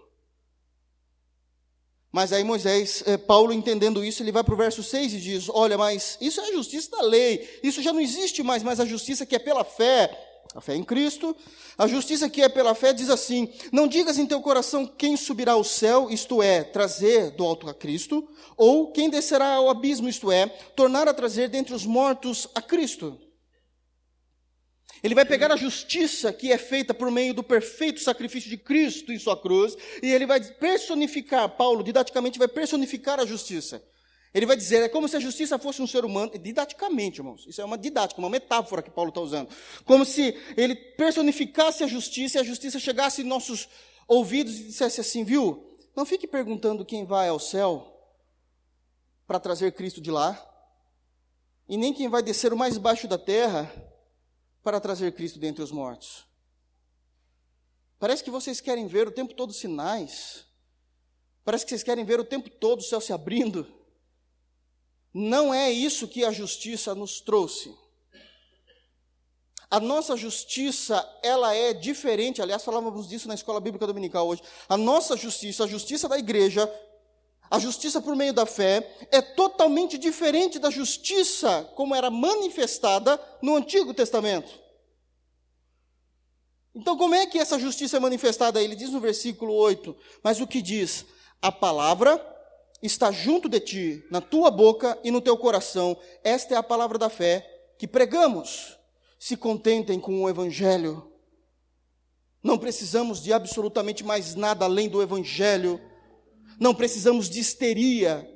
Mas 2.16 2.32
aí 2.32 2.46
Moisés, 2.46 3.04
eh, 3.06 3.18
Paulo 3.18 3.52
entendendo 3.52 4.02
isso, 4.02 4.24
ele 4.24 4.32
vai 4.32 4.42
para 4.42 4.54
o 4.54 4.58
verso 4.58 4.82
6 4.82 5.16
e 5.16 5.20
diz: 5.20 5.50
Olha, 5.50 5.78
mas 5.78 6.18
isso 6.22 6.40
é 6.40 6.48
a 6.48 6.54
justiça 6.54 6.90
da 6.92 7.02
lei, 7.02 7.60
isso 7.62 7.82
já 7.82 7.92
não 7.92 8.00
existe 8.00 8.42
mais, 8.42 8.64
mas 8.64 8.80
a 8.80 8.86
justiça 8.86 9.26
que 9.26 9.36
é 9.36 9.40
pela 9.40 9.66
fé, 9.66 10.10
a 10.56 10.62
fé 10.62 10.76
em 10.76 10.84
Cristo, 10.84 11.36
a 11.78 11.86
justiça 11.88 12.30
que 12.30 12.42
é 12.42 12.48
pela 12.48 12.74
fé 12.74 12.94
diz 12.94 13.10
assim: 13.10 13.50
Não 13.70 13.86
digas 13.86 14.18
em 14.18 14.26
teu 14.26 14.40
coração 14.40 14.88
quem 14.88 15.18
subirá 15.18 15.52
ao 15.52 15.64
céu, 15.66 16.10
isto 16.10 16.42
é, 16.42 16.64
trazer 16.64 17.32
do 17.32 17.44
alto 17.44 17.68
a 17.68 17.74
Cristo, 17.74 18.26
ou 18.56 18.94
quem 18.94 19.10
descerá 19.10 19.56
ao 19.56 19.70
abismo, 19.70 20.08
isto 20.08 20.32
é, 20.32 20.48
tornar 20.74 21.10
a 21.10 21.14
trazer 21.14 21.50
dentre 21.50 21.74
os 21.74 21.86
mortos 21.86 22.48
a 22.56 22.62
Cristo. 22.62 23.20
Ele 25.04 25.16
vai 25.16 25.26
pegar 25.26 25.52
a 25.52 25.56
justiça 25.56 26.32
que 26.32 26.52
é 26.52 26.58
feita 26.58 26.94
por 26.94 27.12
meio 27.12 27.34
do 27.34 27.44
perfeito 27.44 28.00
sacrifício 28.00 28.50
de 28.50 28.58
Cristo 28.58 29.12
em 29.12 29.20
sua 29.20 29.40
cruz, 29.40 29.76
e 30.02 30.12
ele 30.12 30.26
vai 30.26 30.40
personificar, 30.40 31.50
Paulo 31.50 31.84
didaticamente 31.84 32.40
vai 32.40 32.48
personificar 32.48 33.20
a 33.20 33.26
justiça. 33.26 33.84
Ele 34.34 34.46
vai 34.46 34.58
dizer, 34.58 34.82
é 34.82 34.90
como 34.90 35.08
se 35.08 35.16
a 35.16 35.20
justiça 35.20 35.58
fosse 35.58 35.82
um 35.82 35.88
ser 35.88 36.04
humano, 36.04 36.32
didaticamente, 36.38 37.20
irmãos, 37.20 37.46
isso 37.48 37.62
é 37.62 37.66
uma 37.66 37.78
didática, 37.78 38.20
uma 38.20 38.30
metáfora 38.30 38.82
que 38.82 38.92
Paulo 38.92 39.08
está 39.10 39.22
usando. 39.22 39.50
Como 39.86 40.04
se 40.04 40.38
ele 40.58 40.76
personificasse 40.76 41.84
a 41.86 41.88
justiça 41.88 42.38
e 42.38 42.42
a 42.42 42.44
justiça 42.44 42.78
chegasse 42.78 43.22
em 43.22 43.26
nossos 43.26 43.70
ouvidos 44.08 44.60
e 44.60 44.64
dissesse 44.66 45.00
assim, 45.00 45.24
viu? 45.24 45.78
Não 45.96 46.06
fique 46.06 46.28
perguntando 46.28 46.84
quem 46.84 47.06
vai 47.06 47.30
ao 47.30 47.40
céu 47.40 47.92
para 49.26 49.40
trazer 49.40 49.72
Cristo 49.72 50.02
de 50.02 50.12
lá, 50.12 50.38
e 51.68 51.78
nem 51.78 51.94
quem 51.94 52.10
vai 52.10 52.22
descer 52.22 52.52
o 52.52 52.58
mais 52.58 52.78
baixo 52.78 53.08
da 53.08 53.18
terra 53.18 53.72
para 54.66 54.82
trazer 54.82 55.14
Cristo 55.14 55.38
dentre 55.38 55.64
os 55.64 55.72
mortos. 55.72 56.26
Parece 58.00 58.24
que 58.24 58.32
vocês 58.32 58.60
querem 58.60 58.88
ver 58.88 59.08
o 59.08 59.12
tempo 59.12 59.36
todo 59.36 59.54
sinais. 59.54 60.44
Parece 61.44 61.64
que 61.64 61.70
vocês 61.70 61.84
querem 61.84 62.04
ver 62.04 62.20
o 62.20 62.26
tempo 62.26 62.50
todo 62.50 62.80
o 62.80 62.84
céu 62.84 63.00
se 63.00 63.14
abrindo. 63.14 63.68
Não 65.14 65.54
é 65.54 65.72
isso 65.72 66.08
que 66.08 66.26
a 66.26 66.32
justiça 66.32 66.96
nos 66.96 67.22
trouxe. 67.22 67.78
A 69.70 69.80
nossa 69.80 70.18
justiça, 70.18 71.08
ela 71.22 71.54
é 71.54 71.72
diferente, 71.72 72.42
aliás, 72.42 72.64
falávamos 72.64 73.08
disso 73.08 73.28
na 73.28 73.36
escola 73.36 73.60
bíblica 73.60 73.86
dominical 73.86 74.28
hoje. 74.28 74.42
A 74.68 74.78
nossa 74.78 75.16
justiça, 75.16 75.64
a 75.64 75.68
justiça 75.68 76.10
da 76.10 76.18
igreja, 76.18 76.68
a 77.50 77.60
justiça 77.60 78.02
por 78.02 78.16
meio 78.16 78.34
da 78.34 78.46
fé, 78.46 79.08
é 79.12 79.22
totalmente 79.22 79.98
diferente 79.98 80.60
da 80.60 80.70
justiça 80.70 81.70
como 81.76 81.96
era 81.96 82.10
manifestada 82.10 83.20
no 83.42 83.56
Antigo 83.56 83.94
Testamento. 83.94 84.66
Então, 86.74 86.98
como 86.98 87.16
é 87.16 87.26
que 87.26 87.40
essa 87.40 87.58
justiça 87.58 87.98
é 87.98 88.00
manifestada? 88.00 88.62
Ele 88.62 88.76
diz 88.76 88.90
no 88.90 89.00
versículo 89.00 89.54
8: 89.54 89.96
Mas 90.22 90.42
o 90.42 90.48
que 90.48 90.62
diz? 90.62 91.06
A 91.42 91.52
palavra 91.52 92.20
está 92.82 93.12
junto 93.12 93.48
de 93.48 93.60
ti, 93.60 94.06
na 94.12 94.20
tua 94.20 94.52
boca 94.52 95.00
e 95.04 95.10
no 95.10 95.22
teu 95.22 95.38
coração. 95.38 95.98
Esta 96.24 96.56
é 96.56 96.58
a 96.58 96.64
palavra 96.64 96.98
da 96.98 97.10
fé 97.10 97.74
que 97.78 97.88
pregamos. 97.88 98.78
Se 99.18 99.38
contentem 99.38 100.00
com 100.00 100.22
o 100.22 100.30
evangelho. 100.30 101.10
Não 102.44 102.58
precisamos 102.58 103.24
de 103.24 103.32
absolutamente 103.32 104.04
mais 104.04 104.36
nada 104.36 104.66
além 104.66 104.90
do 104.90 105.02
evangelho 105.02 105.82
não 106.60 106.74
precisamos 106.74 107.30
de 107.30 107.40
histeria 107.40 108.30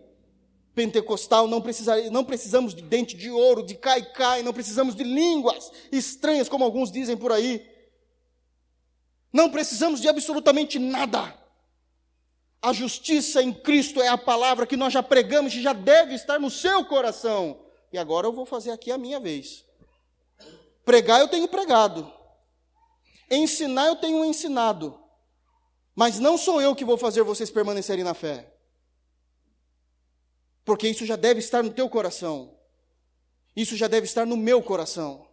pentecostal, 0.75 1.47
não, 1.47 1.61
precisa, 1.61 2.09
não 2.09 2.23
precisamos 2.23 2.73
de 2.73 2.81
dente 2.81 3.17
de 3.17 3.29
ouro, 3.29 3.63
de 3.63 3.75
cai-cai, 3.75 4.41
não 4.41 4.53
precisamos 4.53 4.95
de 4.95 5.03
línguas 5.03 5.71
estranhas, 5.91 6.47
como 6.47 6.63
alguns 6.63 6.91
dizem 6.91 7.17
por 7.17 7.31
aí. 7.31 7.67
Não 9.31 9.49
precisamos 9.49 9.99
de 9.99 10.07
absolutamente 10.07 10.79
nada. 10.79 11.37
A 12.61 12.73
justiça 12.73 13.41
em 13.41 13.53
Cristo 13.53 14.01
é 14.01 14.07
a 14.07 14.17
palavra 14.17 14.65
que 14.65 14.77
nós 14.77 14.91
já 14.91 15.03
pregamos 15.03 15.53
e 15.53 15.61
já 15.61 15.73
deve 15.73 16.13
estar 16.13 16.39
no 16.39 16.49
seu 16.49 16.83
coração. 16.85 17.59
E 17.91 17.97
agora 17.97 18.27
eu 18.27 18.33
vou 18.33 18.45
fazer 18.45 18.71
aqui 18.71 18.91
a 18.91 18.97
minha 18.97 19.19
vez. 19.19 19.65
Pregar 20.83 21.19
eu 21.19 21.27
tenho 21.27 21.47
pregado. 21.47 22.11
Ensinar 23.29 23.87
eu 23.87 23.95
tenho 23.95 24.25
ensinado. 24.25 24.99
Mas 25.99 26.17
não 26.17 26.37
sou 26.37 26.61
eu 26.61 26.73
que 26.73 26.85
vou 26.85 26.97
fazer 26.97 27.23
vocês 27.23 27.51
permanecerem 27.51 28.05
na 28.05 28.13
fé. 28.13 28.49
Porque 30.63 30.87
isso 30.87 31.05
já 31.05 31.17
deve 31.17 31.41
estar 31.41 31.61
no 31.61 31.71
teu 31.71 31.89
coração. 31.89 32.57
Isso 33.53 33.75
já 33.75 33.85
deve 33.85 34.05
estar 34.05 34.25
no 34.25 34.37
meu 34.37 34.63
coração. 34.63 35.27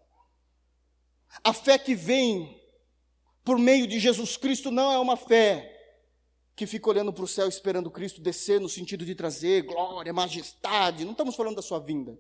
A 1.45 1.53
fé 1.53 1.79
que 1.79 1.95
vem 1.95 2.61
por 3.45 3.57
meio 3.61 3.87
de 3.87 4.01
Jesus 4.01 4.37
Cristo 4.37 4.73
não 4.73 4.91
é 4.91 4.99
uma 4.99 5.17
fé 5.17 5.73
que 6.57 6.67
fica 6.67 6.91
olhando 6.91 7.13
para 7.13 7.23
o 7.23 7.29
céu 7.29 7.47
esperando 7.47 7.89
Cristo 7.89 8.21
descer 8.21 8.61
no 8.61 8.69
sentido 8.69 9.05
de 9.05 9.15
trazer 9.15 9.63
glória, 9.63 10.13
majestade. 10.13 11.05
Não 11.05 11.13
estamos 11.13 11.37
falando 11.37 11.55
da 11.55 11.63
sua 11.63 11.79
vinda. 11.79 12.19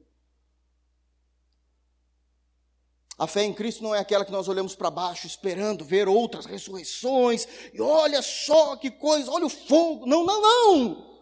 A 3.18 3.26
fé 3.26 3.44
em 3.44 3.54
Cristo 3.54 3.82
não 3.82 3.94
é 3.94 3.98
aquela 3.98 4.24
que 4.24 4.32
nós 4.32 4.46
olhamos 4.46 4.74
para 4.74 4.90
baixo 4.90 5.26
esperando 5.26 5.84
ver 5.84 6.06
outras 6.06 6.44
ressurreições, 6.44 7.48
e 7.72 7.80
olha 7.80 8.20
só 8.20 8.76
que 8.76 8.90
coisa, 8.90 9.30
olha 9.30 9.46
o 9.46 9.50
fogo. 9.50 10.04
Não, 10.06 10.24
não, 10.24 10.42
não! 10.42 11.16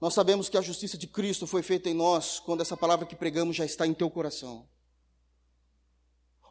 Nós 0.00 0.14
sabemos 0.14 0.48
que 0.48 0.56
a 0.56 0.62
justiça 0.62 0.96
de 0.96 1.06
Cristo 1.06 1.46
foi 1.46 1.62
feita 1.62 1.90
em 1.90 1.94
nós 1.94 2.38
quando 2.38 2.60
essa 2.60 2.76
palavra 2.76 3.04
que 3.04 3.16
pregamos 3.16 3.56
já 3.56 3.64
está 3.64 3.86
em 3.86 3.92
teu 3.92 4.08
coração. 4.08 4.66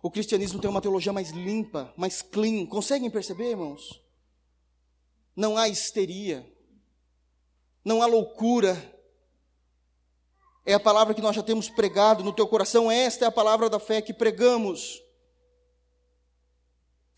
O 0.02 0.12
cristianismo 0.12 0.60
tem 0.60 0.70
uma 0.70 0.82
teologia 0.82 1.12
mais 1.12 1.32
limpa, 1.32 1.94
mais 1.98 2.22
clean. 2.22 2.66
Conseguem 2.66 3.10
perceber, 3.10 3.52
irmãos? 3.52 4.02
Não 5.36 5.58
há 5.58 5.68
histeria, 5.68 6.46
não 7.84 8.02
há 8.02 8.06
loucura, 8.06 8.99
é 10.70 10.76
a 10.76 10.80
palavra 10.80 11.16
que 11.16 11.22
nós 11.22 11.36
já 11.36 11.42
temos 11.42 11.68
pregado 11.68 12.24
no 12.24 12.32
teu 12.32 12.46
coração, 12.46 12.92
esta 12.92 13.26
é 13.26 13.28
a 13.28 13.32
palavra 13.32 13.72
da 13.72 13.80
fé 13.80 14.04
que 14.04 14.14
pregamos. 14.14 15.02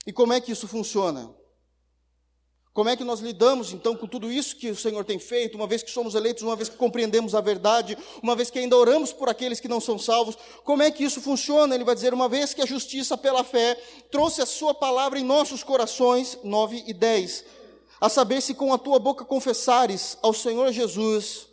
E 0.08 0.14
como 0.14 0.32
é 0.32 0.40
que 0.40 0.54
isso 0.54 0.70
funciona? 0.70 1.36
Como 2.74 2.88
é 2.88 2.96
que 2.96 3.04
nós 3.04 3.20
lidamos 3.20 3.74
então 3.74 3.94
com 3.94 4.08
tudo 4.08 4.32
isso 4.32 4.56
que 4.56 4.70
o 4.70 4.76
Senhor 4.76 5.04
tem 5.04 5.20
feito, 5.20 5.56
uma 5.56 5.68
vez 5.68 5.84
que 5.84 5.92
somos 5.92 6.16
eleitos, 6.16 6.44
uma 6.44 6.56
vez 6.56 6.70
que 6.70 6.78
compreendemos 6.78 7.36
a 7.36 7.42
verdade, 7.42 7.98
uma 8.24 8.38
vez 8.38 8.50
que 8.50 8.58
ainda 8.58 8.78
oramos 8.78 9.12
por 9.12 9.28
aqueles 9.28 9.60
que 9.60 9.68
não 9.68 9.82
são 9.82 10.00
salvos? 10.00 10.38
Como 10.64 10.82
é 10.82 10.90
que 10.90 11.04
isso 11.04 11.20
funciona? 11.20 11.76
Ele 11.76 11.84
vai 11.84 11.94
dizer: 11.94 12.14
uma 12.14 12.30
vez 12.30 12.54
que 12.54 12.62
a 12.62 12.66
justiça 12.66 13.18
pela 13.18 13.44
fé 13.44 13.76
trouxe 14.10 14.42
a 14.42 14.46
Sua 14.46 14.74
palavra 14.74 15.20
em 15.20 15.26
nossos 15.26 15.62
corações, 15.62 16.40
9 16.42 16.86
e 16.88 16.94
10, 16.94 17.44
a 18.00 18.08
saber 18.08 18.40
se 18.40 18.54
com 18.54 18.74
a 18.74 18.78
tua 18.78 18.98
boca 18.98 19.26
confessares 19.26 20.18
ao 20.22 20.34
Senhor 20.34 20.72
Jesus 20.72 21.51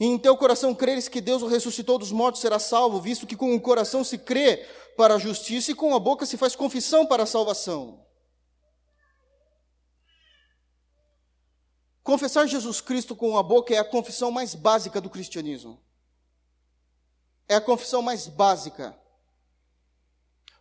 e 0.00 0.06
em 0.06 0.18
teu 0.18 0.36
coração 0.36 0.74
creres 0.74 1.08
que 1.08 1.20
Deus 1.20 1.42
o 1.42 1.48
ressuscitou 1.48 1.98
dos 1.98 2.12
mortos, 2.12 2.40
será 2.40 2.58
salvo, 2.58 3.00
visto 3.00 3.26
que 3.26 3.36
com 3.36 3.54
o 3.54 3.60
coração 3.60 4.04
se 4.04 4.16
crê 4.16 4.64
para 4.96 5.14
a 5.14 5.18
justiça 5.18 5.72
e 5.72 5.74
com 5.74 5.94
a 5.94 5.98
boca 5.98 6.24
se 6.24 6.36
faz 6.36 6.54
confissão 6.54 7.04
para 7.04 7.24
a 7.24 7.26
salvação. 7.26 8.06
Confessar 12.02 12.46
Jesus 12.46 12.80
Cristo 12.80 13.14
com 13.14 13.36
a 13.36 13.42
boca 13.42 13.74
é 13.74 13.78
a 13.78 13.84
confissão 13.84 14.30
mais 14.30 14.54
básica 14.54 15.00
do 15.00 15.10
cristianismo. 15.10 15.78
É 17.48 17.56
a 17.56 17.60
confissão 17.60 18.00
mais 18.00 18.28
básica. 18.28 18.98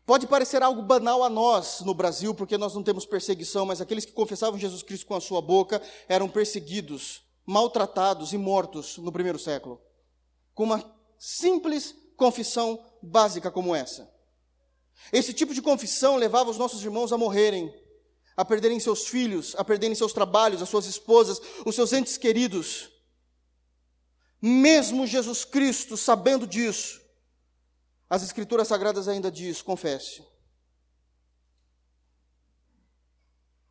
Pode 0.06 0.26
parecer 0.26 0.64
algo 0.64 0.82
banal 0.82 1.24
a 1.24 1.30
nós 1.30 1.82
no 1.82 1.94
Brasil, 1.94 2.34
porque 2.34 2.58
nós 2.58 2.74
não 2.74 2.82
temos 2.82 3.06
perseguição, 3.06 3.66
mas 3.66 3.80
aqueles 3.80 4.04
que 4.04 4.12
confessavam 4.12 4.60
Jesus 4.60 4.82
Cristo 4.82 5.06
com 5.06 5.16
a 5.16 5.22
sua 5.22 5.42
boca 5.42 5.82
eram 6.08 6.28
perseguidos 6.28 7.27
maltratados 7.48 8.34
e 8.34 8.38
mortos 8.38 8.98
no 8.98 9.10
primeiro 9.10 9.40
século, 9.40 9.82
com 10.54 10.66
uma 10.66 10.84
simples 11.18 11.96
confissão 12.18 12.86
básica 13.02 13.50
como 13.50 13.74
essa. 13.74 14.14
Esse 15.14 15.34
tipo 15.34 15.54
de 15.54 15.62
confissão 15.62 16.18
levava 16.18 16.50
os 16.50 16.58
nossos 16.58 16.84
irmãos 16.84 17.14
a 17.14 17.18
morrerem, 17.18 17.74
a 18.36 18.44
perderem 18.44 18.80
seus 18.82 19.08
filhos, 19.08 19.56
a 19.58 19.64
perderem 19.64 19.96
seus 19.96 20.12
trabalhos, 20.12 20.62
as 20.62 20.68
suas 20.68 20.86
esposas, 20.86 21.40
os 21.66 21.74
seus 21.74 21.94
entes 21.94 22.18
queridos. 22.18 22.92
Mesmo 24.42 25.08
Jesus 25.08 25.46
Cristo, 25.46 25.96
sabendo 25.96 26.46
disso, 26.46 27.02
as 28.10 28.24
Escrituras 28.24 28.68
Sagradas 28.68 29.08
ainda 29.08 29.32
diz: 29.32 29.62
confesse. 29.62 30.22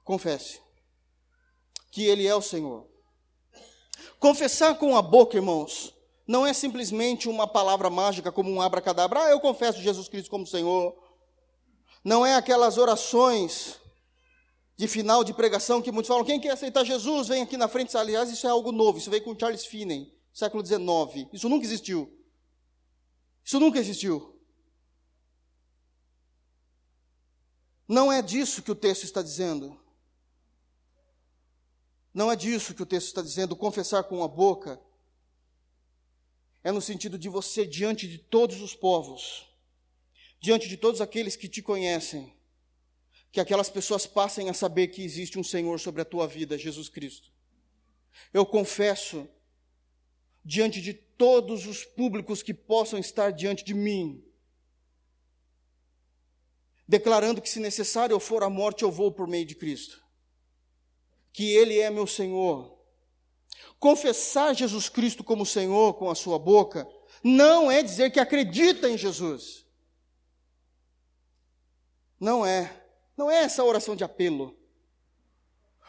Confesse 0.02 0.60
que 1.90 2.04
Ele 2.04 2.26
é 2.26 2.34
o 2.34 2.40
Senhor. 2.40 2.95
Confessar 4.18 4.76
com 4.76 4.96
a 4.96 5.02
boca, 5.02 5.36
irmãos, 5.36 5.94
não 6.26 6.46
é 6.46 6.52
simplesmente 6.52 7.28
uma 7.28 7.46
palavra 7.46 7.88
mágica 7.88 8.32
como 8.32 8.50
um 8.50 8.60
abracadabra. 8.60 9.24
Ah, 9.24 9.30
eu 9.30 9.40
confesso 9.40 9.80
Jesus 9.80 10.08
Cristo 10.08 10.30
como 10.30 10.46
Senhor. 10.46 10.96
Não 12.02 12.24
é 12.24 12.34
aquelas 12.34 12.78
orações 12.78 13.80
de 14.76 14.86
final 14.86 15.24
de 15.24 15.32
pregação 15.32 15.80
que 15.80 15.92
muitos 15.92 16.08
falam: 16.08 16.24
quem 16.24 16.40
quer 16.40 16.50
aceitar 16.50 16.84
Jesus, 16.84 17.28
vem 17.28 17.42
aqui 17.42 17.56
na 17.56 17.68
frente. 17.68 17.96
Aliás, 17.96 18.30
isso 18.30 18.46
é 18.46 18.50
algo 18.50 18.72
novo. 18.72 18.98
Isso 18.98 19.10
veio 19.10 19.22
com 19.22 19.38
Charles 19.38 19.66
Finney, 19.66 20.12
século 20.32 20.64
XIX. 20.64 21.28
Isso 21.32 21.48
nunca 21.48 21.64
existiu. 21.64 22.12
Isso 23.44 23.60
nunca 23.60 23.78
existiu. 23.78 24.34
Não 27.88 28.10
é 28.10 28.20
disso 28.20 28.62
que 28.62 28.72
o 28.72 28.74
texto 28.74 29.04
está 29.04 29.22
dizendo. 29.22 29.80
Não 32.16 32.32
é 32.32 32.34
disso 32.34 32.72
que 32.72 32.82
o 32.82 32.86
texto 32.86 33.08
está 33.08 33.20
dizendo, 33.20 33.54
confessar 33.54 34.02
com 34.04 34.24
a 34.24 34.26
boca. 34.26 34.80
É 36.64 36.72
no 36.72 36.80
sentido 36.80 37.18
de 37.18 37.28
você, 37.28 37.66
diante 37.66 38.08
de 38.08 38.16
todos 38.16 38.62
os 38.62 38.74
povos, 38.74 39.46
diante 40.40 40.66
de 40.66 40.78
todos 40.78 41.02
aqueles 41.02 41.36
que 41.36 41.46
te 41.46 41.60
conhecem, 41.60 42.32
que 43.30 43.38
aquelas 43.38 43.68
pessoas 43.68 44.06
passem 44.06 44.48
a 44.48 44.54
saber 44.54 44.86
que 44.86 45.02
existe 45.04 45.38
um 45.38 45.44
Senhor 45.44 45.78
sobre 45.78 46.00
a 46.00 46.06
tua 46.06 46.26
vida, 46.26 46.56
Jesus 46.56 46.88
Cristo. 46.88 47.30
Eu 48.32 48.46
confesso, 48.46 49.28
diante 50.42 50.80
de 50.80 50.94
todos 50.94 51.66
os 51.66 51.84
públicos 51.84 52.42
que 52.42 52.54
possam 52.54 52.98
estar 52.98 53.30
diante 53.30 53.62
de 53.62 53.74
mim, 53.74 54.24
declarando 56.88 57.42
que, 57.42 57.50
se 57.50 57.60
necessário 57.60 58.14
eu 58.14 58.20
for 58.20 58.42
à 58.42 58.48
morte, 58.48 58.84
eu 58.84 58.90
vou 58.90 59.12
por 59.12 59.28
meio 59.28 59.44
de 59.44 59.54
Cristo 59.54 60.05
que 61.36 61.54
Ele 61.54 61.78
é 61.78 61.90
meu 61.90 62.06
Senhor. 62.06 62.78
Confessar 63.78 64.54
Jesus 64.54 64.88
Cristo 64.88 65.22
como 65.22 65.44
Senhor 65.44 65.92
com 65.92 66.08
a 66.08 66.14
sua 66.14 66.38
boca 66.38 66.88
não 67.22 67.70
é 67.70 67.82
dizer 67.82 68.10
que 68.10 68.18
acredita 68.18 68.88
em 68.88 68.96
Jesus. 68.96 69.66
Não 72.18 72.46
é. 72.46 72.84
Não 73.14 73.30
é 73.30 73.42
essa 73.42 73.62
oração 73.62 73.94
de 73.94 74.02
apelo. 74.02 74.56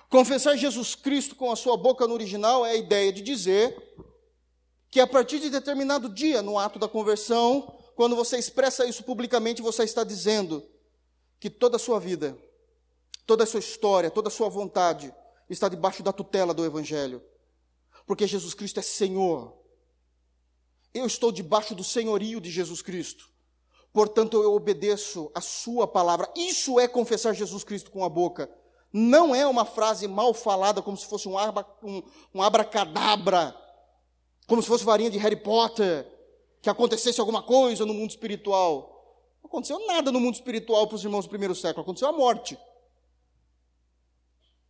Confessar 0.09 0.57
Jesus 0.57 0.95
Cristo 0.95 1.33
com 1.33 1.49
a 1.49 1.55
sua 1.55 1.77
boca 1.77 2.05
no 2.05 2.13
original 2.13 2.65
é 2.65 2.71
a 2.71 2.75
ideia 2.75 3.13
de 3.13 3.21
dizer 3.21 3.73
que 4.91 4.99
a 4.99 5.07
partir 5.07 5.39
de 5.39 5.49
determinado 5.49 6.09
dia, 6.09 6.41
no 6.41 6.59
ato 6.59 6.77
da 6.77 6.89
conversão, 6.89 7.73
quando 7.95 8.17
você 8.17 8.37
expressa 8.37 8.85
isso 8.85 9.01
publicamente, 9.01 9.61
você 9.61 9.85
está 9.85 10.03
dizendo 10.03 10.61
que 11.39 11.49
toda 11.49 11.77
a 11.77 11.79
sua 11.79 12.01
vida, 12.01 12.37
toda 13.25 13.45
a 13.45 13.47
sua 13.47 13.61
história, 13.61 14.11
toda 14.11 14.27
a 14.27 14.31
sua 14.31 14.49
vontade, 14.49 15.13
está 15.49 15.69
debaixo 15.69 16.03
da 16.03 16.11
tutela 16.11 16.53
do 16.53 16.65
Evangelho, 16.65 17.21
porque 18.05 18.27
Jesus 18.27 18.53
Cristo 18.53 18.79
é 18.79 18.83
Senhor. 18.83 19.53
Eu 20.93 21.05
estou 21.05 21.31
debaixo 21.31 21.75
do 21.75 21.83
senhorio 21.83 22.41
de 22.41 22.49
Jesus 22.49 22.81
Cristo, 22.81 23.29
portanto 23.93 24.41
eu 24.41 24.53
obedeço 24.53 25.31
a 25.33 25.41
Sua 25.41 25.87
palavra. 25.87 26.31
Isso 26.35 26.79
é 26.79 26.87
confessar 26.87 27.33
Jesus 27.33 27.63
Cristo 27.63 27.91
com 27.91 28.03
a 28.03 28.09
boca. 28.09 28.49
Não 28.91 29.35
é 29.35 29.45
uma 29.45 29.65
frase 29.65 30.07
mal 30.07 30.33
falada, 30.33 30.81
como 30.81 30.97
se 30.97 31.05
fosse 31.05 31.27
um, 31.27 31.35
um, 31.83 32.03
um 32.35 32.41
abracadabra, 32.41 33.55
como 34.47 34.61
se 34.61 34.67
fosse 34.67 34.83
varinha 34.83 35.09
de 35.09 35.17
Harry 35.17 35.35
Potter, 35.35 36.07
que 36.61 36.69
acontecesse 36.69 37.19
alguma 37.19 37.43
coisa 37.43 37.85
no 37.85 37.93
mundo 37.93 38.09
espiritual. 38.09 38.97
Não 39.43 39.47
aconteceu 39.49 39.85
nada 39.87 40.11
no 40.11 40.19
mundo 40.19 40.35
espiritual 40.35 40.87
para 40.87 40.95
os 40.95 41.03
irmãos 41.03 41.25
do 41.25 41.29
primeiro 41.29 41.53
século, 41.53 41.83
aconteceu 41.83 42.07
a 42.07 42.13
morte. 42.13 42.57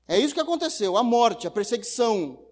É 0.07 0.17
isso 0.17 0.33
que 0.33 0.39
aconteceu: 0.39 0.95
a 0.95 1.03
morte, 1.03 1.47
a 1.47 1.51
perseguição. 1.51 2.45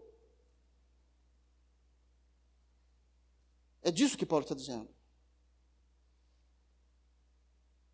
É 3.82 3.92
disso 3.92 4.18
que 4.18 4.26
Paulo 4.26 4.44
está 4.44 4.56
dizendo. 4.56 4.90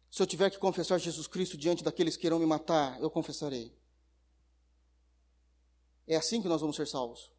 Se 0.09 0.21
eu 0.21 0.27
tiver 0.27 0.49
que 0.49 0.57
confessar 0.57 0.97
Jesus 0.97 1.27
Cristo 1.27 1.57
diante 1.57 1.83
daqueles 1.83 2.17
que 2.17 2.27
irão 2.27 2.39
me 2.39 2.45
matar, 2.45 2.99
eu 3.01 3.09
confessarei. 3.09 3.73
É 6.07 6.15
assim 6.15 6.41
que 6.41 6.47
nós 6.47 6.59
vamos 6.59 6.75
ser 6.75 6.87
salvos. 6.87 7.31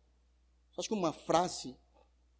Você 0.71 0.81
acha 0.81 0.89
que 0.89 0.95
uma 0.95 1.13
frase 1.13 1.77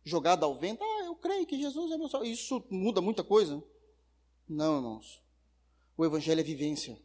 jogada 0.05 0.47
ao 0.47 0.55
vento, 0.55 0.83
ah, 0.83 1.05
eu 1.05 1.15
creio 1.17 1.47
que 1.47 1.59
Jesus 1.59 1.93
é 1.93 1.99
meu 1.99 2.09
salvador, 2.09 2.33
isso 2.33 2.65
muda 2.71 3.01
muita 3.01 3.23
coisa? 3.23 3.63
Não, 4.49 4.77
irmãos. 4.77 5.23
O 5.97 6.05
Evangelho 6.05 6.41
é 6.41 6.45
vivência. 6.45 6.99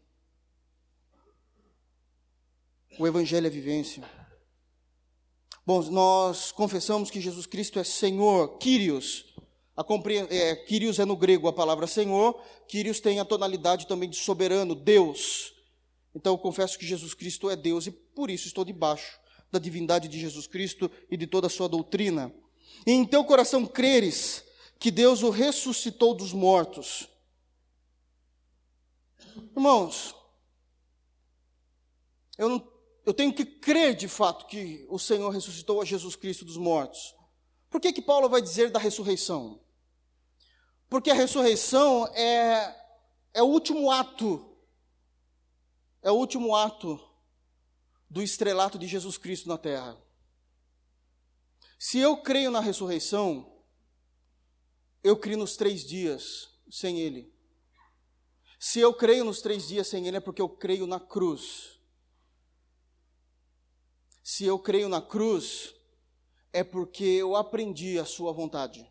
O 2.99 3.05
Evangelho 3.05 3.47
é 3.47 3.49
vivência. 3.49 4.03
Bom, 5.65 5.81
nós 5.91 6.51
confessamos 6.51 7.11
que 7.11 7.19
Jesus 7.19 7.45
Cristo 7.45 7.77
é 7.77 7.83
Senhor, 7.83 8.57
Kyrios. 8.57 9.25
A 9.75 9.85
é, 10.29 10.55
Kyrios 10.55 10.97
é 10.97 11.05
no 11.05 11.15
grego 11.15 11.47
a 11.47 11.53
palavra 11.53 11.85
Senhor, 11.85 12.41
Kyrios 12.67 12.99
tem 12.99 13.19
a 13.19 13.25
tonalidade 13.25 13.85
também 13.85 14.09
de 14.09 14.15
soberano, 14.15 14.73
Deus. 14.73 15.53
Então 16.15 16.33
eu 16.33 16.37
confesso 16.37 16.79
que 16.79 16.85
Jesus 16.85 17.13
Cristo 17.13 17.49
é 17.49 17.55
Deus 17.55 17.85
e 17.85 17.91
por 17.91 18.31
isso 18.31 18.47
estou 18.47 18.65
debaixo 18.65 19.19
da 19.51 19.59
divindade 19.59 20.07
de 20.07 20.19
Jesus 20.19 20.47
Cristo 20.47 20.89
e 21.11 21.15
de 21.15 21.27
toda 21.27 21.45
a 21.47 21.49
sua 21.49 21.69
doutrina. 21.69 22.33
E 22.85 22.91
em 22.91 23.05
teu 23.05 23.23
coração 23.23 23.65
creres 23.65 24.43
que 24.79 24.89
Deus 24.89 25.21
o 25.21 25.29
ressuscitou 25.29 26.15
dos 26.15 26.33
mortos. 26.33 27.07
Irmãos, 29.55 30.15
eu, 32.37 32.49
não, 32.49 32.76
eu 33.07 33.13
tenho 33.13 33.33
que 33.33 33.45
crer 33.45 33.95
de 33.95 34.05
fato 34.05 34.47
que 34.47 34.85
o 34.89 34.99
Senhor 34.99 35.29
ressuscitou 35.29 35.81
a 35.81 35.85
Jesus 35.85 36.17
Cristo 36.17 36.43
dos 36.43 36.57
mortos. 36.57 37.15
Por 37.69 37.79
que, 37.79 37.93
que 37.93 38.01
Paulo 38.01 38.27
vai 38.27 38.41
dizer 38.41 38.69
da 38.69 38.79
ressurreição? 38.79 39.61
Porque 40.89 41.09
a 41.09 41.13
ressurreição 41.13 42.05
é, 42.07 42.75
é 43.33 43.41
o 43.41 43.45
último 43.45 43.89
ato, 43.89 44.57
é 46.01 46.11
o 46.11 46.15
último 46.15 46.53
ato 46.53 46.99
do 48.09 48.21
estrelato 48.21 48.77
de 48.77 48.85
Jesus 48.85 49.17
Cristo 49.17 49.47
na 49.47 49.57
terra. 49.57 49.97
Se 51.79 51.99
eu 51.99 52.17
creio 52.17 52.51
na 52.51 52.59
ressurreição, 52.59 53.49
eu 55.01 55.15
creio 55.15 55.37
nos 55.37 55.55
três 55.55 55.85
dias 55.85 56.49
sem 56.69 56.99
Ele. 56.99 57.33
Se 58.59 58.81
eu 58.81 58.93
creio 58.93 59.23
nos 59.23 59.39
três 59.39 59.65
dias 59.65 59.87
sem 59.87 60.05
Ele, 60.05 60.17
é 60.17 60.19
porque 60.19 60.41
eu 60.41 60.49
creio 60.49 60.85
na 60.85 60.99
cruz. 60.99 61.76
Se 64.29 64.43
eu 64.43 64.59
creio 64.59 64.89
na 64.89 65.01
cruz, 65.01 65.73
é 66.51 66.61
porque 66.61 67.05
eu 67.05 67.33
aprendi 67.33 67.97
a 67.97 68.03
Sua 68.03 68.33
vontade. 68.33 68.85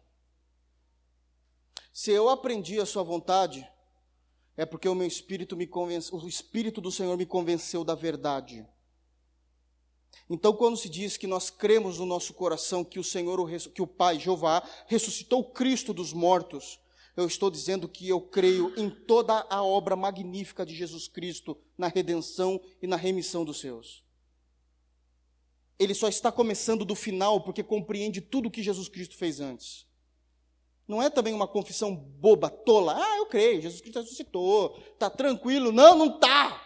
Se 1.92 2.10
eu 2.10 2.30
aprendi 2.30 2.80
a 2.80 2.86
Sua 2.86 3.02
vontade, 3.02 3.68
é 4.56 4.64
porque 4.64 4.88
o 4.88 4.94
meu 4.94 5.06
espírito 5.06 5.54
me 5.54 5.66
convenceu, 5.66 6.16
o 6.18 6.26
Espírito 6.26 6.80
do 6.80 6.90
Senhor 6.90 7.14
me 7.18 7.26
convenceu 7.26 7.84
da 7.84 7.94
verdade. 7.94 8.66
Então, 10.30 10.54
quando 10.54 10.78
se 10.78 10.88
diz 10.88 11.18
que 11.18 11.26
nós 11.26 11.50
cremos 11.50 11.98
no 11.98 12.06
nosso 12.06 12.32
coração 12.32 12.82
que 12.82 12.98
o 12.98 13.04
Senhor, 13.04 13.38
que 13.74 13.82
o 13.82 13.86
Pai, 13.86 14.18
Jeová, 14.18 14.66
ressuscitou 14.86 15.44
Cristo 15.44 15.92
dos 15.92 16.14
mortos, 16.14 16.80
eu 17.14 17.26
estou 17.26 17.50
dizendo 17.50 17.86
que 17.86 18.08
eu 18.08 18.22
creio 18.22 18.72
em 18.74 18.88
toda 18.88 19.46
a 19.50 19.62
obra 19.62 19.94
magnífica 19.94 20.64
de 20.64 20.74
Jesus 20.74 21.06
Cristo 21.06 21.58
na 21.76 21.88
redenção 21.88 22.58
e 22.80 22.86
na 22.86 22.96
remissão 22.96 23.44
dos 23.44 23.60
seus. 23.60 24.05
Ele 25.78 25.94
só 25.94 26.08
está 26.08 26.32
começando 26.32 26.84
do 26.84 26.94
final 26.94 27.40
porque 27.42 27.62
compreende 27.62 28.20
tudo 28.20 28.46
o 28.46 28.50
que 28.50 28.62
Jesus 28.62 28.88
Cristo 28.88 29.16
fez 29.16 29.40
antes. 29.40 29.86
Não 30.88 31.02
é 31.02 31.10
também 31.10 31.34
uma 31.34 31.48
confissão 31.48 31.94
boba, 31.94 32.48
tola. 32.48 32.96
Ah, 32.96 33.16
eu 33.18 33.26
creio, 33.26 33.60
Jesus 33.60 33.80
Cristo 33.80 34.00
ressuscitou, 34.00 34.78
está 34.92 35.10
tranquilo. 35.10 35.72
Não, 35.72 35.96
não 35.96 36.16
está. 36.16 36.62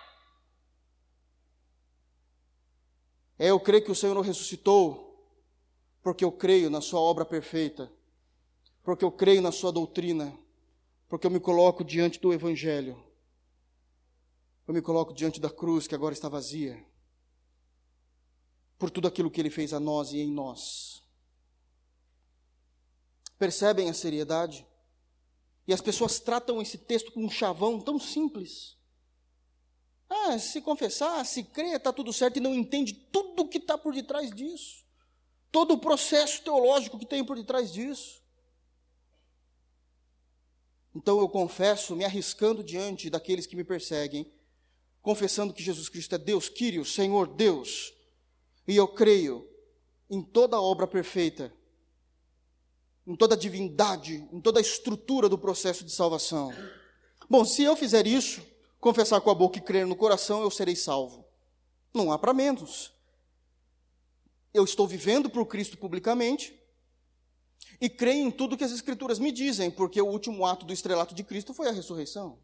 É 3.39 3.47
eu 3.47 3.59
creio 3.59 3.83
que 3.83 3.91
o 3.91 3.95
Senhor 3.95 4.21
ressuscitou, 4.21 5.27
porque 6.03 6.23
eu 6.23 6.31
creio 6.31 6.69
na 6.69 6.83
Sua 6.83 7.01
obra 7.01 7.25
perfeita, 7.25 7.91
porque 8.85 9.03
eu 9.03 9.11
creio 9.11 9.41
na 9.41 9.51
Sua 9.51 9.73
doutrina, 9.73 10.37
porque 11.09 11.27
eu 11.27 11.31
me 11.31 11.41
coloco 11.41 11.83
diante 11.83 12.21
do 12.21 12.35
Evangelho, 12.35 13.03
eu 14.69 14.75
me 14.75 14.83
coloco 14.83 15.15
diante 15.15 15.41
da 15.41 15.49
cruz 15.49 15.87
que 15.87 15.95
agora 15.95 16.13
está 16.13 16.29
vazia, 16.29 16.85
por 18.81 18.91
tudo 18.91 19.07
aquilo 19.07 19.31
que 19.31 19.39
Ele 19.39 19.51
fez 19.51 19.75
a 19.75 19.79
nós 19.79 20.11
e 20.13 20.21
em 20.21 20.33
nós. 20.33 21.03
Percebem 23.39 23.91
a 23.91 23.95
seriedade? 23.95 24.67
E 25.69 25.75
as 25.75 25.83
pessoas 25.83 26.19
tratam 26.19 26.63
esse 26.63 26.79
texto 26.79 27.13
com 27.13 27.23
um 27.23 27.31
chavão 27.31 27.79
tão 27.79 27.99
simples. 28.01 28.79
Ah, 30.09 30.39
se 30.39 30.63
confessar, 30.63 31.25
se 31.27 31.45
crer, 31.45 31.77
está 31.77 31.93
tudo 31.93 32.11
certo 32.11 32.39
e 32.39 32.41
não 32.41 32.55
entende 32.55 32.95
tudo 32.95 33.43
o 33.43 33.49
que 33.49 33.59
está 33.59 33.77
por 33.77 33.93
detrás 33.93 34.31
disso. 34.31 34.83
Todo 35.53 35.75
o 35.75 35.79
processo 35.79 36.43
teológico 36.43 36.99
que 36.99 37.07
tem 37.07 37.23
por 37.23 37.37
detrás 37.37 37.71
disso. 37.71 38.23
Então 40.95 41.21
eu 41.21 41.29
confesso, 41.29 41.95
me 41.95 42.05
arriscando 42.05 42.65
diante 42.65 43.11
daqueles 43.11 43.47
que 43.47 43.55
me 43.55 43.63
perseguem, 43.63 44.33
confessando 45.03 45.53
que 45.53 45.63
Jesus 45.63 45.91
Cristo 45.91 46.15
é 46.15 46.19
Deus, 46.19 46.49
Quírio, 46.49 46.85
Senhor 46.85 47.29
Deus, 47.29 48.00
e 48.71 48.77
eu 48.77 48.87
creio 48.87 49.49
em 50.09 50.23
toda 50.23 50.57
a 50.57 50.61
obra 50.61 50.87
perfeita, 50.87 51.53
em 53.05 53.17
toda 53.17 53.35
a 53.35 53.39
divindade, 53.39 54.29
em 54.33 54.41
toda 54.41 54.61
a 54.61 54.63
estrutura 54.63 55.29
do 55.29 55.37
processo 55.37 55.85
de 55.85 55.91
salvação. 55.91 56.55
Bom, 57.29 57.45
se 57.45 57.65
eu 57.65 57.75
fizer 57.75 58.07
isso, 58.07 58.41
confessar 58.79 59.21
com 59.21 59.31
a 59.31 59.35
boca 59.35 59.59
e 59.59 59.61
crer 59.61 59.87
no 59.87 59.97
coração, 59.97 60.43
eu 60.43 60.51
serei 60.51 60.77
salvo. 60.77 61.27
Não 61.93 62.13
há 62.13 62.19
para 62.19 62.33
menos. 62.33 62.93
Eu 64.55 64.63
estou 64.63 64.87
vivendo 64.87 65.29
por 65.29 65.47
Cristo 65.47 65.77
publicamente 65.77 66.57
e 67.81 67.91
creio 67.91 68.25
em 68.25 68.31
tudo 68.31 68.57
que 68.57 68.65
as 68.65 68.73
Escrituras 68.73 69.19
me 69.19 69.33
dizem, 69.33 69.69
porque 69.69 70.01
o 70.01 70.07
último 70.07 70.47
ato 70.47 70.65
do 70.65 70.73
estrelato 70.73 71.13
de 71.13 71.25
Cristo 71.25 71.53
foi 71.53 71.69
a 71.69 71.73
ressurreição. 71.73 72.39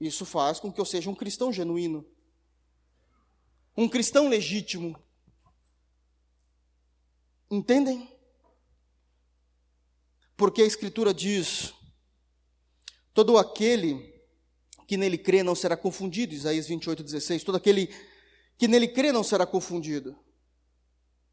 Isso 0.00 0.24
faz 0.24 0.58
com 0.58 0.72
que 0.72 0.80
eu 0.80 0.84
seja 0.84 1.08
um 1.08 1.14
cristão 1.14 1.52
genuíno, 1.52 2.04
um 3.76 3.88
cristão 3.88 4.28
legítimo. 4.28 5.00
Entendem? 7.50 8.12
Porque 10.36 10.62
a 10.62 10.66
Escritura 10.66 11.12
diz: 11.14 11.72
todo 13.12 13.38
aquele 13.38 14.18
que 14.86 14.96
nele 14.96 15.18
crê 15.18 15.42
não 15.42 15.54
será 15.54 15.76
confundido. 15.76 16.34
Isaías 16.34 16.66
28, 16.66 17.02
16. 17.02 17.44
Todo 17.44 17.56
aquele 17.56 17.94
que 18.56 18.68
nele 18.68 18.88
crê 18.88 19.12
não 19.12 19.22
será 19.22 19.44
confundido. 19.46 20.18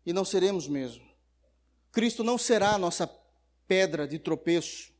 E 0.06 0.12
não 0.12 0.26
seremos 0.26 0.68
mesmo. 0.68 1.06
Cristo 1.92 2.24
não 2.24 2.38
será 2.38 2.76
a 2.76 2.78
nossa 2.78 3.08
pedra 3.68 4.08
de 4.08 4.20
tropeço. 4.20 4.92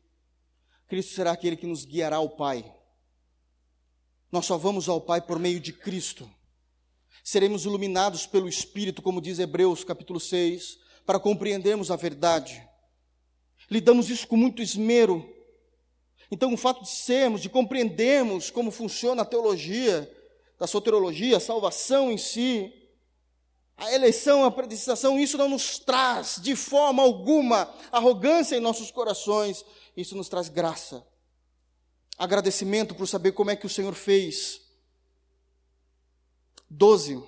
Cristo 0.88 1.14
será 1.14 1.32
aquele 1.32 1.58
que 1.58 1.68
nos 1.68 1.84
guiará 1.84 2.18
ao 2.18 2.30
Pai. 2.30 2.74
Nós 4.32 4.46
só 4.46 4.58
vamos 4.58 4.88
ao 4.88 5.02
Pai 5.02 5.22
por 5.22 5.40
meio 5.40 5.60
de 5.60 5.74
Cristo. 5.74 6.30
Seremos 7.24 7.66
iluminados 7.66 8.26
pelo 8.26 8.48
Espírito, 8.48 9.02
como 9.02 9.20
diz 9.20 9.40
Hebreus 9.40 9.84
capítulo 9.84 10.20
6, 10.20 10.80
para 11.06 11.20
compreendermos 11.20 11.92
a 11.92 11.96
verdade. 11.96 12.68
Lidamos 13.70 14.10
isso 14.10 14.28
com 14.28 14.38
muito 14.38 14.62
esmero, 14.62 15.36
então, 16.32 16.54
o 16.54 16.58
fato 16.58 16.82
de 16.82 16.90
sermos, 16.90 17.42
de 17.42 17.50
compreendermos 17.50 18.50
como 18.50 18.72
funciona 18.72 19.22
a 19.22 19.26
teologia, 19.26 20.12
da 20.58 20.66
soteriologia, 20.66 21.38
a 21.38 21.40
salvação 21.40 22.12
em 22.12 22.18
si, 22.18 22.74
a 23.78 23.94
eleição, 23.94 24.46
a 24.46 24.52
predestinação, 24.52 25.20
isso 25.20 25.38
não 25.38 25.50
nos 25.50 25.78
traz 25.80 26.40
de 26.42 26.56
forma 26.56 27.04
alguma 27.04 27.74
arrogância 27.92 28.56
em 28.56 28.62
nossos 28.62 28.90
corações, 28.90 29.66
isso 29.96 30.16
nos 30.16 30.30
traz 30.30 30.50
graça, 30.50 31.06
agradecimento 32.18 32.96
por 32.96 33.08
saber 33.08 33.34
como 33.34 33.52
é 33.52 33.56
que 33.56 33.66
o 33.66 33.70
Senhor 33.70 33.94
fez. 33.94 34.62
12. 36.70 37.22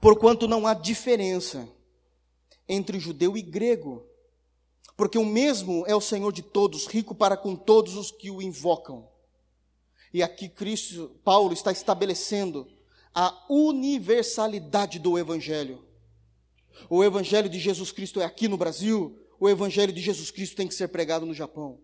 Porquanto 0.00 0.46
não 0.46 0.66
há 0.66 0.74
diferença 0.74 1.68
entre 2.68 2.98
judeu 2.98 3.36
e 3.36 3.42
grego 3.42 4.06
porque 4.96 5.18
o 5.18 5.24
mesmo 5.24 5.84
é 5.86 5.94
o 5.94 6.00
Senhor 6.00 6.32
de 6.32 6.42
todos, 6.42 6.86
rico 6.86 7.14
para 7.14 7.36
com 7.36 7.54
todos 7.54 7.96
os 7.96 8.10
que 8.10 8.30
o 8.30 8.40
invocam. 8.40 9.06
E 10.12 10.22
aqui 10.22 10.48
Cristo, 10.48 11.14
Paulo 11.22 11.52
está 11.52 11.70
estabelecendo 11.70 12.66
a 13.14 13.46
universalidade 13.50 14.98
do 14.98 15.18
evangelho. 15.18 15.84
O 16.88 17.04
evangelho 17.04 17.48
de 17.48 17.58
Jesus 17.58 17.92
Cristo 17.92 18.20
é 18.20 18.24
aqui 18.24 18.48
no 18.48 18.56
Brasil, 18.56 19.18
o 19.38 19.48
evangelho 19.48 19.92
de 19.92 20.00
Jesus 20.00 20.30
Cristo 20.30 20.56
tem 20.56 20.66
que 20.66 20.74
ser 20.74 20.88
pregado 20.88 21.26
no 21.26 21.34
Japão. 21.34 21.78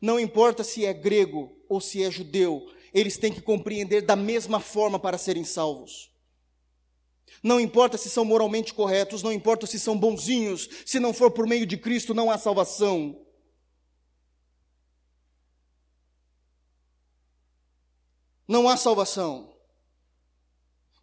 Não 0.00 0.18
importa 0.18 0.64
se 0.64 0.86
é 0.86 0.94
grego 0.94 1.54
ou 1.68 1.80
se 1.80 2.02
é 2.02 2.10
judeu, 2.10 2.70
eles 2.92 3.18
têm 3.18 3.32
que 3.32 3.42
compreender 3.42 4.02
da 4.02 4.16
mesma 4.16 4.60
forma 4.60 4.98
para 4.98 5.18
serem 5.18 5.44
salvos. 5.44 6.10
Não 7.42 7.60
importa 7.60 7.96
se 7.96 8.10
são 8.10 8.24
moralmente 8.24 8.74
corretos, 8.74 9.22
não 9.22 9.32
importa 9.32 9.66
se 9.66 9.78
são 9.78 9.98
bonzinhos, 9.98 10.68
se 10.84 10.98
não 10.98 11.12
for 11.12 11.30
por 11.30 11.46
meio 11.46 11.66
de 11.66 11.76
Cristo, 11.76 12.14
não 12.14 12.30
há 12.30 12.38
salvação. 12.38 13.24
Não 18.46 18.68
há 18.68 18.76
salvação. 18.76 19.54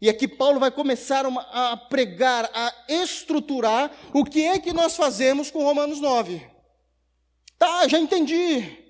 E 0.02 0.10
aqui 0.10 0.28
Paulo 0.28 0.60
vai 0.60 0.72
começar 0.72 1.26
a 1.26 1.78
pregar, 1.78 2.50
a 2.54 2.74
estruturar 2.90 3.92
o 4.14 4.26
que 4.26 4.44
é 4.44 4.60
que 4.60 4.74
nós 4.74 4.96
fazemos 4.96 5.50
com 5.50 5.64
Romanos 5.64 6.00
9. 6.00 6.46
Tá, 7.58 7.88
já 7.88 7.98
entendi. 7.98 8.85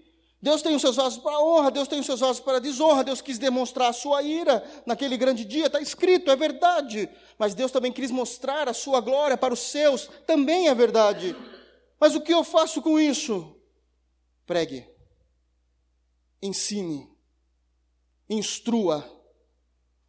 Deus 0.45 0.61
tem 0.61 0.75
os 0.75 0.81
seus 0.83 0.95
vasos 0.95 1.17
para 1.17 1.39
honra, 1.39 1.71
Deus 1.71 1.87
tem 1.87 1.99
os 1.99 2.05
seus 2.05 2.19
vasos 2.19 2.39
para 2.39 2.59
desonra. 2.59 3.03
Deus 3.03 3.19
quis 3.19 3.39
demonstrar 3.39 3.89
a 3.89 3.93
sua 3.93 4.21
ira 4.21 4.63
naquele 4.85 5.17
grande 5.17 5.43
dia, 5.43 5.65
está 5.65 5.81
escrito, 5.81 6.29
é 6.29 6.35
verdade. 6.35 7.09
Mas 7.35 7.55
Deus 7.55 7.71
também 7.71 7.91
quis 7.91 8.11
mostrar 8.11 8.69
a 8.69 8.73
sua 8.73 9.01
glória 9.01 9.35
para 9.35 9.55
os 9.55 9.59
seus, 9.59 10.07
também 10.27 10.67
é 10.67 10.75
verdade. 10.75 11.35
Mas 11.99 12.13
o 12.13 12.21
que 12.21 12.31
eu 12.31 12.43
faço 12.43 12.79
com 12.79 12.99
isso? 12.99 13.59
Pregue, 14.45 14.87
ensine, 16.39 17.09
instrua, 18.29 19.03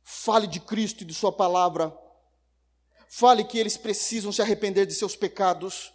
fale 0.03 0.47
de 0.47 0.61
Cristo 0.61 1.01
e 1.01 1.07
de 1.07 1.15
Sua 1.15 1.33
palavra. 1.33 1.97
Fale 3.09 3.43
que 3.43 3.57
eles 3.57 3.79
precisam 3.79 4.31
se 4.31 4.43
arrepender 4.43 4.85
de 4.85 4.93
seus 4.93 5.17
pecados, 5.17 5.95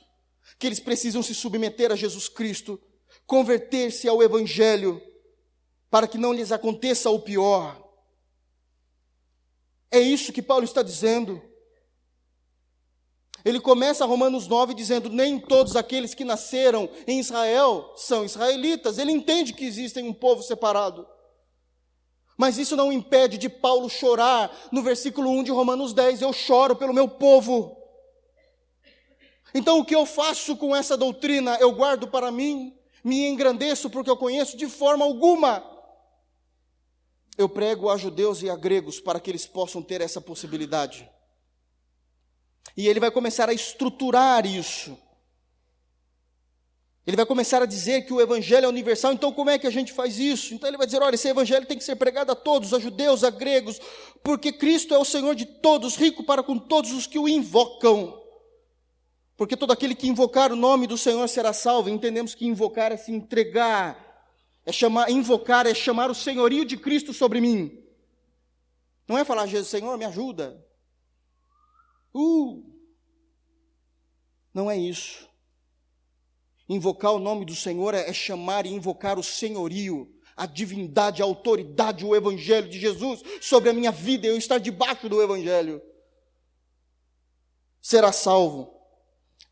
que 0.57 0.65
eles 0.65 0.79
precisam 0.79 1.21
se 1.21 1.35
submeter 1.35 1.91
a 1.91 1.95
Jesus 1.95 2.27
Cristo 2.27 2.81
converter-se 3.31 4.09
ao 4.09 4.21
Evangelho, 4.21 5.01
para 5.89 6.05
que 6.05 6.17
não 6.17 6.33
lhes 6.33 6.51
aconteça 6.51 7.09
o 7.09 7.17
pior. 7.17 7.81
É 9.89 10.01
isso 10.01 10.33
que 10.33 10.41
Paulo 10.41 10.65
está 10.65 10.83
dizendo. 10.83 11.41
Ele 13.45 13.61
começa 13.61 14.05
Romanos 14.05 14.49
9 14.49 14.73
dizendo: 14.73 15.09
Nem 15.09 15.39
todos 15.39 15.77
aqueles 15.77 16.13
que 16.13 16.25
nasceram 16.25 16.89
em 17.07 17.21
Israel 17.21 17.93
são 17.95 18.25
israelitas. 18.25 18.97
Ele 18.97 19.13
entende 19.13 19.53
que 19.53 19.63
existem 19.63 20.03
um 20.03 20.13
povo 20.13 20.43
separado. 20.43 21.07
Mas 22.35 22.57
isso 22.57 22.75
não 22.75 22.91
impede 22.91 23.37
de 23.37 23.47
Paulo 23.47 23.89
chorar 23.89 24.53
no 24.73 24.83
versículo 24.83 25.29
1 25.29 25.43
de 25.43 25.51
Romanos 25.51 25.93
10: 25.93 26.21
Eu 26.21 26.33
choro 26.33 26.75
pelo 26.75 26.93
meu 26.93 27.07
povo. 27.07 27.77
Então 29.53 29.79
o 29.79 29.85
que 29.85 29.95
eu 29.95 30.05
faço 30.05 30.57
com 30.57 30.75
essa 30.75 30.97
doutrina? 30.97 31.55
Eu 31.61 31.71
guardo 31.71 32.09
para 32.09 32.29
mim? 32.29 32.77
Me 33.03 33.27
engrandeço 33.27 33.89
porque 33.89 34.09
eu 34.09 34.17
conheço 34.17 34.57
de 34.57 34.67
forma 34.67 35.03
alguma. 35.05 35.63
Eu 37.37 37.49
prego 37.49 37.89
a 37.89 37.97
judeus 37.97 38.41
e 38.41 38.49
a 38.49 38.55
gregos 38.55 38.99
para 38.99 39.19
que 39.19 39.29
eles 39.29 39.45
possam 39.45 39.81
ter 39.81 40.01
essa 40.01 40.21
possibilidade. 40.21 41.09
E 42.75 42.87
ele 42.87 42.99
vai 42.99 43.11
começar 43.11 43.49
a 43.49 43.53
estruturar 43.53 44.45
isso. 44.45 44.97
Ele 47.05 47.17
vai 47.17 47.25
começar 47.25 47.63
a 47.63 47.65
dizer 47.65 48.05
que 48.05 48.13
o 48.13 48.21
evangelho 48.21 48.65
é 48.65 48.69
universal, 48.69 49.11
então 49.11 49.33
como 49.33 49.49
é 49.49 49.57
que 49.57 49.65
a 49.65 49.71
gente 49.71 49.91
faz 49.91 50.19
isso? 50.19 50.53
Então 50.53 50.69
ele 50.69 50.77
vai 50.77 50.85
dizer: 50.85 51.01
olha, 51.01 51.15
esse 51.15 51.27
evangelho 51.27 51.65
tem 51.65 51.77
que 51.77 51.83
ser 51.83 51.95
pregado 51.95 52.31
a 52.31 52.35
todos, 52.35 52.73
a 52.73 52.79
judeus, 52.79 53.23
a 53.23 53.31
gregos, 53.31 53.81
porque 54.23 54.51
Cristo 54.51 54.93
é 54.93 54.97
o 54.99 55.05
Senhor 55.05 55.33
de 55.33 55.45
todos, 55.45 55.95
rico 55.95 56.23
para 56.23 56.43
com 56.43 56.59
todos 56.59 56.91
os 56.91 57.07
que 57.07 57.17
o 57.17 57.27
invocam. 57.27 58.20
Porque 59.41 59.57
todo 59.57 59.73
aquele 59.73 59.95
que 59.95 60.07
invocar 60.07 60.51
o 60.51 60.55
nome 60.55 60.85
do 60.85 60.95
Senhor 60.95 61.27
será 61.27 61.51
salvo. 61.51 61.89
Entendemos 61.89 62.35
que 62.35 62.45
invocar 62.45 62.91
é 62.91 62.95
se 62.95 63.11
entregar. 63.11 64.29
É 64.63 64.71
chamar, 64.71 65.09
invocar 65.09 65.65
é 65.65 65.73
chamar 65.73 66.11
o 66.11 66.13
senhorio 66.13 66.63
de 66.63 66.77
Cristo 66.77 67.11
sobre 67.11 67.41
mim. 67.41 67.83
Não 69.07 69.17
é 69.17 69.25
falar, 69.25 69.47
Jesus, 69.47 69.69
Senhor, 69.69 69.97
me 69.97 70.05
ajuda. 70.05 70.63
Uh! 72.13 72.63
Não 74.53 74.69
é 74.69 74.77
isso. 74.77 75.27
Invocar 76.69 77.11
o 77.11 77.19
nome 77.19 77.43
do 77.43 77.55
Senhor 77.55 77.95
é, 77.95 78.07
é 78.07 78.13
chamar 78.13 78.67
e 78.67 78.69
invocar 78.69 79.17
o 79.17 79.23
senhorio, 79.23 80.07
a 80.37 80.45
divindade, 80.45 81.23
a 81.23 81.25
autoridade, 81.25 82.05
o 82.05 82.15
evangelho 82.15 82.69
de 82.69 82.79
Jesus 82.79 83.23
sobre 83.41 83.71
a 83.71 83.73
minha 83.73 83.91
vida, 83.91 84.27
eu 84.27 84.37
estar 84.37 84.59
debaixo 84.59 85.09
do 85.09 85.19
evangelho. 85.19 85.81
Será 87.81 88.11
salvo. 88.11 88.80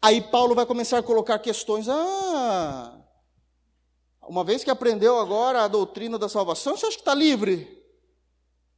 Aí 0.02 0.22
Paulo 0.22 0.56
vai 0.56 0.66
começar 0.66 0.98
a 0.98 1.04
colocar 1.04 1.38
questões. 1.40 1.88
Ah, 1.90 2.98
uma 4.24 4.46
vez 4.46 4.64
que 4.64 4.70
aprendeu 4.70 5.20
agora 5.20 5.64
a 5.64 5.68
doutrina 5.68 6.18
da 6.18 6.30
salvação, 6.30 6.78
você 6.78 6.86
acha 6.86 6.96
que 6.96 7.02
está 7.02 7.14
livre? 7.14 7.78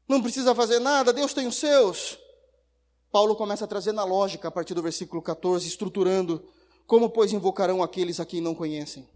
Não 0.07 0.21
precisa 0.21 0.55
fazer 0.55 0.79
nada, 0.79 1.13
Deus 1.13 1.33
tem 1.33 1.45
os 1.45 1.55
seus. 1.55 2.17
Paulo 3.11 3.35
começa 3.35 3.65
a 3.65 3.67
trazer 3.67 3.91
na 3.91 4.03
lógica, 4.03 4.47
a 4.47 4.51
partir 4.51 4.73
do 4.73 4.81
versículo 4.81 5.21
14, 5.21 5.67
estruturando: 5.67 6.43
Como, 6.87 7.09
pois, 7.09 7.31
invocarão 7.31 7.83
aqueles 7.83 8.19
a 8.19 8.25
quem 8.25 8.41
não 8.41 8.55
conhecem? 8.55 9.07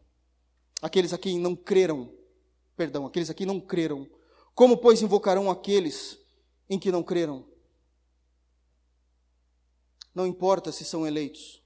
Aqueles 0.81 1.11
a 1.11 1.17
quem 1.17 1.39
não 1.39 1.55
creram. 1.55 2.13
Perdão, 2.77 3.05
aqueles 3.07 3.31
a 3.31 3.33
quem 3.33 3.47
não 3.47 3.59
creram. 3.59 4.07
Como, 4.53 4.77
pois, 4.77 5.01
invocarão 5.01 5.49
aqueles 5.49 6.19
em 6.69 6.77
que 6.77 6.91
não 6.91 7.01
creram? 7.01 7.45
Não 10.13 10.27
importa 10.27 10.71
se 10.71 10.85
são 10.85 11.07
eleitos 11.07 11.64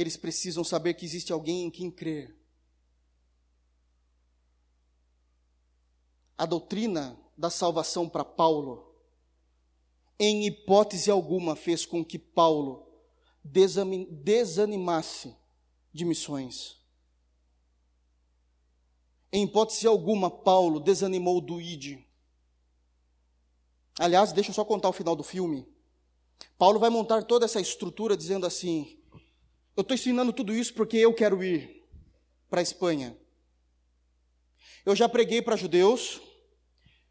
eles 0.00 0.16
precisam 0.16 0.62
saber 0.62 0.94
que 0.94 1.04
existe 1.04 1.32
alguém 1.32 1.64
em 1.64 1.70
quem 1.70 1.90
crer. 1.90 2.32
A 6.36 6.46
doutrina 6.46 7.18
da 7.36 7.50
salvação 7.50 8.08
para 8.08 8.24
Paulo, 8.24 8.94
em 10.16 10.46
hipótese 10.46 11.10
alguma, 11.10 11.56
fez 11.56 11.84
com 11.84 12.04
que 12.04 12.16
Paulo 12.16 12.86
desanimasse 13.42 15.34
de 15.92 16.04
missões. 16.04 16.76
Em 19.32 19.42
hipótese 19.42 19.84
alguma, 19.84 20.30
Paulo 20.30 20.78
desanimou 20.78 21.40
do 21.40 21.60
ID. 21.60 21.98
Aliás, 23.98 24.30
deixa 24.32 24.50
eu 24.50 24.54
só 24.54 24.64
contar 24.64 24.90
o 24.90 24.92
final 24.92 25.16
do 25.16 25.24
filme. 25.24 25.66
Paulo 26.56 26.78
vai 26.78 26.88
montar 26.88 27.24
toda 27.24 27.46
essa 27.46 27.60
estrutura 27.60 28.16
dizendo 28.16 28.46
assim: 28.46 28.97
eu 29.78 29.82
estou 29.82 29.94
ensinando 29.94 30.32
tudo 30.32 30.52
isso 30.52 30.74
porque 30.74 30.96
eu 30.96 31.14
quero 31.14 31.40
ir 31.44 31.88
para 32.50 32.60
a 32.60 32.62
Espanha. 32.62 33.16
Eu 34.84 34.96
já 34.96 35.08
preguei 35.08 35.40
para 35.40 35.54
judeus 35.54 36.20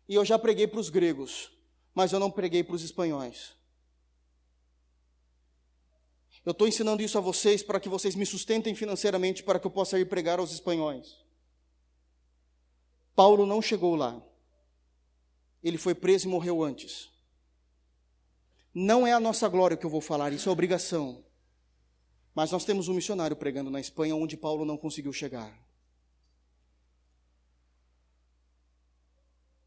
e 0.06 0.16
eu 0.16 0.26
já 0.26 0.38
preguei 0.38 0.68
para 0.68 0.82
os 0.82 0.90
gregos, 0.90 1.50
mas 1.96 2.12
eu 2.12 2.20
não 2.20 2.30
preguei 2.30 2.66
para 2.66 2.76
os 2.76 2.84
espanhóis. 2.84 3.56
Eu 6.46 6.52
estou 6.52 6.68
ensinando 6.68 7.02
isso 7.02 7.18
a 7.18 7.22
vocês 7.22 7.64
para 7.64 7.80
que 7.80 7.88
vocês 7.88 8.16
me 8.16 8.26
sustentem 8.26 8.76
financeiramente 8.76 9.44
para 9.44 9.62
que 9.62 9.68
eu 9.68 9.72
possa 9.72 9.98
ir 9.98 10.10
pregar 10.10 10.38
aos 10.38 10.52
espanhóis. 10.52 11.16
Paulo 13.16 13.46
não 13.46 13.62
chegou 13.62 13.96
lá. 13.96 14.22
Ele 15.64 15.78
foi 15.78 15.96
preso 15.96 16.28
e 16.28 16.32
morreu 16.32 16.62
antes. 16.62 17.10
Não 18.74 19.08
é 19.08 19.14
a 19.14 19.22
nossa 19.22 19.48
glória 19.48 19.78
que 19.78 19.86
eu 19.86 19.90
vou 19.90 20.02
falar, 20.02 20.34
isso 20.34 20.50
é 20.50 20.52
obrigação. 20.52 21.26
Mas 22.38 22.52
nós 22.52 22.64
temos 22.64 22.88
um 22.88 22.94
missionário 22.94 23.36
pregando 23.36 23.72
na 23.72 23.80
Espanha 23.80 24.16
onde 24.16 24.38
Paulo 24.38 24.64
não 24.64 24.78
conseguiu 24.78 25.12
chegar. 25.12 25.60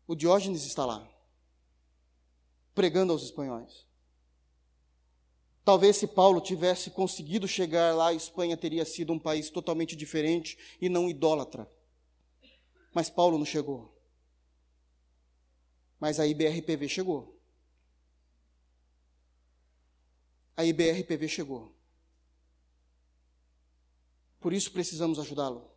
O 0.06 0.14
Diógenes 0.14 0.62
está 0.62 0.86
lá, 0.86 1.04
pregando 2.72 3.12
aos 3.12 3.24
espanhóis. 3.24 3.84
Talvez 5.64 5.96
se 5.96 6.06
Paulo 6.06 6.40
tivesse 6.40 6.92
conseguido 6.92 7.48
chegar 7.48 7.92
lá, 7.92 8.10
a 8.10 8.14
Espanha 8.14 8.56
teria 8.56 8.84
sido 8.84 9.12
um 9.12 9.18
país 9.18 9.50
totalmente 9.50 9.96
diferente 9.96 10.56
e 10.80 10.88
não 10.88 11.10
idólatra. 11.10 11.68
Mas 12.94 13.10
Paulo 13.10 13.36
não 13.36 13.44
chegou. 13.44 13.92
Mas 15.98 16.20
a 16.20 16.26
IBRPV 16.28 16.88
chegou. 16.88 17.36
A 20.56 20.64
IBRPV 20.64 21.26
chegou. 21.26 21.79
Por 24.40 24.52
isso 24.52 24.72
precisamos 24.72 25.18
ajudá-lo. 25.18 25.70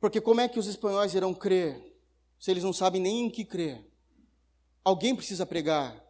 Porque 0.00 0.20
como 0.20 0.40
é 0.40 0.48
que 0.48 0.58
os 0.58 0.66
espanhóis 0.66 1.14
irão 1.14 1.32
crer 1.32 1.80
se 2.38 2.50
eles 2.50 2.64
não 2.64 2.72
sabem 2.72 3.00
nem 3.00 3.26
em 3.26 3.30
que 3.30 3.44
crer? 3.44 3.86
Alguém 4.82 5.14
precisa 5.14 5.46
pregar. 5.46 6.02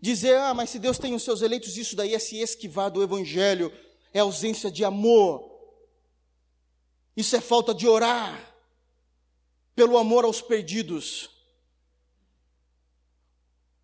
Dizer, 0.00 0.36
ah, 0.38 0.54
mas 0.54 0.70
se 0.70 0.78
Deus 0.78 0.98
tem 0.98 1.14
os 1.14 1.22
seus 1.22 1.42
eleitos, 1.42 1.76
isso 1.76 1.96
daí 1.96 2.14
é 2.14 2.18
se 2.18 2.38
esquivar 2.38 2.90
do 2.90 3.02
evangelho, 3.02 3.72
é 4.12 4.20
ausência 4.20 4.70
de 4.70 4.84
amor. 4.84 5.50
Isso 7.16 7.34
é 7.36 7.40
falta 7.40 7.74
de 7.74 7.86
orar 7.86 8.54
pelo 9.74 9.98
amor 9.98 10.24
aos 10.24 10.40
perdidos. 10.40 11.30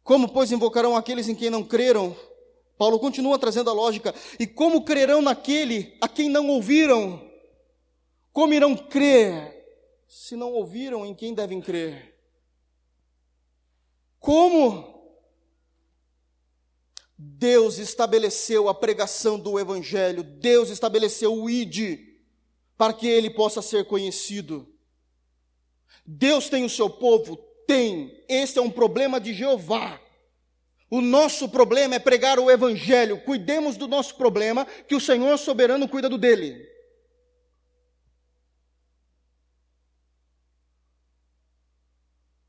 Como, 0.03 0.29
pois, 0.29 0.53
invocarão 0.53 0.95
aqueles 0.95 1.29
em 1.29 1.35
quem 1.35 1.51
não 1.51 1.65
creram? 1.65 2.17
Paulo 2.77 2.99
continua 2.99 3.39
trazendo 3.39 3.71
a 3.71 3.73
lógica. 3.73 4.15
E 4.39 4.47
como 4.47 4.85
crerão 4.85 5.23
naquele 5.23 5.97
a 6.01 6.09
quem 6.09 6.29
não 6.29 6.49
ouviram? 6.49 7.31
Como 8.33 8.53
irão 8.53 8.77
crer 8.77 9.55
se 10.09 10.37
não 10.37 10.53
ouviram 10.53 11.07
em 11.07 11.15
quem 11.15 11.35
devem 11.35 11.61
crer? 11.61 12.15
Como? 14.19 14.93
Deus 17.17 17.79
estabeleceu 17.79 18.69
a 18.69 18.75
pregação 18.75 19.39
do 19.39 19.59
Evangelho, 19.59 20.23
Deus 20.23 20.69
estabeleceu 20.69 21.33
o 21.33 21.49
ID 21.49 22.01
para 22.77 22.93
que 22.93 23.07
ele 23.07 23.31
possa 23.31 23.63
ser 23.63 23.87
conhecido. 23.87 24.69
Deus 26.05 26.49
tem 26.49 26.65
o 26.65 26.71
seu 26.71 26.91
povo? 26.91 27.37
Tem. 27.67 28.25
Esse 28.29 28.59
é 28.59 28.63
um 28.63 28.71
problema 28.71 29.21
de 29.21 29.33
Jeová. 29.33 30.01
O 30.95 31.01
nosso 31.01 31.49
problema 31.49 31.97
é 31.97 31.99
pregar 31.99 32.39
o 32.39 32.49
Evangelho. 32.49 33.21
Cuidemos 33.23 33.77
do 33.77 33.89
nosso 33.89 34.15
problema, 34.15 34.65
que 34.65 34.95
o 34.95 35.01
Senhor 35.01 35.37
soberano 35.37 35.89
cuida 35.89 36.09
do 36.09 36.17
dele. 36.17 36.71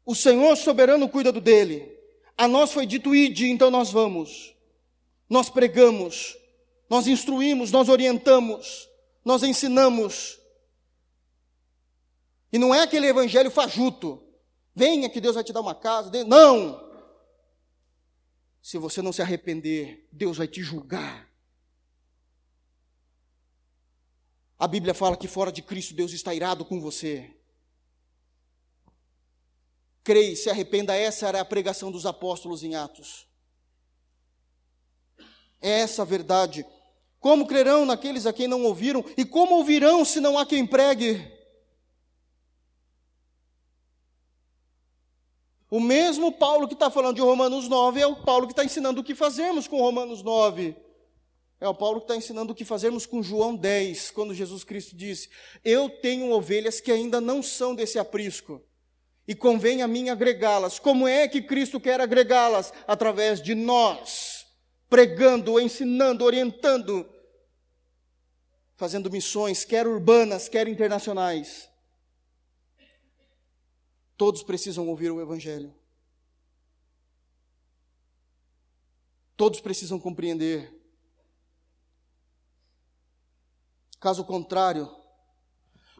O 0.05 0.13
Senhor 0.13 0.55
soberano 0.55 1.09
cuida 1.09 1.31
do 1.31 1.41
dele. 1.41 1.91
A 2.37 2.47
nós 2.47 2.71
foi 2.71 2.85
dito 2.85 3.15
ide, 3.15 3.49
então 3.49 3.71
nós 3.71 3.89
vamos. 3.89 4.55
Nós 5.27 5.49
pregamos, 5.49 6.37
nós 6.87 7.07
instruímos, 7.07 7.71
nós 7.71 7.89
orientamos, 7.89 8.87
nós 9.25 9.41
ensinamos. 9.41 10.39
E 12.53 12.59
não 12.59 12.75
é 12.75 12.83
aquele 12.83 13.07
evangelho 13.07 13.49
fajuto. 13.49 14.21
Venha 14.75 15.09
que 15.09 15.19
Deus 15.19 15.33
vai 15.33 15.43
te 15.43 15.51
dar 15.51 15.61
uma 15.61 15.73
casa. 15.73 16.11
Não! 16.25 16.84
Se 18.65 18.79
você 18.79 18.99
não 18.99 19.13
se 19.13 19.21
arrepender, 19.21 20.07
Deus 20.11 20.37
vai 20.37 20.47
te 20.47 20.63
julgar. 20.63 21.29
A 24.57 24.67
Bíblia 24.67 24.95
fala 24.95 25.15
que 25.15 25.27
fora 25.27 25.51
de 25.51 25.61
Cristo 25.61 25.93
Deus 25.93 26.11
está 26.13 26.33
irado 26.33 26.65
com 26.65 26.81
você. 26.81 27.31
Creia, 30.03 30.35
se 30.35 30.49
arrependa, 30.49 30.95
essa 30.95 31.27
era 31.27 31.41
a 31.41 31.45
pregação 31.45 31.91
dos 31.91 32.07
apóstolos 32.07 32.63
em 32.63 32.73
Atos. 32.73 33.27
É 35.61 35.81
essa 35.81 36.01
a 36.01 36.05
verdade. 36.05 36.65
Como 37.19 37.45
crerão 37.45 37.85
naqueles 37.85 38.25
a 38.25 38.33
quem 38.33 38.47
não 38.47 38.63
ouviram? 38.63 39.05
E 39.15 39.23
como 39.23 39.57
ouvirão 39.57 40.03
se 40.03 40.19
não 40.19 40.39
há 40.39 40.43
quem 40.43 40.65
pregue? 40.65 41.34
O 45.69 45.79
mesmo 45.79 46.31
Paulo 46.31 46.67
que 46.67 46.73
está 46.73 46.89
falando 46.89 47.15
de 47.15 47.21
Romanos 47.21 47.67
9 47.67 47.99
é 47.99 48.07
o 48.07 48.17
Paulo 48.17 48.47
que 48.47 48.53
está 48.53 48.63
ensinando 48.63 49.01
o 49.01 49.03
que 49.03 49.15
fazermos 49.15 49.67
com 49.67 49.77
Romanos 49.77 50.21
9. 50.21 50.75
É 51.59 51.67
o 51.67 51.73
Paulo 51.73 51.99
que 51.99 52.03
está 52.03 52.15
ensinando 52.15 52.51
o 52.51 52.55
que 52.55 52.65
fazermos 52.65 53.05
com 53.05 53.23
João 53.23 53.55
10, 53.55 54.11
quando 54.11 54.33
Jesus 54.33 54.63
Cristo 54.63 54.95
disse: 54.95 55.29
Eu 55.63 55.89
tenho 55.89 56.31
ovelhas 56.31 56.81
que 56.81 56.91
ainda 56.91 57.21
não 57.21 57.41
são 57.41 57.73
desse 57.73 57.97
aprisco, 57.97 58.61
e 59.27 59.33
convém 59.33 59.81
a 59.81 59.87
mim 59.87 60.09
agregá-las. 60.09 60.77
Como 60.77 61.07
é 61.07 61.27
que 61.27 61.41
Cristo 61.41 61.79
quer 61.79 61.99
agregá-las? 62.01 62.73
Através 62.85 63.41
de 63.41 63.55
nós, 63.55 64.45
pregando, 64.89 65.59
ensinando, 65.59 66.25
orientando, 66.25 67.09
fazendo 68.75 69.09
missões, 69.09 69.63
quer 69.63 69.87
urbanas, 69.87 70.49
quer 70.49 70.67
internacionais. 70.67 71.69
Todos 74.17 74.43
precisam 74.43 74.87
ouvir 74.87 75.11
o 75.11 75.21
Evangelho. 75.21 75.73
Todos 79.35 79.59
precisam 79.59 79.99
compreender. 79.99 80.73
Caso 83.99 84.23
contrário, 84.23 84.89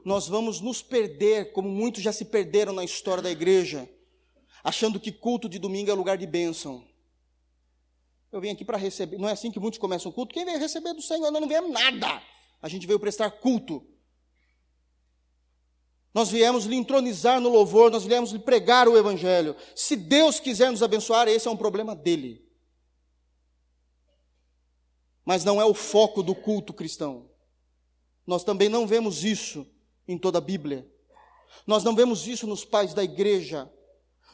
nós 0.05 0.27
vamos 0.27 0.61
nos 0.61 0.81
perder, 0.81 1.51
como 1.51 1.67
muitos 1.67 2.03
já 2.03 2.13
se 2.13 2.25
perderam 2.25 2.71
na 2.71 2.83
história 2.83 3.23
da 3.23 3.31
igreja, 3.31 3.89
achando 4.63 4.99
que 4.99 5.11
culto 5.11 5.49
de 5.49 5.59
domingo 5.59 5.89
é 5.89 5.93
lugar 5.93 6.17
de 6.17 6.27
bênção. 6.27 6.87
Eu 8.31 8.39
vim 8.39 8.49
aqui 8.49 8.63
para 8.63 8.77
receber, 8.77 9.17
não 9.17 9.27
é 9.27 9.31
assim 9.31 9.51
que 9.51 9.59
muitos 9.59 9.79
começam 9.79 10.11
o 10.11 10.13
culto? 10.13 10.33
Quem 10.33 10.45
veio 10.45 10.59
receber 10.59 10.93
do 10.93 11.01
Senhor? 11.01 11.31
Nós 11.31 11.41
não 11.41 11.47
viemos 11.47 11.71
nada. 11.71 12.21
A 12.61 12.69
gente 12.69 12.85
veio 12.85 12.99
prestar 12.99 13.31
culto. 13.31 13.85
Nós 16.15 16.29
viemos 16.29 16.63
lhe 16.63 16.77
entronizar 16.77 17.41
no 17.41 17.49
louvor, 17.49 17.91
nós 17.91 18.05
viemos 18.05 18.31
lhe 18.31 18.39
pregar 18.39 18.87
o 18.87 18.97
Evangelho. 18.97 19.53
Se 19.75 19.97
Deus 19.97 20.39
quiser 20.39 20.71
nos 20.71 20.81
abençoar, 20.81 21.27
esse 21.27 21.45
é 21.45 21.51
um 21.51 21.57
problema 21.57 21.93
dele. 21.93 22.41
Mas 25.25 25.43
não 25.43 25.59
é 25.59 25.65
o 25.65 25.73
foco 25.73 26.23
do 26.23 26.33
culto 26.33 26.71
cristão. 26.71 27.29
Nós 28.25 28.45
também 28.45 28.69
não 28.69 28.87
vemos 28.87 29.25
isso 29.25 29.67
em 30.07 30.17
toda 30.17 30.37
a 30.37 30.41
Bíblia. 30.41 30.89
Nós 31.67 31.83
não 31.83 31.93
vemos 31.93 32.25
isso 32.27 32.47
nos 32.47 32.63
pais 32.63 32.93
da 32.93 33.03
igreja. 33.03 33.69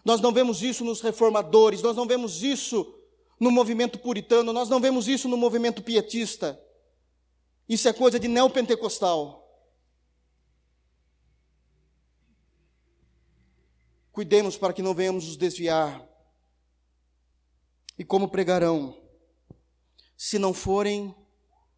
Nós 0.06 0.22
não 0.22 0.32
vemos 0.32 0.62
isso 0.62 0.86
nos 0.86 1.02
reformadores. 1.02 1.82
Nós 1.82 1.96
não 1.96 2.06
vemos 2.06 2.44
isso 2.44 2.94
no 3.40 3.50
movimento 3.50 3.98
puritano. 3.98 4.54
Nós 4.54 4.70
não 4.70 4.80
vemos 4.80 5.08
isso 5.08 5.28
no 5.28 5.36
movimento 5.36 5.82
pietista. 5.82 6.62
Isso 7.68 7.90
é 7.90 7.94
coisa 7.94 8.20
de 8.20 8.28
neopentecostal. 8.28 9.41
Cuidemos 14.12 14.58
para 14.58 14.74
que 14.74 14.82
não 14.82 14.94
venhamos 14.94 15.26
nos 15.26 15.38
desviar. 15.38 16.08
E 17.98 18.04
como 18.04 18.30
pregarão, 18.30 19.00
se 20.18 20.38
não 20.38 20.54
forem 20.54 21.16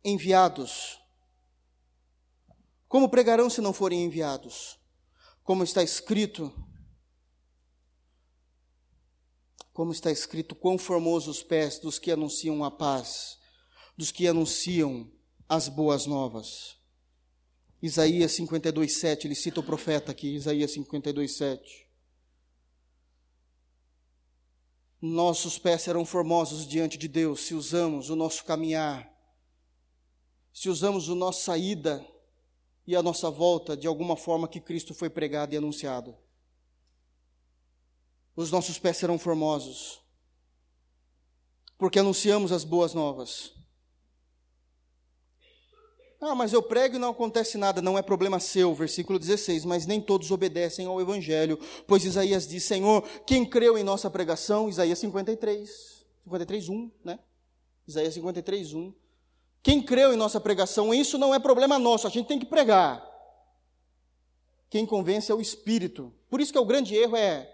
enviados? 0.04 1.00
Como 2.88 3.10
pregarão 3.10 3.50
se 3.50 3.62
não 3.62 3.74
forem 3.74 4.04
enviados? 4.04 4.80
Como 5.44 5.64
está 5.64 5.84
escrito, 5.84 6.54
como 9.74 9.92
está 9.92 10.12
escrito, 10.12 10.56
quão 10.56 10.78
formosos 10.78 11.38
os 11.38 11.44
pés 11.44 11.80
dos 11.80 11.98
que 11.98 12.12
anunciam 12.12 12.64
a 12.64 12.72
paz, 12.72 13.40
dos 13.98 14.12
que 14.12 14.28
anunciam 14.28 15.12
as 15.50 15.68
boas 15.68 16.06
novas. 16.06 16.78
Isaías 17.82 18.32
52, 18.32 18.94
7, 18.94 19.28
ele 19.28 19.36
cita 19.36 19.60
o 19.60 19.64
profeta 19.64 20.12
aqui, 20.12 20.36
Isaías 20.36 20.72
52, 20.72 21.36
7. 21.36 21.88
Nossos 25.06 25.60
pés 25.60 25.82
serão 25.82 26.06
formosos 26.06 26.66
diante 26.66 26.98
de 26.98 27.10
Deus 27.10 27.42
se 27.42 27.54
usamos 27.54 28.10
o 28.10 28.16
nosso 28.16 28.46
caminhar, 28.46 29.14
se 30.54 30.70
usamos 30.70 31.10
a 31.10 31.16
nossa 31.16 31.42
saída 31.42 32.08
e 32.88 32.96
a 32.96 33.04
nossa 33.04 33.30
volta 33.30 33.76
de 33.76 33.86
alguma 33.86 34.16
forma 34.16 34.48
que 34.48 34.62
Cristo 34.62 34.94
foi 34.94 35.10
pregado 35.10 35.54
e 35.54 35.58
anunciado. 35.58 36.16
Os 38.34 38.50
nossos 38.50 38.80
pés 38.80 38.96
serão 38.96 39.20
formosos, 39.20 40.02
porque 41.78 42.00
anunciamos 42.00 42.54
as 42.54 42.64
boas 42.64 42.94
novas. 42.94 43.54
Ah, 46.26 46.34
mas 46.34 46.54
eu 46.54 46.64
prego 46.64 46.96
e 46.96 47.00
não 47.00 47.10
acontece 47.10 47.58
nada, 47.58 47.82
não 47.82 47.98
é 47.98 48.02
problema 48.02 48.40
seu, 48.40 48.74
versículo 48.74 49.20
16. 49.20 49.66
Mas 49.66 49.86
nem 49.86 50.00
todos 50.00 50.32
obedecem 50.32 50.86
ao 50.86 51.02
Evangelho, 51.02 51.60
pois 51.86 52.06
Isaías 52.06 52.48
diz: 52.48 52.64
Senhor, 52.64 53.04
quem 53.26 53.46
creu 53.46 53.78
em 53.78 53.84
nossa 53.84 54.10
pregação? 54.10 54.70
Isaías 54.70 55.00
53, 55.00 56.06
53, 56.24 56.70
1, 56.70 56.92
né? 57.04 57.20
Isaías 57.86 58.14
53, 58.14 58.74
1. 58.74 58.94
Quem 59.62 59.82
creu 59.82 60.14
em 60.14 60.18
nossa 60.18 60.40
pregação? 60.40 60.94
Isso 60.94 61.18
não 61.18 61.36
é 61.36 61.40
problema 61.40 61.78
nosso, 61.78 62.08
a 62.08 62.10
gente 62.10 62.28
tem 62.28 62.40
que 62.40 62.46
pregar. 62.46 63.06
Quem 64.70 64.86
convence 64.86 65.30
é 65.30 65.36
o 65.36 65.42
Espírito. 65.42 66.14
Por 66.30 66.40
isso 66.40 66.54
que 66.54 66.58
é 66.58 66.62
o 66.62 66.66
grande 66.66 66.96
erro 66.96 67.18
é, 67.18 67.50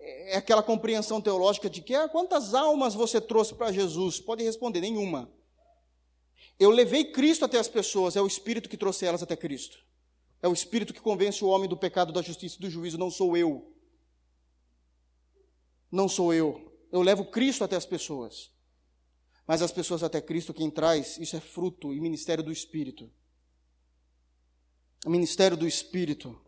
é 0.00 0.36
aquela 0.36 0.62
compreensão 0.62 1.20
teológica 1.20 1.68
de 1.68 1.82
que 1.82 1.94
ah, 1.94 2.08
quantas 2.08 2.54
almas 2.54 2.94
você 2.94 3.20
trouxe 3.20 3.54
para 3.54 3.70
Jesus? 3.70 4.18
Pode 4.18 4.42
responder, 4.42 4.80
nenhuma. 4.80 5.30
Eu 6.58 6.70
levei 6.70 7.04
Cristo 7.04 7.44
até 7.44 7.58
as 7.58 7.68
pessoas, 7.68 8.16
é 8.16 8.20
o 8.20 8.26
Espírito 8.26 8.68
que 8.68 8.76
trouxe 8.76 9.04
elas 9.04 9.22
até 9.22 9.36
Cristo. 9.36 9.78
É 10.40 10.48
o 10.48 10.52
Espírito 10.52 10.92
que 10.92 11.00
convence 11.00 11.44
o 11.44 11.48
homem 11.48 11.68
do 11.68 11.76
pecado, 11.76 12.12
da 12.12 12.22
justiça 12.22 12.56
e 12.56 12.60
do 12.60 12.70
juízo, 12.70 12.98
não 12.98 13.10
sou 13.10 13.36
eu. 13.36 13.72
Não 15.90 16.08
sou 16.08 16.32
eu. 16.34 16.72
Eu 16.92 17.02
levo 17.02 17.24
Cristo 17.24 17.64
até 17.64 17.76
as 17.76 17.86
pessoas. 17.86 18.50
Mas 19.46 19.62
as 19.62 19.72
pessoas 19.72 20.02
até 20.02 20.20
Cristo, 20.20 20.54
quem 20.54 20.70
traz, 20.70 21.18
isso 21.18 21.36
é 21.36 21.40
fruto 21.40 21.92
e 21.92 22.00
ministério 22.00 22.42
do 22.42 22.52
Espírito. 22.52 23.10
O 25.04 25.10
ministério 25.10 25.56
do 25.56 25.66
Espírito. 25.66 26.40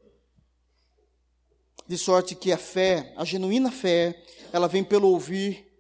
De 1.87 1.99
sorte 1.99 2.35
que 2.35 2.51
a 2.53 2.59
fé, 2.59 3.13
a 3.17 3.25
genuína 3.25 3.71
fé, 3.71 4.25
ela 4.53 4.67
vem 4.67 4.83
pelo 4.83 5.09
ouvir 5.09 5.73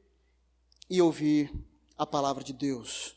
e 0.88 1.00
ouvir 1.00 1.52
a 1.96 2.06
palavra 2.06 2.44
de 2.44 2.52
Deus. 2.52 3.15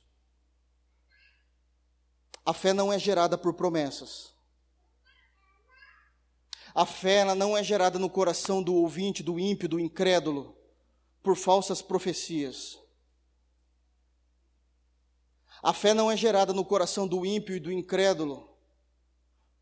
A 2.45 2.53
fé 2.53 2.73
não 2.73 2.91
é 2.91 2.97
gerada 2.97 3.37
por 3.37 3.53
promessas. 3.53 4.33
A 6.73 6.85
fé 6.85 7.25
não 7.35 7.57
é 7.57 7.63
gerada 7.63 7.97
no 7.97 8.09
coração 8.09 8.61
do 8.61 8.75
ouvinte, 8.75 9.23
do 9.23 9.39
ímpio, 9.39 9.67
do 9.67 9.79
incrédulo, 9.79 10.55
por 11.21 11.35
falsas 11.35 11.81
profecias. 11.81 12.79
A 15.61 15.73
fé 15.73 15.93
não 15.93 16.09
é 16.09 16.15
gerada 16.15 16.53
no 16.53 16.63
coração 16.63 17.07
do 17.07 17.25
ímpio 17.25 17.55
e 17.55 17.59
do 17.59 17.71
incrédulo 17.71 18.49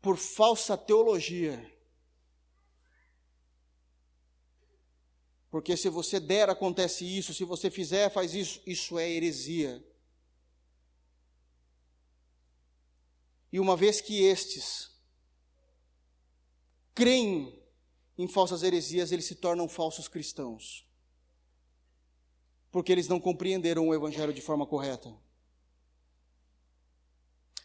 por 0.00 0.16
falsa 0.16 0.76
teologia. 0.76 1.76
Porque 5.50 5.76
se 5.76 5.88
você 5.88 6.20
der, 6.20 6.48
acontece 6.50 7.04
isso, 7.04 7.34
se 7.34 7.42
você 7.42 7.70
fizer, 7.70 8.10
faz 8.10 8.34
isso, 8.34 8.60
isso 8.66 8.98
é 8.98 9.10
heresia. 9.10 9.82
E 13.52 13.58
uma 13.60 13.76
vez 13.76 14.00
que 14.00 14.22
estes 14.22 14.90
creem 16.94 17.62
em 18.16 18.28
falsas 18.28 18.62
heresias, 18.62 19.12
eles 19.12 19.26
se 19.26 19.36
tornam 19.36 19.68
falsos 19.68 20.08
cristãos. 20.08 20.84
porque 22.70 22.92
eles 22.92 23.08
não 23.08 23.18
compreenderam 23.18 23.88
o 23.88 23.94
Evangelho 23.94 24.32
de 24.32 24.40
forma 24.40 24.66
correta. 24.66 25.14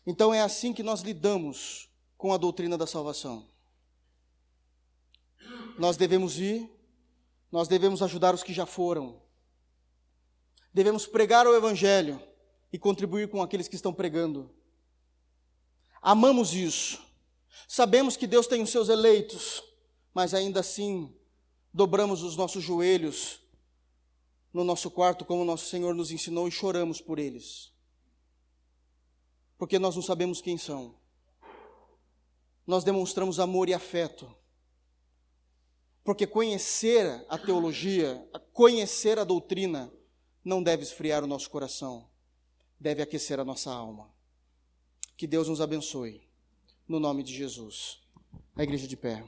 Então 0.05 0.33
é 0.33 0.41
assim 0.41 0.73
que 0.73 0.83
nós 0.83 1.01
lidamos 1.01 1.89
com 2.17 2.33
a 2.33 2.37
doutrina 2.37 2.77
da 2.77 2.87
salvação. 2.87 3.47
Nós 5.77 5.97
devemos 5.97 6.39
ir, 6.39 6.69
nós 7.51 7.67
devemos 7.67 8.01
ajudar 8.01 8.33
os 8.33 8.43
que 8.43 8.53
já 8.53 8.65
foram, 8.65 9.21
devemos 10.73 11.05
pregar 11.05 11.45
o 11.47 11.55
Evangelho 11.55 12.21
e 12.71 12.79
contribuir 12.79 13.29
com 13.29 13.41
aqueles 13.41 13.67
que 13.67 13.75
estão 13.75 13.93
pregando. 13.93 14.49
Amamos 16.05 16.53
isso, 16.53 17.01
sabemos 17.65 18.17
que 18.17 18.27
Deus 18.27 18.45
tem 18.45 18.61
os 18.61 18.69
seus 18.69 18.89
eleitos, 18.89 19.63
mas 20.13 20.33
ainda 20.33 20.59
assim 20.59 21.15
dobramos 21.73 22.21
os 22.23 22.35
nossos 22.35 22.61
joelhos 22.61 23.39
no 24.51 24.65
nosso 24.65 24.91
quarto, 24.91 25.23
como 25.23 25.45
nosso 25.45 25.67
Senhor 25.67 25.95
nos 25.95 26.11
ensinou, 26.11 26.45
e 26.45 26.51
choramos 26.51 26.99
por 26.99 27.17
eles. 27.17 27.71
Porque 29.57 29.79
nós 29.79 29.95
não 29.95 30.03
sabemos 30.03 30.41
quem 30.41 30.57
são. 30.57 30.95
Nós 32.67 32.83
demonstramos 32.83 33.39
amor 33.39 33.69
e 33.69 33.73
afeto. 33.73 34.29
Porque 36.03 36.27
conhecer 36.27 37.25
a 37.29 37.37
teologia, 37.37 38.29
conhecer 38.51 39.17
a 39.17 39.23
doutrina, 39.23 39.91
não 40.43 40.61
deve 40.61 40.83
esfriar 40.83 41.23
o 41.23 41.27
nosso 41.27 41.49
coração, 41.49 42.09
deve 42.77 43.01
aquecer 43.01 43.39
a 43.39 43.45
nossa 43.45 43.71
alma. 43.71 44.12
Que 45.15 45.27
Deus 45.27 45.47
nos 45.47 45.61
abençoe. 45.61 46.21
No 46.87 46.99
nome 46.99 47.23
de 47.23 47.33
Jesus. 47.33 48.01
A 48.55 48.63
igreja 48.63 48.87
de 48.87 48.97
pé. 48.97 49.23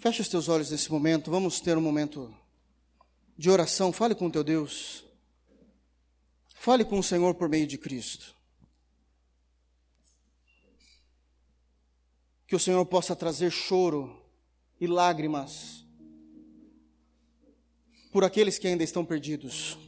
Feche 0.00 0.22
os 0.22 0.28
teus 0.28 0.48
olhos 0.48 0.70
nesse 0.70 0.90
momento, 0.90 1.30
vamos 1.30 1.60
ter 1.60 1.76
um 1.76 1.80
momento 1.82 2.34
de 3.36 3.50
oração. 3.50 3.92
Fale 3.92 4.14
com 4.14 4.28
o 4.28 4.30
teu 4.30 4.42
Deus. 4.42 5.04
Fale 6.54 6.86
com 6.86 6.98
o 6.98 7.02
Senhor 7.02 7.34
por 7.34 7.50
meio 7.50 7.66
de 7.66 7.76
Cristo. 7.76 8.34
Que 12.46 12.56
o 12.56 12.58
Senhor 12.58 12.84
possa 12.86 13.14
trazer 13.14 13.50
choro 13.50 14.18
e 14.80 14.86
lágrimas 14.86 15.84
por 18.10 18.24
aqueles 18.24 18.58
que 18.58 18.66
ainda 18.66 18.82
estão 18.82 19.04
perdidos. 19.04 19.78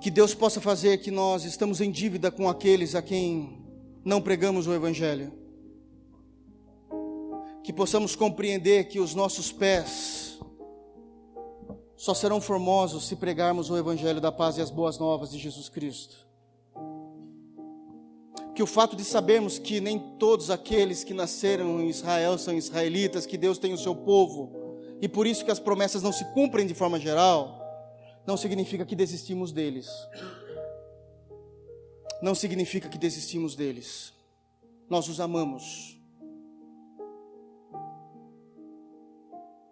Que 0.00 0.10
Deus 0.10 0.34
possa 0.34 0.60
fazer 0.60 0.98
que 0.98 1.10
nós 1.10 1.44
estamos 1.44 1.80
em 1.80 1.90
dívida 1.90 2.30
com 2.30 2.48
aqueles 2.48 2.94
a 2.94 3.02
quem 3.02 3.64
não 4.04 4.20
pregamos 4.20 4.66
o 4.66 4.74
Evangelho 4.74 5.38
que 7.68 7.72
possamos 7.74 8.16
compreender 8.16 8.84
que 8.84 8.98
os 8.98 9.14
nossos 9.14 9.52
pés 9.52 10.40
só 11.98 12.14
serão 12.14 12.40
formosos 12.40 13.06
se 13.06 13.14
pregarmos 13.14 13.68
o 13.68 13.76
Evangelho 13.76 14.22
da 14.22 14.32
paz 14.32 14.56
e 14.56 14.62
as 14.62 14.70
boas 14.70 14.98
novas 14.98 15.30
de 15.32 15.38
Jesus 15.38 15.68
Cristo. 15.68 16.16
Que 18.54 18.62
o 18.62 18.66
fato 18.66 18.96
de 18.96 19.04
sabermos 19.04 19.58
que 19.58 19.82
nem 19.82 19.98
todos 20.18 20.48
aqueles 20.48 21.04
que 21.04 21.12
nasceram 21.12 21.78
em 21.78 21.90
Israel 21.90 22.38
são 22.38 22.54
israelitas, 22.54 23.26
que 23.26 23.36
Deus 23.36 23.58
tem 23.58 23.74
o 23.74 23.78
seu 23.78 23.94
povo, 23.94 24.50
e 25.00 25.08
por 25.08 25.26
isso 25.26 25.44
que 25.44 25.50
as 25.50 25.60
promessas 25.60 26.02
não 26.02 26.12
se 26.12 26.24
cumprem 26.32 26.66
de 26.66 26.74
forma 26.74 26.98
geral, 26.98 27.60
não 28.26 28.36
significa 28.36 28.84
que 28.84 28.96
desistimos 28.96 29.52
deles. 29.52 29.88
Não 32.20 32.34
significa 32.34 32.88
que 32.88 32.98
desistimos 32.98 33.54
deles. 33.54 34.12
Nós 34.88 35.08
os 35.08 35.20
amamos 35.20 35.98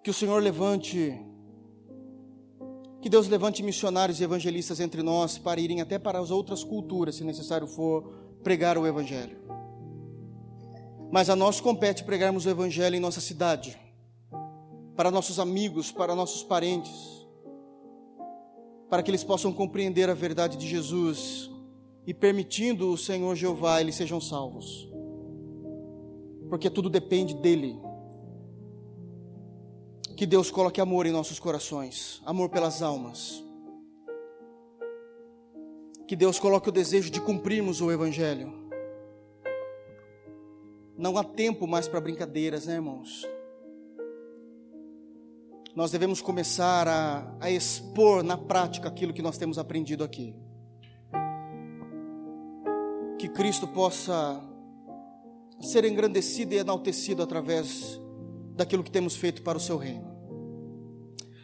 Que 0.07 0.11
o 0.11 0.15
Senhor 0.15 0.41
levante, 0.41 1.21
que 3.03 3.09
Deus 3.09 3.27
levante 3.27 3.61
missionários 3.61 4.21
e 4.21 4.23
evangelistas 4.23 4.79
entre 4.79 5.03
nós 5.03 5.37
para 5.37 5.61
irem 5.61 5.81
até 5.81 5.99
para 5.99 6.21
as 6.21 6.31
outras 6.31 6.63
culturas, 6.63 7.17
se 7.17 7.25
necessário 7.25 7.67
for, 7.67 8.15
pregar 8.41 8.79
o 8.79 8.87
Evangelho. 8.87 9.37
Mas 11.11 11.29
a 11.29 11.35
nós 11.35 11.61
compete 11.61 12.05
pregarmos 12.05 12.47
o 12.47 12.49
Evangelho 12.49 12.95
em 12.95 13.01
nossa 13.01 13.21
cidade, 13.21 13.77
para 14.97 15.11
nossos 15.11 15.39
amigos, 15.39 15.93
para 15.93 16.15
nossos 16.15 16.43
parentes, 16.43 17.27
para 18.89 19.03
que 19.03 19.11
eles 19.11 19.23
possam 19.23 19.53
compreender 19.53 20.09
a 20.09 20.15
verdade 20.15 20.57
de 20.57 20.67
Jesus 20.67 21.51
e, 22.07 22.15
permitindo 22.15 22.91
o 22.91 22.97
Senhor 22.97 23.37
Jeová, 23.37 23.81
eles 23.81 23.95
sejam 23.95 24.21
salvos. 24.21 24.89
Porque 26.49 26.71
tudo 26.71 26.89
depende 26.89 27.35
dEle. 27.35 27.79
Que 30.17 30.25
Deus 30.25 30.51
coloque 30.51 30.81
amor 30.81 31.05
em 31.05 31.13
nossos 31.13 31.39
corações, 31.39 32.23
amor 32.25 32.49
pelas 32.49 32.81
almas. 32.81 33.45
Que 36.09 36.17
Deus 36.17 36.39
coloque 36.39 36.71
o 36.71 36.73
desejo 36.73 37.11
de 37.11 37.21
cumprirmos 37.21 37.83
o 37.83 37.91
Evangelho. 37.91 38.51
Não 40.97 41.19
há 41.19 41.25
tempo 41.25 41.67
mais 41.67 41.87
para 41.87 42.01
brincadeiras, 42.01 42.65
né, 42.65 42.77
irmãos? 42.77 43.27
Nós 45.77 45.91
devemos 45.91 46.23
começar 46.23 46.89
a, 46.89 47.37
a 47.39 47.51
expor 47.51 48.23
na 48.23 48.39
prática 48.39 48.89
aquilo 48.89 49.13
que 49.13 49.21
nós 49.21 49.37
temos 49.37 49.59
aprendido 49.59 50.03
aqui. 50.03 50.35
Que 53.19 53.29
Cristo 53.29 53.69
possa 53.69 54.43
ser 55.61 55.85
engrandecido 55.85 56.55
e 56.55 56.57
enaltecido 56.57 57.23
através 57.23 58.01
daquilo 58.55 58.83
que 58.83 58.91
temos 58.91 59.17
feito 59.17 59.43
para 59.43 59.59
o 59.59 59.61
seu 59.61 59.77
reino. 59.77 60.16